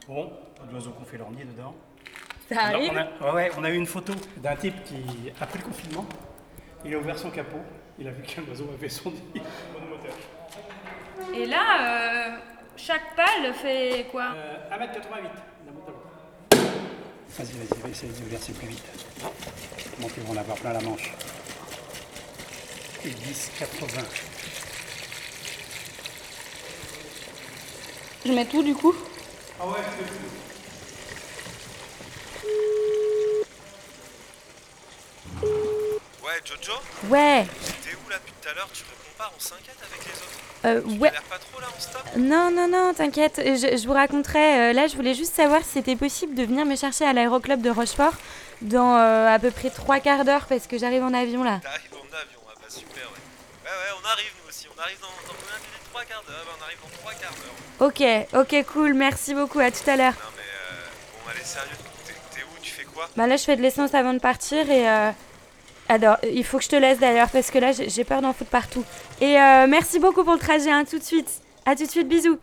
Bon, 0.08 0.32
pas 0.58 0.66
d'oiseaux 0.70 0.92
qu'on 0.92 1.06
fait 1.06 1.18
leur 1.18 1.32
nid 1.32 1.44
dedans. 1.46 1.76
Ça 2.52 2.64
arrive 2.64 2.92
on 2.92 2.98
a, 2.98 3.32
ouais, 3.32 3.36
ouais, 3.36 3.52
on 3.58 3.64
a 3.64 3.70
eu 3.70 3.76
une 3.76 3.86
photo 3.86 4.14
d'un 4.38 4.56
type 4.56 4.84
qui, 4.84 4.96
après 5.40 5.60
le 5.60 5.66
confinement, 5.66 6.06
il 6.84 6.96
a 6.96 6.98
ouvert 6.98 7.18
son 7.18 7.30
capot, 7.30 7.60
il 8.00 8.08
a 8.08 8.12
vu 8.12 8.24
qu'un 8.24 8.42
oiseau 8.50 8.70
avait 8.74 8.90
son 8.90 9.12
nid. 9.12 9.42
Et 11.34 11.46
là, 11.46 11.64
euh, 11.82 12.38
chaque 12.76 13.16
pale 13.16 13.54
fait 13.54 14.08
quoi? 14.12 14.34
1m88, 14.72 15.30
la 15.66 15.72
moto. 15.72 15.94
Vas-y, 16.52 17.54
vas-y, 17.54 17.82
va 17.82 17.90
essayer 17.90 18.12
de 18.12 18.26
verser 18.30 18.54
plus 18.54 18.68
vite. 18.68 18.84
Montez, 20.00 20.16
ils 20.18 20.24
vont 20.24 20.34
en 20.34 20.38
avoir 20.38 20.58
plein 20.58 20.74
la 20.74 20.82
manche. 20.82 21.12
Et 23.06 23.10
10, 23.10 23.52
80. 23.60 24.02
Je 28.26 28.32
mets 28.34 28.46
tout 28.46 28.64
du 28.64 28.74
coup? 28.74 28.94
Ah 29.60 29.68
ouais, 29.68 29.78
je 29.78 30.04
fais 30.04 30.12
tout. 30.12 30.16
Ouais, 36.24 36.42
Jojo 36.44 36.74
Ouais. 37.10 37.46
T'es 37.84 37.96
où 37.96 38.10
là 38.10 38.18
depuis 38.18 38.34
tout 38.42 38.50
à 38.50 38.54
l'heure? 38.54 38.70
Tu 38.74 38.84
réponds 38.84 39.18
pas, 39.18 39.32
on 39.36 39.40
s'inquiète 39.40 39.78
avec 39.82 40.06
les 40.06 40.12
autres 40.12 40.49
Euh, 40.66 40.82
ouais. 40.82 40.98
galères 41.10 41.24
pas 41.24 41.38
trop 41.38 41.62
là, 41.62 41.68
on 41.76 41.80
stop? 41.80 42.02
Non, 42.18 42.52
non, 42.52 42.68
non, 42.68 42.94
t'inquiète, 42.94 43.42
je, 43.46 43.78
je 43.78 43.88
vous 43.88 43.94
raconterai. 43.94 44.72
Euh, 44.72 44.74
là, 44.74 44.88
je 44.88 44.96
voulais 44.96 45.14
juste 45.14 45.34
savoir 45.34 45.62
si 45.64 45.70
c'était 45.74 45.96
possible 45.96 46.36
de 46.36 46.44
venir 46.44 46.66
me 46.66 46.76
chercher 46.76 47.06
à 47.06 47.14
l'aéroclub 47.14 47.62
de 47.62 47.70
Rochefort 47.70 48.14
dans 48.62 48.98
euh, 48.98 49.28
à 49.34 49.40
peu 49.40 49.52
près 49.52 49.70
trois 49.70 50.00
quarts 50.02 50.26
d'heure 50.26 50.46
parce 50.48 50.68
que 50.68 50.78
j'arrive 50.78 51.04
en 51.04 51.14
avion 51.14 51.44
là. 51.44 51.60
T'arrives 51.64 51.94
en 51.94 52.14
avion, 52.14 52.40
ah 52.50 52.54
bah 52.60 52.68
super, 52.68 53.04
ouais. 53.04 53.20
Ouais, 53.64 53.70
ouais, 53.72 54.00
on 54.04 54.06
arrive 54.06 54.32
nous 54.44 54.50
aussi, 54.50 54.68
on 54.76 54.82
arrive 54.82 55.00
dans, 55.00 55.08
dans 55.08 55.34
combien 55.40 55.56
de 55.56 55.90
Trois 55.90 56.04
quarts 56.04 56.24
d'heure, 56.28 56.44
bah, 56.46 56.52
on 56.60 56.64
arrive 56.66 56.78
dans 56.82 56.98
trois 57.00 57.14
quarts 57.14 57.36
d'heure. 57.40 58.48
Ok, 58.52 58.60
ok, 58.60 58.66
cool, 58.74 58.94
merci 58.96 59.34
beaucoup, 59.34 59.60
à 59.60 59.72
tout 59.72 59.90
à 59.90 59.96
l'heure. 59.96 60.12
Non 60.14 60.30
mais, 60.36 60.44
euh, 60.44 61.24
bon, 61.24 61.32
allez, 61.32 61.46
sérieux, 61.46 61.70
t'es 62.06 62.14
t'es 62.36 62.42
où 62.44 62.60
Tu 62.62 62.72
fais 62.72 62.84
quoi? 62.84 63.08
Bah 63.16 63.28
là, 63.28 63.38
je 63.38 63.44
fais 63.46 63.56
de 63.56 63.62
l'essence 63.62 63.94
avant 63.94 64.14
de 64.14 64.20
partir 64.20 64.70
et. 64.70 64.86
Alors, 65.90 66.18
il 66.24 66.44
faut 66.44 66.60
que 66.60 66.64
je 66.64 66.70
te 66.70 66.76
laisse 66.76 67.00
d'ailleurs 67.00 67.30
parce 67.32 67.50
que 67.50 67.58
là, 67.58 67.72
j'ai 67.72 67.90
j'ai 67.90 68.04
peur 68.04 68.22
d'en 68.22 68.32
foutre 68.32 68.52
partout. 68.52 68.86
Et 69.22 69.40
euh, 69.40 69.66
merci 69.68 70.00
beaucoup 70.00 70.24
pour 70.24 70.34
le 70.34 70.40
trajet, 70.40 70.70
hein, 70.70 70.84
tout 70.90 71.00
de 71.00 71.04
suite. 71.04 71.42
À 71.66 71.76
tout 71.76 71.84
de 71.84 71.90
suite, 71.90 72.08
bisous. 72.08 72.38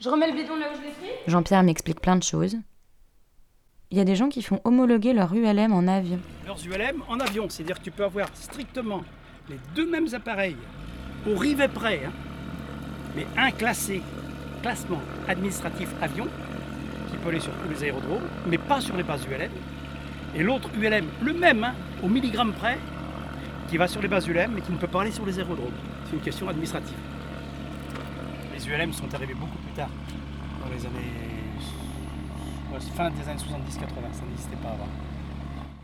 Je 0.00 0.08
remets 0.08 0.28
le 0.28 0.36
bidon 0.36 0.56
là 0.56 0.66
où 0.72 0.76
je 0.76 0.82
l'ai 0.82 0.90
pris 0.90 1.16
Jean-Pierre 1.28 1.62
m'explique 1.62 2.00
plein 2.00 2.16
de 2.16 2.22
choses. 2.24 2.56
Il 3.92 3.98
y 3.98 4.00
a 4.00 4.04
des 4.04 4.16
gens 4.16 4.28
qui 4.28 4.42
font 4.42 4.60
homologuer 4.64 5.12
leur 5.12 5.32
ULM 5.32 5.72
en 5.72 5.86
avion. 5.86 6.18
Leurs 6.46 6.58
ULM 6.66 7.04
en 7.08 7.20
avion, 7.20 7.48
c'est-à-dire 7.48 7.78
que 7.78 7.84
tu 7.84 7.92
peux 7.92 8.04
avoir 8.04 8.28
strictement 8.34 9.02
les 9.48 9.58
deux 9.76 9.88
mêmes 9.88 10.08
appareils 10.12 10.56
au 11.30 11.38
rivet 11.38 11.68
près, 11.68 12.02
hein, 12.04 12.12
mais 13.14 13.24
un 13.36 13.52
classé, 13.52 14.02
classement 14.62 15.00
administratif 15.28 15.88
avion, 16.02 16.26
qui 17.08 17.16
peut 17.18 17.28
aller 17.28 17.40
sur 17.40 17.52
tous 17.52 17.68
les 17.68 17.84
aérodromes, 17.84 18.28
mais 18.46 18.58
pas 18.58 18.80
sur 18.80 18.96
les 18.96 19.04
bases 19.04 19.24
ULM, 19.30 19.50
et 20.34 20.42
l'autre 20.42 20.68
ULM, 20.76 21.06
le 21.22 21.32
même, 21.32 21.64
hein, 21.64 21.74
au 22.02 22.08
milligramme 22.08 22.52
près, 22.52 22.78
qui 23.68 23.76
va 23.76 23.86
sur 23.88 24.02
les 24.02 24.08
bases 24.08 24.26
ULM, 24.26 24.52
mais 24.54 24.60
qui 24.60 24.72
ne 24.72 24.76
peut 24.76 24.86
pas 24.86 25.02
aller 25.02 25.12
sur 25.12 25.24
les 25.24 25.38
aérodromes. 25.38 25.72
C'est 26.06 26.16
une 26.16 26.22
question 26.22 26.48
administrative. 26.48 26.96
Les 28.52 28.68
ULM 28.68 28.92
sont 28.92 29.12
arrivés 29.14 29.34
beaucoup 29.34 29.58
plus 29.58 29.72
tard, 29.72 29.88
dans 30.60 30.74
les 30.74 30.84
années. 30.86 31.12
ouais, 32.72 32.80
fin 32.96 33.10
des 33.10 33.28
années 33.28 33.40
70-80, 33.40 33.44
ça 34.12 34.22
n'existait 34.28 34.56
pas 34.56 34.70
avant. 34.70 34.88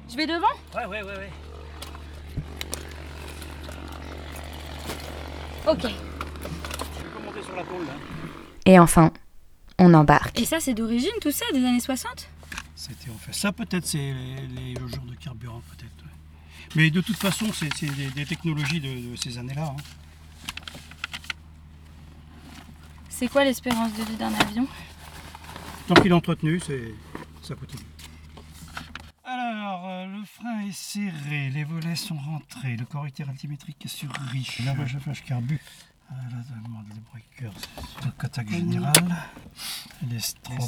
Je 0.08 0.16
vais 0.16 0.26
devant? 0.26 0.46
Ouais, 0.74 0.86
ouais, 0.86 1.02
ouais, 1.02 1.16
ouais. 1.16 1.30
Ok. 5.68 5.82
Tu 5.82 7.04
peux 7.04 7.24
monter 7.24 7.42
sur 7.42 7.54
la 7.54 7.62
tôle 7.62 7.86
là 7.86 7.92
Et 8.66 8.78
enfin, 8.78 9.12
on 9.78 9.94
embarque. 9.94 10.40
Et 10.40 10.44
ça, 10.44 10.58
c'est 10.58 10.74
d'origine 10.74 11.10
tout 11.20 11.30
ça, 11.30 11.44
des 11.52 11.64
années 11.64 11.80
60 11.80 12.28
C'était 12.82 13.10
en 13.10 13.18
fait 13.18 13.34
ça 13.34 13.52
peut-être 13.52 13.86
c'est 13.86 13.98
les, 13.98 14.46
les- 14.46 14.74
le 14.74 14.88
genre 14.88 15.04
de 15.04 15.14
carburant 15.14 15.60
peut-être. 15.70 16.02
ouais. 16.02 16.10
Mais 16.76 16.90
de 16.90 17.02
toute 17.02 17.16
façon 17.18 17.52
c'est 17.52 17.68
des, 17.94 18.06
des 18.10 18.24
technologies 18.24 18.80
de, 18.80 19.10
de 19.10 19.16
ces 19.16 19.36
années-là. 19.36 19.74
hein. 19.76 19.82
C'est 23.10 23.28
quoi 23.28 23.44
l'espérance 23.44 23.92
de 23.92 24.02
vie 24.04 24.16
d'un 24.16 24.32
avion? 24.32 24.66
Tant 25.88 25.94
qu'il 25.94 26.10
est 26.10 26.14
entretenu, 26.14 26.58
c'est 26.58 26.94
ça 27.42 27.54
continue. 27.54 27.82
Alors, 29.24 29.86
euh, 29.86 30.06
le 30.06 30.24
frein 30.24 30.60
est 30.66 30.72
serré, 30.72 31.50
les 31.50 31.64
volets 31.64 31.96
sont 31.96 32.16
rentrés, 32.16 32.76
le 32.76 32.86
correcteur 32.86 33.28
altimétrique 33.28 33.84
est 33.84 33.88
sur 33.88 34.10
riche, 34.32 34.60
la 34.64 34.86
chauffage 34.86 35.22
carbu. 35.22 35.60
Ah, 36.12 36.14
la 36.28 36.60
demande 36.62 36.86
des 36.88 37.00
breakers, 37.00 37.52
le 38.04 38.10
contact 38.20 38.50
général. 38.50 38.92
Les 40.10 40.18
strobes, 40.18 40.58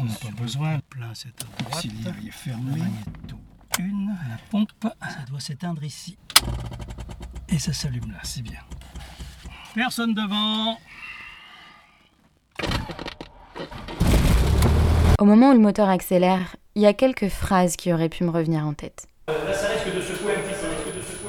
on 0.00 0.04
n'a 0.04 0.14
pas 0.14 0.30
besoin. 0.40 0.76
Le 0.76 0.82
plein, 0.82 1.12
c'est 1.14 1.28
à 1.42 1.62
droite. 1.62 1.84
Est 1.84 2.30
fermé. 2.30 2.78
Magnéto, 2.78 3.38
une. 3.78 4.16
La 4.28 4.38
pompe, 4.50 4.72
ça 4.82 5.24
doit 5.28 5.40
s'éteindre 5.40 5.84
ici. 5.84 6.16
Et 7.50 7.58
ça 7.58 7.72
s'allume 7.72 8.10
là, 8.12 8.20
c'est 8.22 8.42
bien. 8.42 8.60
Personne 9.74 10.14
devant. 10.14 10.78
Au 15.18 15.24
moment 15.24 15.50
où 15.50 15.52
le 15.52 15.58
moteur 15.58 15.88
accélère, 15.88 16.56
il 16.74 16.82
y 16.82 16.86
a 16.86 16.94
quelques 16.94 17.28
phrases 17.28 17.76
qui 17.76 17.92
auraient 17.92 18.08
pu 18.08 18.24
me 18.24 18.30
revenir 18.30 18.66
en 18.66 18.72
tête. 18.72 19.06
Là, 19.26 19.52
ça 19.52 19.68
risque 19.68 19.94
de 19.94 20.00
secouer 20.00 20.32
un 20.36 20.40
petit 20.40 20.54
peu. 20.54 20.68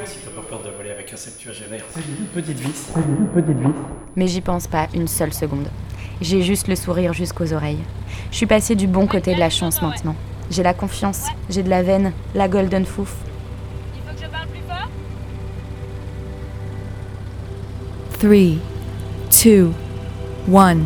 Si 0.05 0.19
t'as 0.19 0.31
pas 0.31 0.41
peur 0.41 0.63
de 0.63 0.69
voler 0.69 0.91
avec 0.91 1.08
un 1.08 1.08
septuagénaire, 1.19 1.83
c'est 1.93 1.99
une 1.99 2.25
petite 2.27 2.59
vis. 2.59 2.91
C'est 2.93 2.99
une 3.01 3.27
petite 3.27 3.57
vis. 3.57 3.73
Mais 4.15 4.27
j'y 4.27 4.41
pense 4.41 4.67
pas 4.67 4.87
une 4.93 5.07
seule 5.07 5.33
seconde. 5.33 5.67
J'ai 6.21 6.41
juste 6.41 6.67
le 6.67 6.75
sourire 6.75 7.13
jusqu'aux 7.13 7.53
oreilles. 7.53 7.83
Je 8.31 8.37
suis 8.37 8.45
passée 8.45 8.75
du 8.75 8.87
bon 8.87 9.05
côté 9.05 9.35
de 9.35 9.39
la 9.39 9.49
chance 9.49 9.81
maintenant. 9.81 10.15
J'ai 10.49 10.63
la 10.63 10.73
confiance, 10.73 11.27
j'ai 11.49 11.61
de 11.61 11.69
la 11.69 11.83
veine, 11.83 12.13
la 12.33 12.47
golden 12.47 12.85
fouf. 12.85 13.13
Il 13.95 14.01
faut 14.01 14.15
que 14.15 14.23
je 14.23 14.29
parle 14.31 14.47
plus 14.47 14.61
fort 14.67 14.89
3, 18.13 18.29
2, 19.43 19.71
1. 20.55 20.77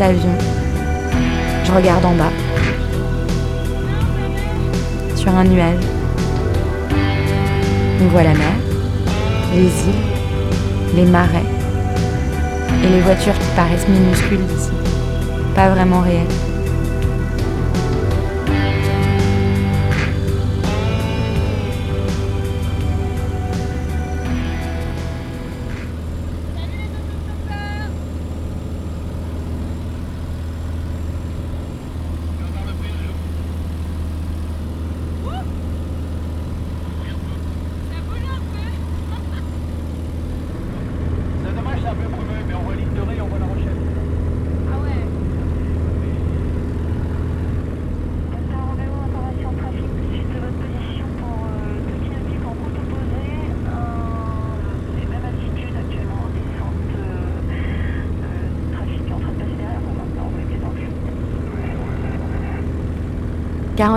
Je 0.00 1.72
regarde 1.72 2.04
en 2.04 2.14
bas. 2.14 2.32
Sur 5.14 5.32
un 5.34 5.44
nuage. 5.44 5.84
On 8.02 8.06
voit 8.08 8.24
la 8.24 8.34
mer, 8.34 8.54
les 9.54 9.60
îles, 9.62 10.96
les 10.96 11.04
marais 11.04 11.44
et 12.84 12.88
les 12.88 13.00
voitures 13.00 13.34
qui 13.34 13.46
paraissent 13.56 13.88
minuscules 13.88 14.44
d'ici. 14.46 14.70
Pas 15.54 15.68
vraiment 15.68 16.00
réelles. 16.00 16.53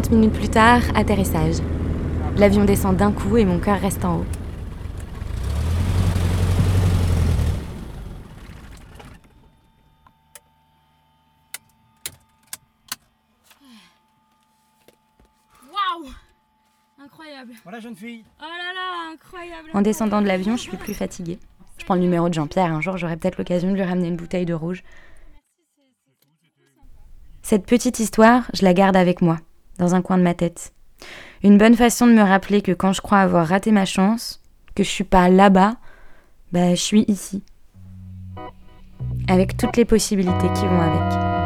40 0.08 0.12
minutes 0.12 0.34
plus 0.34 0.48
tard, 0.48 0.82
atterrissage. 0.96 1.56
L'avion 2.38 2.64
descend 2.64 2.96
d'un 2.96 3.12
coup 3.12 3.36
et 3.36 3.44
mon 3.44 3.60
cœur 3.60 3.78
reste 3.78 4.06
en 4.06 4.20
haut. 4.20 4.26
Waouh 15.74 16.10
Incroyable. 17.04 17.52
Voilà, 17.64 17.80
jeune 17.82 17.96
fille. 17.96 18.24
Oh 18.40 18.44
là 18.44 18.74
là, 18.74 19.12
incroyable. 19.14 19.72
En 19.74 19.82
descendant 19.82 20.22
de 20.22 20.28
l'avion, 20.28 20.56
je 20.56 20.62
suis 20.62 20.78
plus 20.78 20.94
fatiguée. 20.94 21.38
Je 21.78 21.84
prends 21.84 21.96
le 21.96 22.02
numéro 22.02 22.30
de 22.30 22.34
Jean-Pierre, 22.34 22.72
un 22.72 22.80
jour 22.80 22.96
j'aurai 22.96 23.18
peut-être 23.18 23.38
l'occasion 23.38 23.70
de 23.72 23.76
lui 23.76 23.84
ramener 23.84 24.08
une 24.08 24.16
bouteille 24.16 24.46
de 24.46 24.54
rouge. 24.54 24.84
Cette 27.42 27.66
petite 27.66 28.00
histoire, 28.00 28.50
je 28.54 28.64
la 28.64 28.74
garde 28.74 28.96
avec 28.96 29.22
moi, 29.22 29.40
dans 29.78 29.96
un 29.96 30.02
coin 30.02 30.18
de 30.18 30.24
ma 30.24 30.34
tête. 30.34 30.74
Une 31.44 31.58
bonne 31.58 31.76
façon 31.76 32.08
de 32.08 32.14
me 32.14 32.24
rappeler 32.24 32.62
que 32.62 32.72
quand 32.72 32.94
je 32.94 33.02
crois 33.02 33.20
avoir 33.20 33.48
raté 33.48 33.72
ma 33.72 33.86
chance, 33.86 34.42
que 34.76 34.84
je 34.84 34.90
suis 34.90 35.04
pas 35.04 35.30
là-bas, 35.30 35.76
bah 36.52 36.76
je 36.76 36.82
suis 36.82 37.06
ici. 37.08 37.44
Avec 39.28 39.58
toutes 39.58 39.78
les 39.78 39.86
possibilités 39.86 40.52
qui 40.54 40.66
vont 40.66 40.82
avec. 40.82 41.37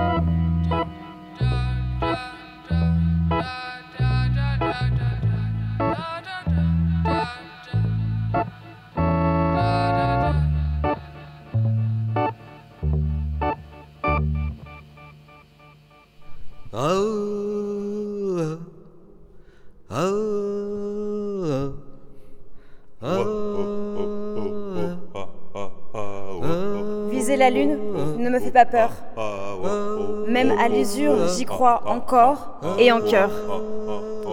J'y 30.83 31.45
crois 31.45 31.83
encore 31.85 32.59
et 32.77 32.91
en 32.91 33.01
cœur. 33.01 33.29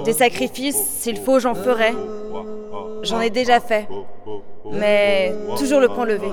Des 0.04 0.12
sacrifices, 0.12 0.82
s'il 0.98 1.18
faut, 1.18 1.38
j'en 1.38 1.54
ferai. 1.54 1.94
J'en 3.02 3.20
ai 3.20 3.30
déjà 3.30 3.60
fait. 3.60 3.88
Mais 4.72 5.34
toujours 5.56 5.80
le 5.80 5.88
point 5.88 6.04
levé. 6.04 6.28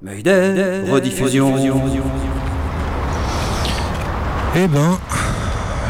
Mayday, 0.00 0.90
rediffusion. 0.90 1.54
Eh 4.56 4.66
ben, 4.66 4.98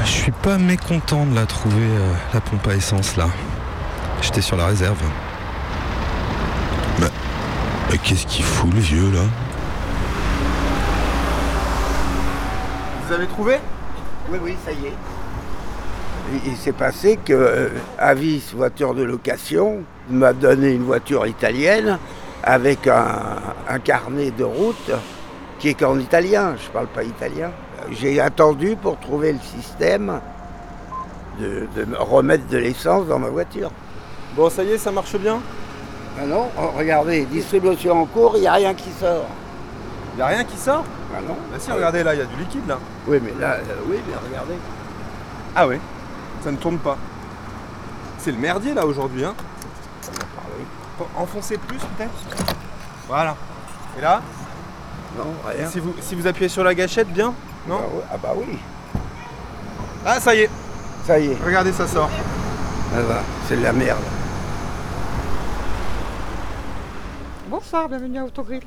je 0.05 0.11
suis 0.11 0.33
pas 0.33 0.59
mécontent 0.59 1.25
de 1.27 1.35
la 1.35 1.47
trouver, 1.47 1.77
euh, 1.77 2.13
la 2.35 2.41
pompe 2.41 2.67
à 2.67 2.75
essence 2.75 3.17
là. 3.17 3.27
J'étais 4.21 4.41
sur 4.41 4.57
la 4.57 4.67
réserve. 4.67 5.01
Mais, 7.01 7.07
mais 7.91 7.99
qu'est-ce 7.99 8.27
qu'il 8.27 8.45
fout 8.45 8.73
le 8.73 8.81
vieux 8.81 9.11
là? 9.13 9.23
Vous 13.09 13.15
avez 13.15 13.27
trouvé 13.27 13.57
Oui, 14.31 14.39
oui, 14.43 14.55
ça 14.67 14.71
y 14.71 14.87
est. 14.87 14.93
Il, 16.45 16.53
il 16.53 16.57
s'est 16.59 16.73
passé 16.73 17.19
que 17.25 17.33
euh, 17.33 17.69
Avis 17.99 18.43
voiture 18.55 18.95
de 18.95 19.03
location 19.03 19.79
m'a 20.11 20.35
donné 20.35 20.73
une 20.73 20.83
voiture 20.83 21.27
italienne 21.27 21.99
avec 22.45 22.87
un, 22.87 23.07
un 23.67 23.79
carnet 23.79 24.31
de 24.31 24.45
route 24.45 24.91
qui 25.59 25.71
est 25.71 25.75
qu'en 25.75 25.99
italien. 25.99 26.55
Je 26.63 26.69
parle 26.69 26.89
pas 26.89 27.03
italien. 27.03 27.51
J'ai 27.93 28.21
attendu 28.21 28.77
pour 28.77 29.01
trouver 29.01 29.33
le 29.33 29.39
système 29.41 30.21
de, 31.41 31.67
de 31.75 31.85
me 31.87 31.97
remettre 31.97 32.47
de 32.49 32.59
l'essence 32.59 33.07
dans 33.07 33.19
ma 33.19 33.31
voiture. 33.31 33.71
Bon, 34.37 34.51
ça 34.51 34.63
y 34.65 34.73
est, 34.73 34.79
ça 34.79 34.93
marche 34.93 35.17
bien? 35.17 35.39
Ah 36.21 36.27
non, 36.27 36.49
regardez, 36.77 37.25
distribution 37.25 38.03
en 38.03 38.05
cours, 38.05 38.33
il 38.37 38.43
n'y 38.43 38.47
a 38.49 38.53
rien 38.53 38.75
qui 38.75 38.91
sort. 38.91 39.25
Il 40.19 40.23
a 40.23 40.27
rien 40.27 40.43
qui 40.43 40.57
sort 40.57 40.85
Ah 41.17 41.21
non 41.21 41.37
Bah 41.49 41.59
si, 41.61 41.71
regardez 41.71 42.03
là, 42.03 42.13
il 42.13 42.19
y 42.19 42.23
a 42.23 42.25
du 42.25 42.35
liquide 42.35 42.67
là. 42.67 42.81
Oui, 43.07 43.21
mais 43.23 43.33
là, 43.39 43.53
euh, 43.53 43.63
oui, 43.87 43.99
mais 44.09 44.15
regardez. 44.29 44.55
Ah 45.55 45.69
ouais, 45.69 45.79
ça 46.43 46.51
ne 46.51 46.57
tourne 46.57 46.79
pas. 46.79 46.99
C'est 48.19 48.33
le 48.33 48.39
merdier 48.39 48.75
là 48.75 48.85
aujourd'hui, 48.85 49.25
hein 49.25 49.35
Enfoncez 51.17 51.57
plus 51.57 51.79
peut-être 51.79 52.11
Voilà. 53.07 53.37
Et 53.97 54.01
là 54.01 54.21
Non, 55.17 55.27
rien. 55.47 55.69
Si 55.69 55.79
vous, 55.79 55.95
si 56.01 56.17
vous 56.17 56.27
appuyez 56.27 56.49
sur 56.49 56.65
la 56.65 56.75
gâchette, 56.75 57.13
bien 57.13 57.33
Non 57.69 57.79
Ah, 57.81 57.95
ouais, 57.95 58.03
ah 58.13 58.17
bah 58.21 58.33
oui. 58.37 58.59
Ah, 60.05 60.19
ça 60.19 60.35
y 60.35 60.41
est 60.41 60.51
Ça 61.07 61.21
y 61.21 61.27
est. 61.29 61.37
Regardez, 61.47 61.71
ça 61.71 61.87
sort. 61.87 62.11
Ah 62.93 63.03
bah, 63.09 63.23
c'est 63.47 63.57
de 63.57 63.63
la 63.63 63.73
merde. 63.73 64.03
Bonsoir, 67.49 67.89
bienvenue 67.89 68.19
à 68.19 68.25
Autogrill. 68.25 68.65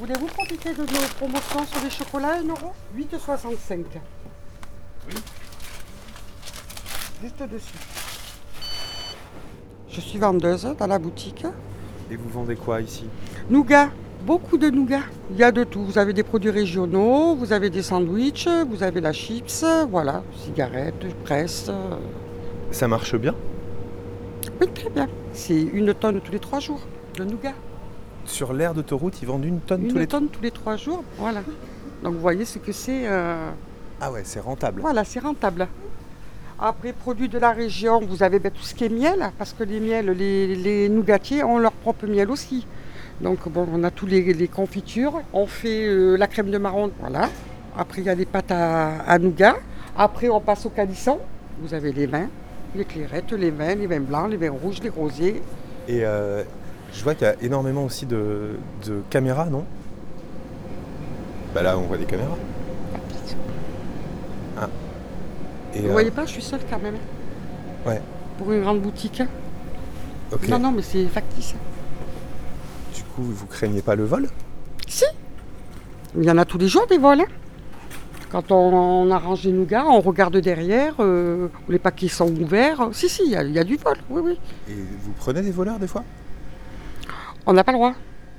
Voulez-vous 0.00 0.28
profiter 0.28 0.72
de 0.72 0.80
nos 0.80 1.08
promotions 1.18 1.66
sur 1.66 1.84
les 1.84 1.90
chocolats 1.90 2.38
1 2.38 2.48
euro 2.48 2.72
8,65. 2.96 3.84
Oui. 5.06 5.14
Juste 7.22 7.42
dessus. 7.42 7.74
Je 9.90 10.00
suis 10.00 10.18
vendeuse 10.18 10.74
dans 10.78 10.86
la 10.86 10.98
boutique. 10.98 11.44
Et 12.10 12.16
vous 12.16 12.30
vendez 12.30 12.56
quoi 12.56 12.80
ici? 12.80 13.10
Nougat, 13.50 13.90
beaucoup 14.24 14.56
de 14.56 14.70
nougat. 14.70 15.02
Il 15.32 15.36
y 15.36 15.44
a 15.44 15.52
de 15.52 15.64
tout. 15.64 15.84
Vous 15.84 15.98
avez 15.98 16.14
des 16.14 16.22
produits 16.22 16.48
régionaux, 16.48 17.34
vous 17.34 17.52
avez 17.52 17.68
des 17.68 17.82
sandwichs, 17.82 18.48
vous 18.70 18.82
avez 18.82 19.02
la 19.02 19.12
chips, 19.12 19.66
voilà, 19.90 20.22
cigarettes, 20.34 21.14
presse. 21.24 21.70
Ça 22.70 22.88
marche 22.88 23.16
bien? 23.16 23.34
Oui, 24.62 24.66
très 24.72 24.88
bien. 24.88 25.08
C'est 25.34 25.60
une 25.60 25.92
tonne 25.92 26.22
tous 26.22 26.32
les 26.32 26.40
trois 26.40 26.60
jours 26.60 26.80
de 27.18 27.24
nougat. 27.24 27.52
Sur 28.24 28.52
l'aire 28.52 28.74
d'autoroute, 28.74 29.20
ils 29.22 29.26
vendent 29.28 29.44
une 29.44 29.60
tonne 29.60 29.82
Une 29.84 29.88
tous 29.92 29.98
les 29.98 30.06
tonne 30.06 30.28
tous 30.28 30.42
les 30.42 30.50
trois 30.50 30.76
jours, 30.76 31.02
voilà. 31.18 31.40
Donc 32.02 32.14
vous 32.14 32.20
voyez 32.20 32.44
ce 32.44 32.58
que 32.58 32.72
c'est. 32.72 33.06
euh, 33.06 33.50
Ah 34.00 34.10
ouais, 34.12 34.22
c'est 34.24 34.40
rentable. 34.40 34.80
Voilà, 34.80 35.04
c'est 35.04 35.20
rentable. 35.20 35.68
Après, 36.58 36.92
produits 36.92 37.28
de 37.28 37.38
la 37.38 37.52
région, 37.52 38.00
vous 38.00 38.22
avez 38.22 38.38
ben, 38.38 38.50
tout 38.52 38.62
ce 38.62 38.74
qui 38.74 38.84
est 38.84 38.88
miel, 38.90 39.30
parce 39.38 39.52
que 39.54 39.64
les 39.64 39.80
miels, 39.80 40.10
les, 40.10 40.54
les 40.54 40.88
nougatiers 40.90 41.42
ont 41.42 41.58
leur 41.58 41.72
propre 41.72 42.06
miel 42.06 42.30
aussi. 42.30 42.66
Donc 43.20 43.48
bon, 43.48 43.66
on 43.72 43.82
a 43.84 43.90
tous 43.90 44.06
les, 44.06 44.32
les 44.34 44.48
confitures. 44.48 45.20
On 45.32 45.46
fait 45.46 45.86
euh, 45.86 46.16
la 46.16 46.26
crème 46.26 46.50
de 46.50 46.58
marron, 46.58 46.90
voilà. 47.00 47.28
Après, 47.76 48.02
il 48.02 48.04
y 48.06 48.10
a 48.10 48.14
les 48.14 48.26
pâtes 48.26 48.50
à, 48.50 49.00
à 49.00 49.18
nougat. 49.18 49.56
Après, 49.96 50.28
on 50.28 50.40
passe 50.40 50.66
au 50.66 50.70
calisson. 50.70 51.18
Vous 51.62 51.72
avez 51.74 51.92
les 51.92 52.06
vins, 52.06 52.28
les 52.74 52.84
clairettes, 52.84 53.32
les 53.32 53.50
vins, 53.50 53.74
les 53.74 53.86
vins 53.86 54.00
blancs, 54.00 54.30
les 54.30 54.36
vins 54.36 54.50
rouges, 54.50 54.80
les 54.82 54.88
rosés. 54.90 55.42
Et 55.88 56.00
euh, 56.04 56.42
je 56.92 57.02
vois 57.04 57.14
qu'il 57.14 57.26
y 57.26 57.30
a 57.30 57.34
énormément 57.42 57.84
aussi 57.84 58.06
de, 58.06 58.56
de 58.86 59.02
caméras, 59.10 59.46
non? 59.46 59.64
Bah 61.54 61.62
là, 61.62 61.78
on 61.78 61.82
voit 61.82 61.96
des 61.96 62.04
caméras. 62.04 62.36
Ah. 64.58 64.68
Et, 65.74 65.80
Vous 65.80 65.88
euh, 65.88 65.92
voyez 65.92 66.10
pas, 66.10 66.26
je 66.26 66.32
suis 66.32 66.42
seule 66.42 66.60
quand 66.68 66.78
même. 66.78 66.96
Ouais. 67.86 68.00
Pour 68.38 68.52
une 68.52 68.62
grande 68.62 68.80
boutique. 68.80 69.22
Ok. 70.32 70.48
Non, 70.48 70.58
non, 70.58 70.72
mais 70.72 70.82
c'est 70.82 71.06
factice. 71.06 71.54
Du 72.94 73.02
coup, 73.02 73.22
vous 73.22 73.46
craignez 73.46 73.82
pas 73.82 73.94
le 73.94 74.04
vol? 74.04 74.28
Si 74.86 75.04
Il 76.16 76.24
y 76.24 76.30
en 76.30 76.38
a 76.38 76.44
tous 76.44 76.58
les 76.58 76.68
jours 76.68 76.86
des 76.88 76.98
vols. 76.98 77.20
hein. 77.22 77.26
Quand 78.30 78.52
on, 78.52 78.72
on 79.06 79.10
arrange 79.10 79.42
les 79.42 79.50
nougats, 79.52 79.86
on 79.86 80.00
regarde 80.00 80.36
derrière, 80.36 80.94
euh, 81.00 81.48
les 81.68 81.80
paquets 81.80 82.06
sont 82.06 82.30
ouverts. 82.40 82.90
Si, 82.92 83.08
si, 83.08 83.22
il 83.26 83.30
y, 83.48 83.52
y 83.52 83.58
a 83.58 83.64
du 83.64 83.76
vol, 83.76 83.96
oui, 84.08 84.22
oui. 84.24 84.38
Et 84.68 84.74
vous 84.74 85.12
prenez 85.18 85.42
des 85.42 85.50
voleurs 85.50 85.80
des 85.80 85.88
fois? 85.88 86.04
On 87.46 87.52
n'a 87.52 87.64
pas 87.64 87.72
le 87.72 87.78
droit. 87.78 87.94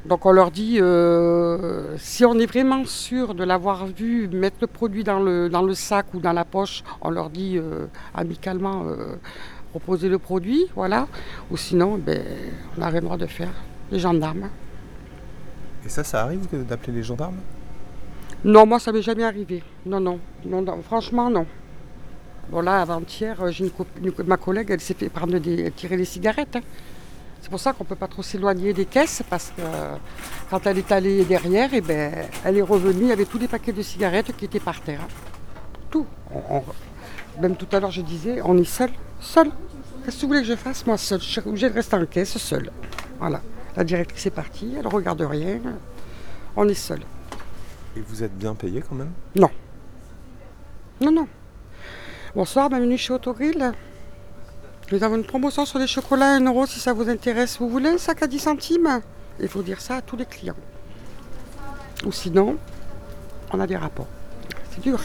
Donc 0.06 0.26
on 0.26 0.32
leur 0.32 0.50
dit, 0.50 0.80
euh, 0.82 1.96
si 1.98 2.26
on 2.26 2.34
est 2.40 2.48
vraiment 2.48 2.86
sûr 2.86 3.36
de 3.36 3.44
l'avoir 3.44 3.86
vu 3.86 4.28
mettre 4.28 4.58
le 4.62 4.68
produit 4.68 5.04
dans 5.04 5.20
le, 5.20 5.48
dans 5.48 5.62
le 5.62 5.76
sac 5.76 6.08
ou 6.16 6.20
dans 6.20 6.34
la 6.34 6.44
poche, 6.44 6.84
on 7.02 7.12
leur 7.12 7.30
dit 7.30 7.58
euh, 7.58 7.86
amicalement, 8.16 8.84
euh, 8.88 9.16
proposer 9.70 10.10
le 10.10 10.18
produit, 10.18 10.66
voilà. 10.76 11.08
Ou 11.52 11.58
sinon, 11.58 12.00
ben, 12.00 12.24
on 12.76 12.80
n'a 12.82 12.88
rien 12.88 13.00
le 13.02 13.06
droit 13.06 13.18
de 13.18 13.28
faire. 13.28 13.52
Les 13.92 14.00
gendarmes. 14.00 14.50
Et 15.86 15.90
ça, 15.90 16.04
ça 16.04 16.24
arrive 16.24 16.48
d'appeler 16.66 16.94
les 16.94 17.04
gendarmes? 17.04 17.38
Non, 18.44 18.66
moi, 18.66 18.80
ça 18.80 18.92
m'est 18.92 19.02
jamais 19.04 19.24
arrivé. 19.24 19.62
Non, 19.86 20.00
non, 20.00 20.20
non, 20.46 20.62
non, 20.64 20.82
franchement, 20.82 21.30
non. 21.30 21.46
Bon, 22.50 22.62
là, 22.62 22.82
avant-hier, 22.82 23.40
euh, 23.44 23.52
ma 24.26 24.38
collègue, 24.38 24.70
elle 24.72 24.82
s'est 24.82 24.96
fait 24.96 25.10
prendre 25.10 25.38
des, 25.38 25.70
tirer 25.72 25.98
les 25.98 26.06
cigarettes. 26.06 26.56
hein. 26.56 26.62
C'est 27.42 27.50
pour 27.50 27.60
ça 27.60 27.74
qu'on 27.74 27.84
ne 27.84 27.90
peut 27.90 27.96
pas 27.96 28.08
trop 28.08 28.22
s'éloigner 28.22 28.72
des 28.74 28.86
caisses, 28.86 29.24
parce 29.30 29.52
que 29.56 29.62
quand 30.50 30.66
elle 30.68 30.78
est 30.78 30.92
allée 30.92 31.26
derrière, 31.26 31.70
eh 31.74 31.82
ben, 31.82 32.14
elle 32.46 32.58
est 32.58 32.62
revenue, 32.62 33.02
il 33.04 33.08
y 33.08 33.12
avait 33.12 33.26
tous 33.26 33.40
les 33.40 33.48
paquets 33.48 33.74
de 33.74 33.82
cigarettes 33.82 34.36
qui 34.38 34.46
étaient 34.46 34.60
par 34.60 34.80
terre. 34.82 35.02
Tout. 35.90 36.06
On- 36.34 36.58
on- 36.58 37.42
même 37.42 37.56
tout 37.56 37.68
à 37.72 37.80
l'heure, 37.80 37.92
je 37.92 38.02
disais, 38.02 38.42
on 38.44 38.58
est 38.58 38.64
seul. 38.64 38.92
Seul. 39.20 39.50
Qu'est-ce 40.06 40.18
que 40.18 40.22
vous 40.22 40.28
voulez 40.28 40.42
que 40.42 40.48
je 40.48 40.56
fasse, 40.56 40.86
moi, 40.86 40.98
seul? 40.98 41.20
Je 41.20 41.26
suis 41.26 41.42
obligée 41.46 41.70
de 41.70 41.74
rester 41.76 41.96
en 41.96 42.06
caisse, 42.06 42.38
seul. 42.38 42.72
Voilà. 43.20 43.42
La 43.76 43.84
directrice 43.84 44.26
est 44.28 44.32
partie, 44.32 44.76
elle 44.78 44.88
regarde 44.88 45.22
rien. 45.22 45.60
On 46.56 46.68
est 46.68 46.74
seul. 46.74 47.00
Et 47.98 48.02
vous 48.02 48.24
êtes 48.24 48.38
bien 48.38 48.54
payé 48.54 48.84
quand 48.88 48.96
même? 48.96 49.12
Non. 49.36 49.50
Non, 51.02 51.12
non. 51.12 51.28
Bonsoir, 52.36 52.70
bienvenue 52.70 52.98
chez 52.98 53.14
Autogrill. 53.14 53.72
Nous 54.92 55.04
avons 55.06 55.16
une 55.16 55.24
promotion 55.24 55.66
sur 55.66 55.80
les 55.80 55.88
chocolats 55.88 56.34
à 56.34 56.36
1 56.36 56.46
euro 56.48 56.66
si 56.66 56.82
ça 56.82 56.92
vous 56.92 57.08
intéresse. 57.08 57.58
Vous 57.60 57.70
voulez 57.70 57.88
un 57.88 57.98
sac 57.98 58.24
à 58.24 58.28
10 58.28 58.40
centimes? 58.40 59.00
Il 59.40 59.48
faut 59.48 59.62
dire 59.62 59.80
ça 59.80 59.96
à 59.96 60.02
tous 60.02 60.18
les 60.18 60.26
clients. 60.26 60.58
Ou 62.06 62.12
sinon, 62.12 62.58
on 63.54 63.60
a 63.62 63.68
des 63.68 63.78
rapports. 63.78 64.10
C'est 64.70 64.82
dur. 64.82 65.00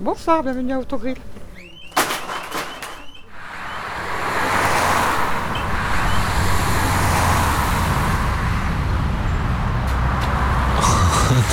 Bonsoir, 0.00 0.44
bienvenue 0.44 0.72
à 0.72 0.78
Autogrill. 0.78 1.16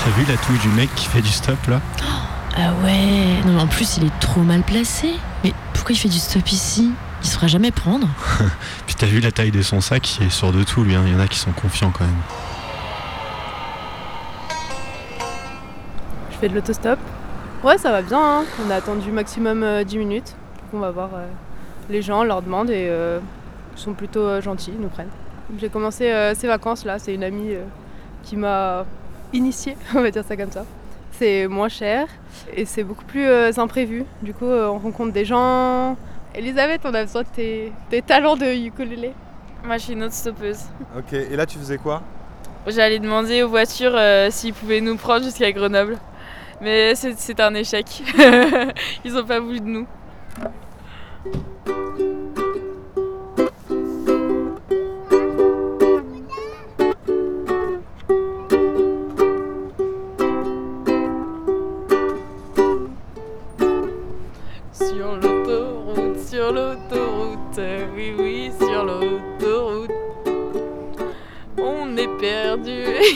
T'as 0.04 0.12
vu 0.12 0.24
la 0.28 0.38
touche 0.38 0.60
du 0.60 0.68
mec 0.70 0.94
qui 0.94 1.08
fait 1.08 1.22
du 1.22 1.30
stop 1.30 1.58
là? 1.68 1.82
Ah 2.56 2.74
ouais, 2.84 3.42
non 3.48 3.54
mais 3.54 3.62
en 3.62 3.68
plus 3.68 3.98
il 3.98 4.06
est 4.06 4.20
trop 4.20 4.42
mal 4.42 4.62
placé. 4.62 5.16
Mais 5.44 5.52
pourquoi 5.74 5.94
il 5.94 5.98
fait 5.98 6.10
du 6.10 6.20
stop 6.20 6.48
ici? 6.52 6.92
Il 7.24 7.30
se 7.30 7.36
fera 7.36 7.48
jamais 7.48 7.72
prendre. 7.72 8.08
Puis 8.86 8.96
t'as 8.96 9.06
vu 9.08 9.20
la 9.20 9.32
taille 9.32 9.52
de 9.52 9.62
son 9.62 9.82
sac, 9.82 10.18
il 10.20 10.28
est 10.28 10.30
sûr 10.30 10.52
de 10.52 10.64
tout 10.64 10.84
lui, 10.84 10.94
hein. 10.96 11.04
il 11.06 11.14
y 11.14 11.16
en 11.16 11.20
a 11.20 11.28
qui 11.28 11.40
sont 11.40 11.52
confiants 11.54 11.92
quand 11.98 12.04
même. 12.04 12.14
Je 16.32 16.38
fais 16.38 16.50
de 16.50 16.56
l'autostop. 16.56 17.00
Ouais, 17.64 17.78
ça 17.78 17.92
va 17.92 18.02
bien. 18.02 18.20
hein. 18.20 18.44
On 18.66 18.70
a 18.70 18.76
attendu 18.76 19.12
maximum 19.12 19.64
euh, 19.64 19.84
10 19.84 19.98
minutes. 20.00 20.36
Donc 20.58 20.74
on 20.74 20.80
va 20.80 20.92
voir 20.92 21.10
euh, 21.16 21.26
les 21.90 22.02
gens, 22.02 22.24
leur 22.24 22.42
demande 22.42 22.70
et 22.70 22.88
euh, 22.90 23.20
ils 23.76 23.80
sont 23.82 23.94
plutôt 23.94 24.20
euh, 24.22 24.42
gentils, 24.42 24.72
ils 24.76 24.82
nous 24.82 24.90
prennent. 24.90 25.08
J'ai 25.60 25.70
commencé 25.70 26.12
euh, 26.12 26.34
ces 26.36 26.48
vacances 26.48 26.84
là, 26.84 27.00
c'est 27.00 27.14
une 27.14 27.24
amie 27.24 27.54
euh, 27.54 27.64
qui 28.24 28.36
m'a 28.36 28.86
initiée, 29.32 29.78
on 29.96 30.02
va 30.02 30.12
dire 30.12 30.24
ça 30.28 30.36
comme 30.36 30.52
ça. 30.52 30.66
C'est 31.14 31.48
moins 31.48 31.70
cher 31.70 32.08
et 32.54 32.66
c'est 32.66 32.84
beaucoup 32.84 33.06
plus 33.06 33.26
euh, 33.26 33.52
imprévu. 33.58 34.04
Du 34.24 34.34
coup, 34.34 34.46
euh, 34.48 34.68
on 34.68 34.80
rencontre 34.80 35.14
des 35.14 35.24
gens. 35.26 35.96
Elisabeth, 36.36 36.82
on 36.86 36.94
a 36.94 37.04
besoin 37.04 37.22
de 37.22 37.28
tes, 37.28 37.72
tes 37.90 38.02
talents 38.02 38.36
de 38.36 38.46
ukulélé. 38.46 39.14
Moi, 39.64 39.78
je 39.78 39.84
suis 39.84 39.94
une 39.94 40.04
autre 40.04 40.14
stoppeuse. 40.14 40.62
Ok, 40.98 41.14
et 41.14 41.36
là 41.36 41.46
tu 41.46 41.58
faisais 41.58 41.78
quoi? 41.78 42.02
J'allais 42.68 43.00
demander 43.00 43.44
aux 43.44 43.50
voitures 43.50 43.96
euh, 43.96 44.30
s'ils 44.32 44.54
pouvaient 44.54 44.82
nous 44.82 44.96
prendre 44.98 45.24
jusqu'à 45.24 45.52
Grenoble. 45.52 45.98
Mais 46.62 46.96
c'est 46.96 47.40
un 47.40 47.54
échec. 47.54 47.86
Ils 49.06 49.18
ont 49.18 49.26
pas 49.26 49.40
voulu 49.40 49.60
de 49.60 49.66
nous. 49.66 49.88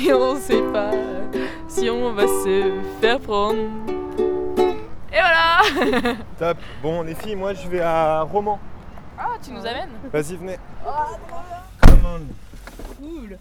Et 0.05 0.13
on 0.13 0.35
sait 0.35 0.61
pas 0.73 0.91
si 1.67 1.89
on 1.89 2.13
va 2.13 2.27
se 2.27 2.71
faire 3.01 3.19
prendre. 3.19 3.59
Et 5.11 5.19
voilà 5.19 6.13
Top. 6.39 6.57
Bon, 6.81 7.01
les 7.03 7.15
filles, 7.15 7.35
moi 7.35 7.53
je 7.53 7.67
vais 7.67 7.81
à 7.81 8.21
Roman. 8.21 8.59
Ah, 9.19 9.35
tu 9.43 9.51
nous 9.51 9.59
amènes? 9.65 9.89
Vas-y, 10.11 10.35
venez. 10.35 10.57
Cool 12.99 13.37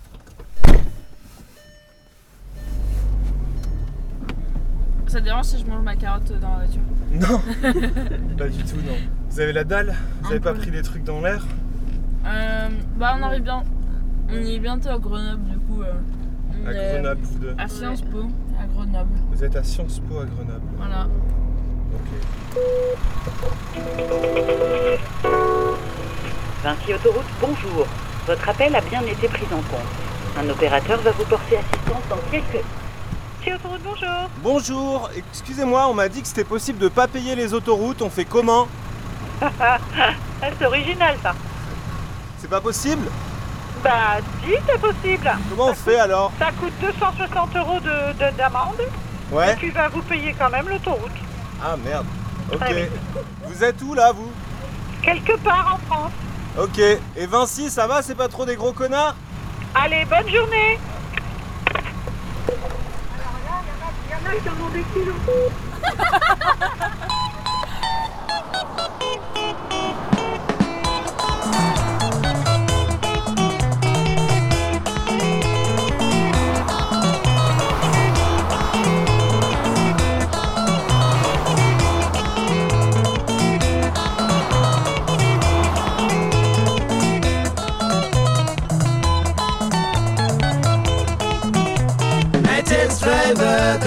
Ça 5.09 5.21
te 5.21 5.25
dérange 5.25 5.45
si 5.47 5.59
je 5.59 5.67
mange 5.67 5.83
ma 5.83 5.95
carotte 5.97 6.33
dans 6.41 6.51
la 6.51 6.65
voiture? 6.65 6.81
Non 7.13 7.41
Pas 8.37 8.49
du 8.49 8.63
tout, 8.65 8.77
non. 8.77 8.97
Vous 9.31 9.41
avez 9.41 9.53
la 9.53 9.65
dalle? 9.65 9.95
Vous 10.21 10.27
Un 10.29 10.31
avez 10.31 10.41
pas 10.41 10.53
pris 10.55 10.71
des 10.71 10.83
trucs 10.83 11.05
dans 11.05 11.21
l'air? 11.21 11.45
Euh, 12.27 12.69
bah 12.97 13.15
on 13.19 13.23
arrive 13.23 13.43
bien. 13.43 13.63
On 14.29 14.35
y 14.35 14.55
est 14.57 14.59
bientôt 14.59 14.89
à 14.89 14.99
Grenoble 14.99 15.45
du 15.45 15.59
coup. 15.59 15.83
euh, 15.83 15.93
on 15.95 16.16
À 16.67 16.73
est 16.73 16.93
Grenoble, 16.95 17.21
vous 17.23 17.39
deux 17.39 17.55
À 17.59 17.69
Sciences 17.69 18.03
Po, 18.03 18.23
à 18.61 18.67
Grenoble. 18.67 19.19
Vous 19.31 19.45
êtes 19.45 19.55
à 19.55 19.63
Sciences 19.63 20.01
Po 20.01 20.19
à 20.19 20.25
Grenoble. 20.25 20.67
Voilà. 20.77 21.07
Ok. 21.95 22.09
Vinci 26.65 26.95
Autoroute, 26.95 27.27
bonjour. 27.41 27.87
Votre 28.27 28.49
appel 28.49 28.75
a 28.75 28.81
bien 28.81 29.03
été 29.03 29.29
pris 29.29 29.47
en 29.53 29.59
compte. 29.59 29.87
Un 30.39 30.49
opérateur 30.51 31.01
va 31.03 31.13
vous 31.13 31.25
porter 31.25 31.59
assistance 31.59 32.03
dans 32.11 32.19
quelques... 32.33 32.65
Chez 33.45 33.55
Autoroute, 33.55 33.83
bonjour. 33.85 34.31
Bonjour, 34.43 35.11
excusez-moi, 35.17 35.87
on 35.89 35.95
m'a 35.95 36.09
dit 36.09 36.21
que 36.21 36.27
c'était 36.27 36.43
possible 36.43 36.81
de 36.81 36.89
pas 36.89 37.07
payer 37.07 37.37
les 37.37 37.55
autoroutes, 37.55 38.03
on 38.03 38.11
fait 38.11 38.25
comment? 38.25 38.67
C'est 40.59 40.67
original 40.67 41.15
ça. 41.23 41.33
C'est 42.39 42.51
pas 42.51 42.61
possible? 42.61 43.07
Bah 43.87 44.19
si, 44.45 44.53
c'est 44.69 44.81
possible. 44.81 45.31
Comment 45.51 45.67
on 45.71 45.75
fait 45.75 45.99
alors 46.01 46.33
Ça 46.41 46.47
coûte 46.59 46.73
260 46.81 47.57
euros 47.57 47.79
de- 47.81 48.13
de- 48.19 48.37
d'amende. 48.37 48.81
Ouais. 49.31 49.53
Et 49.53 49.57
tu 49.57 49.71
vas 49.71 49.89
vous 49.89 50.03
payer 50.03 50.35
quand 50.37 50.51
même 50.51 50.69
l'autoroute. 50.69 51.13
Ah 51.65 51.77
merde. 51.77 52.07
Ok. 52.53 52.61
Vous 53.45 53.63
êtes 53.65 53.81
où 53.83 53.95
là, 53.95 54.11
vous? 54.13 54.31
Quelque 55.03 55.37
part 55.39 55.75
en 55.81 55.95
France. 55.95 56.13
Ok. 56.59 56.79
Et 56.79 57.27
Vinci, 57.27 57.71
ça 57.71 57.87
va? 57.87 58.03
C'est 58.03 58.15
pas 58.17 58.27
trop 58.29 58.45
des 58.45 58.57
gros 58.57 58.73
connards? 58.73 59.15
Allez, 59.75 60.05
bonne 60.07 60.29
journée. 60.29 60.81
Il 62.49 64.11
y 64.11 64.15
en 64.15 64.31
a 64.31 64.35
qui 64.41 64.49
en 64.49 64.67
ont 64.67 64.71
des 64.71 64.85
kilos. 64.93 65.15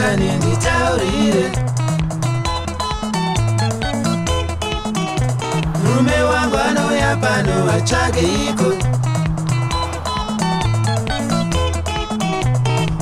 kani 0.10 0.32
nditaurire? 0.38 1.51
Murume 5.84 6.22
wangu 6.22 6.57
anouya 6.57 7.16
pano 7.16 7.72
atsvage 7.72 8.22
iko 8.49 8.70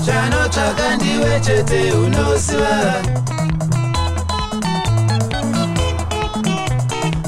zvanotsvaka 0.05 0.95
ndiwe 0.95 1.39
chete 1.39 1.91
unoziva. 1.91 2.75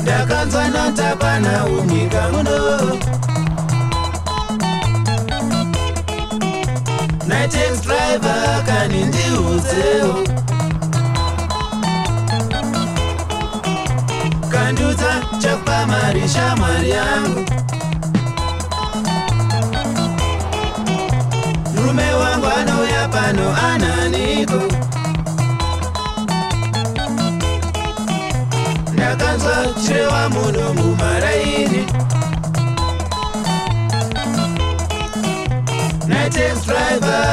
Ndakanzwa 0.01 0.67
notapana 0.67 1.65
munyika 1.67 2.29
muno 2.31 3.18
naitaxi 7.29 7.81
driver 7.85 8.63
kani 8.67 9.01
ndiudzewo 9.09 10.15
kandudza 14.51 15.11
chakupa 15.41 15.77
mari 15.87 16.23
shamwari 16.33 16.89
yangu 16.89 17.41
murume 21.75 22.13
wangu 22.13 22.47
anouya 22.59 23.07
pano 23.13 23.45
ananiko? 23.71 24.61
Ndakanzwa 28.93 29.55
chireva 29.85 30.29
munhu 30.29 30.73
mumaraini 30.73 31.85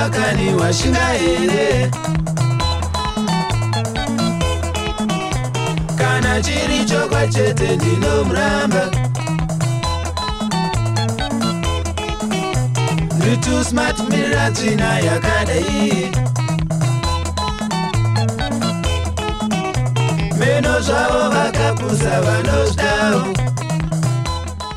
driver 0.06 0.10
kani 0.10 0.54
washinga 0.54 1.06
here 1.18 1.90
kana 5.98 6.42
chiri 6.42 6.84
chokwa 6.84 7.26
chete 7.26 7.76
ndinomuramba. 7.76 8.90
Nditu 13.18 13.64
smart 13.64 13.98
mirira 14.10 14.50
tsvina 14.50 14.98
yakadai. 14.98 16.10
Meno 20.38 20.80
zvavo 20.80 21.30
vakapusa 21.30 22.20
vanozvidawo 22.20 23.55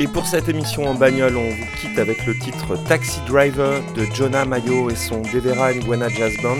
Et 0.01 0.07
pour 0.07 0.25
cette 0.25 0.47
émission 0.47 0.87
en 0.87 0.95
bagnole, 0.95 1.35
on 1.35 1.49
vous 1.49 1.65
quitte 1.81 1.99
avec 1.99 2.25
le 2.25 2.33
titre 2.39 2.77
Taxi 2.87 3.19
Driver 3.27 3.81
de 3.95 4.05
Jonah 4.13 4.45
Mayo 4.45 4.89
et 4.89 4.95
son 4.95 5.21
Devera 5.21 5.73
Ngwana 5.73 6.07
Jazz 6.07 6.37
Band, 6.41 6.55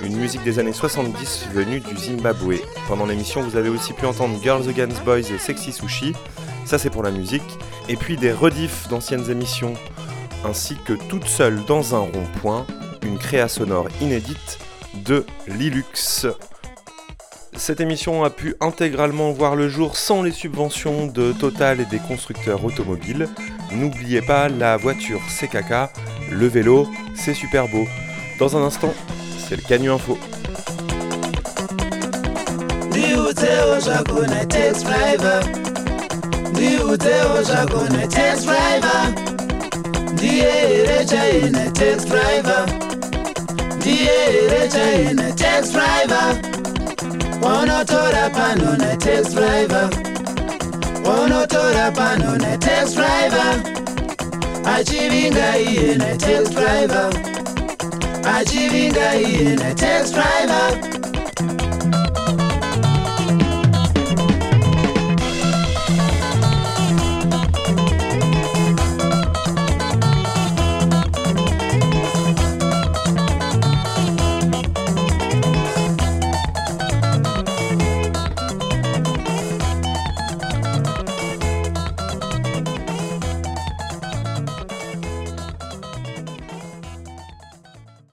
une 0.00 0.16
musique 0.16 0.42
des 0.42 0.58
années 0.58 0.72
70 0.72 1.48
venue 1.52 1.80
du 1.80 1.94
Zimbabwe. 1.94 2.60
Pendant 2.88 3.04
l'émission, 3.04 3.42
vous 3.42 3.56
avez 3.56 3.68
aussi 3.68 3.92
pu 3.92 4.06
entendre 4.06 4.40
Girls 4.42 4.70
Against 4.70 5.04
Boys 5.04 5.18
et 5.18 5.38
Sexy 5.38 5.70
Sushi, 5.70 6.14
ça 6.64 6.78
c'est 6.78 6.88
pour 6.88 7.02
la 7.02 7.10
musique, 7.10 7.58
et 7.90 7.96
puis 7.96 8.16
des 8.16 8.32
rediffs 8.32 8.88
d'anciennes 8.88 9.30
émissions, 9.30 9.74
ainsi 10.42 10.76
que 10.86 10.94
toute 10.94 11.28
seule 11.28 11.62
dans 11.66 11.94
un 11.94 12.00
rond-point, 12.00 12.66
une 13.02 13.18
créa 13.18 13.48
sonore 13.48 13.88
inédite 14.00 14.58
de 14.94 15.26
Lilux. 15.46 16.26
Cette 17.56 17.80
émission 17.80 18.24
a 18.24 18.30
pu 18.30 18.54
intégralement 18.60 19.30
voir 19.32 19.56
le 19.56 19.68
jour 19.68 19.96
sans 19.96 20.22
les 20.22 20.32
subventions 20.32 21.06
de 21.06 21.32
Total 21.32 21.80
et 21.80 21.84
des 21.84 21.98
constructeurs 21.98 22.64
automobiles. 22.64 23.28
N'oubliez 23.72 24.22
pas 24.22 24.48
la 24.48 24.76
voiture 24.76 25.20
c'est 25.28 25.48
caca, 25.48 25.92
le 26.30 26.46
vélo 26.46 26.88
c'est 27.14 27.34
super 27.34 27.68
beau. 27.68 27.86
Dans 28.38 28.56
un 28.56 28.62
instant, 28.62 28.92
c'est 29.38 29.56
le 29.56 29.62
Canu 29.62 29.90
Info. 29.90 30.18
unotora 47.42 48.30
pano 48.30 48.76
nataxi 48.76 49.34
driver. 49.34 49.88
Unotora 51.04 51.90
pano 51.92 52.36
nataxi 52.36 52.94
driver. 52.94 53.54
Achivinga 54.64 55.48
iye 55.58 55.96
nataxi 55.96 56.54
driver. 56.54 57.10
Achivinga 58.34 59.08
iye 59.16 59.56
nataxi 59.56 60.12
driver. 60.14 61.01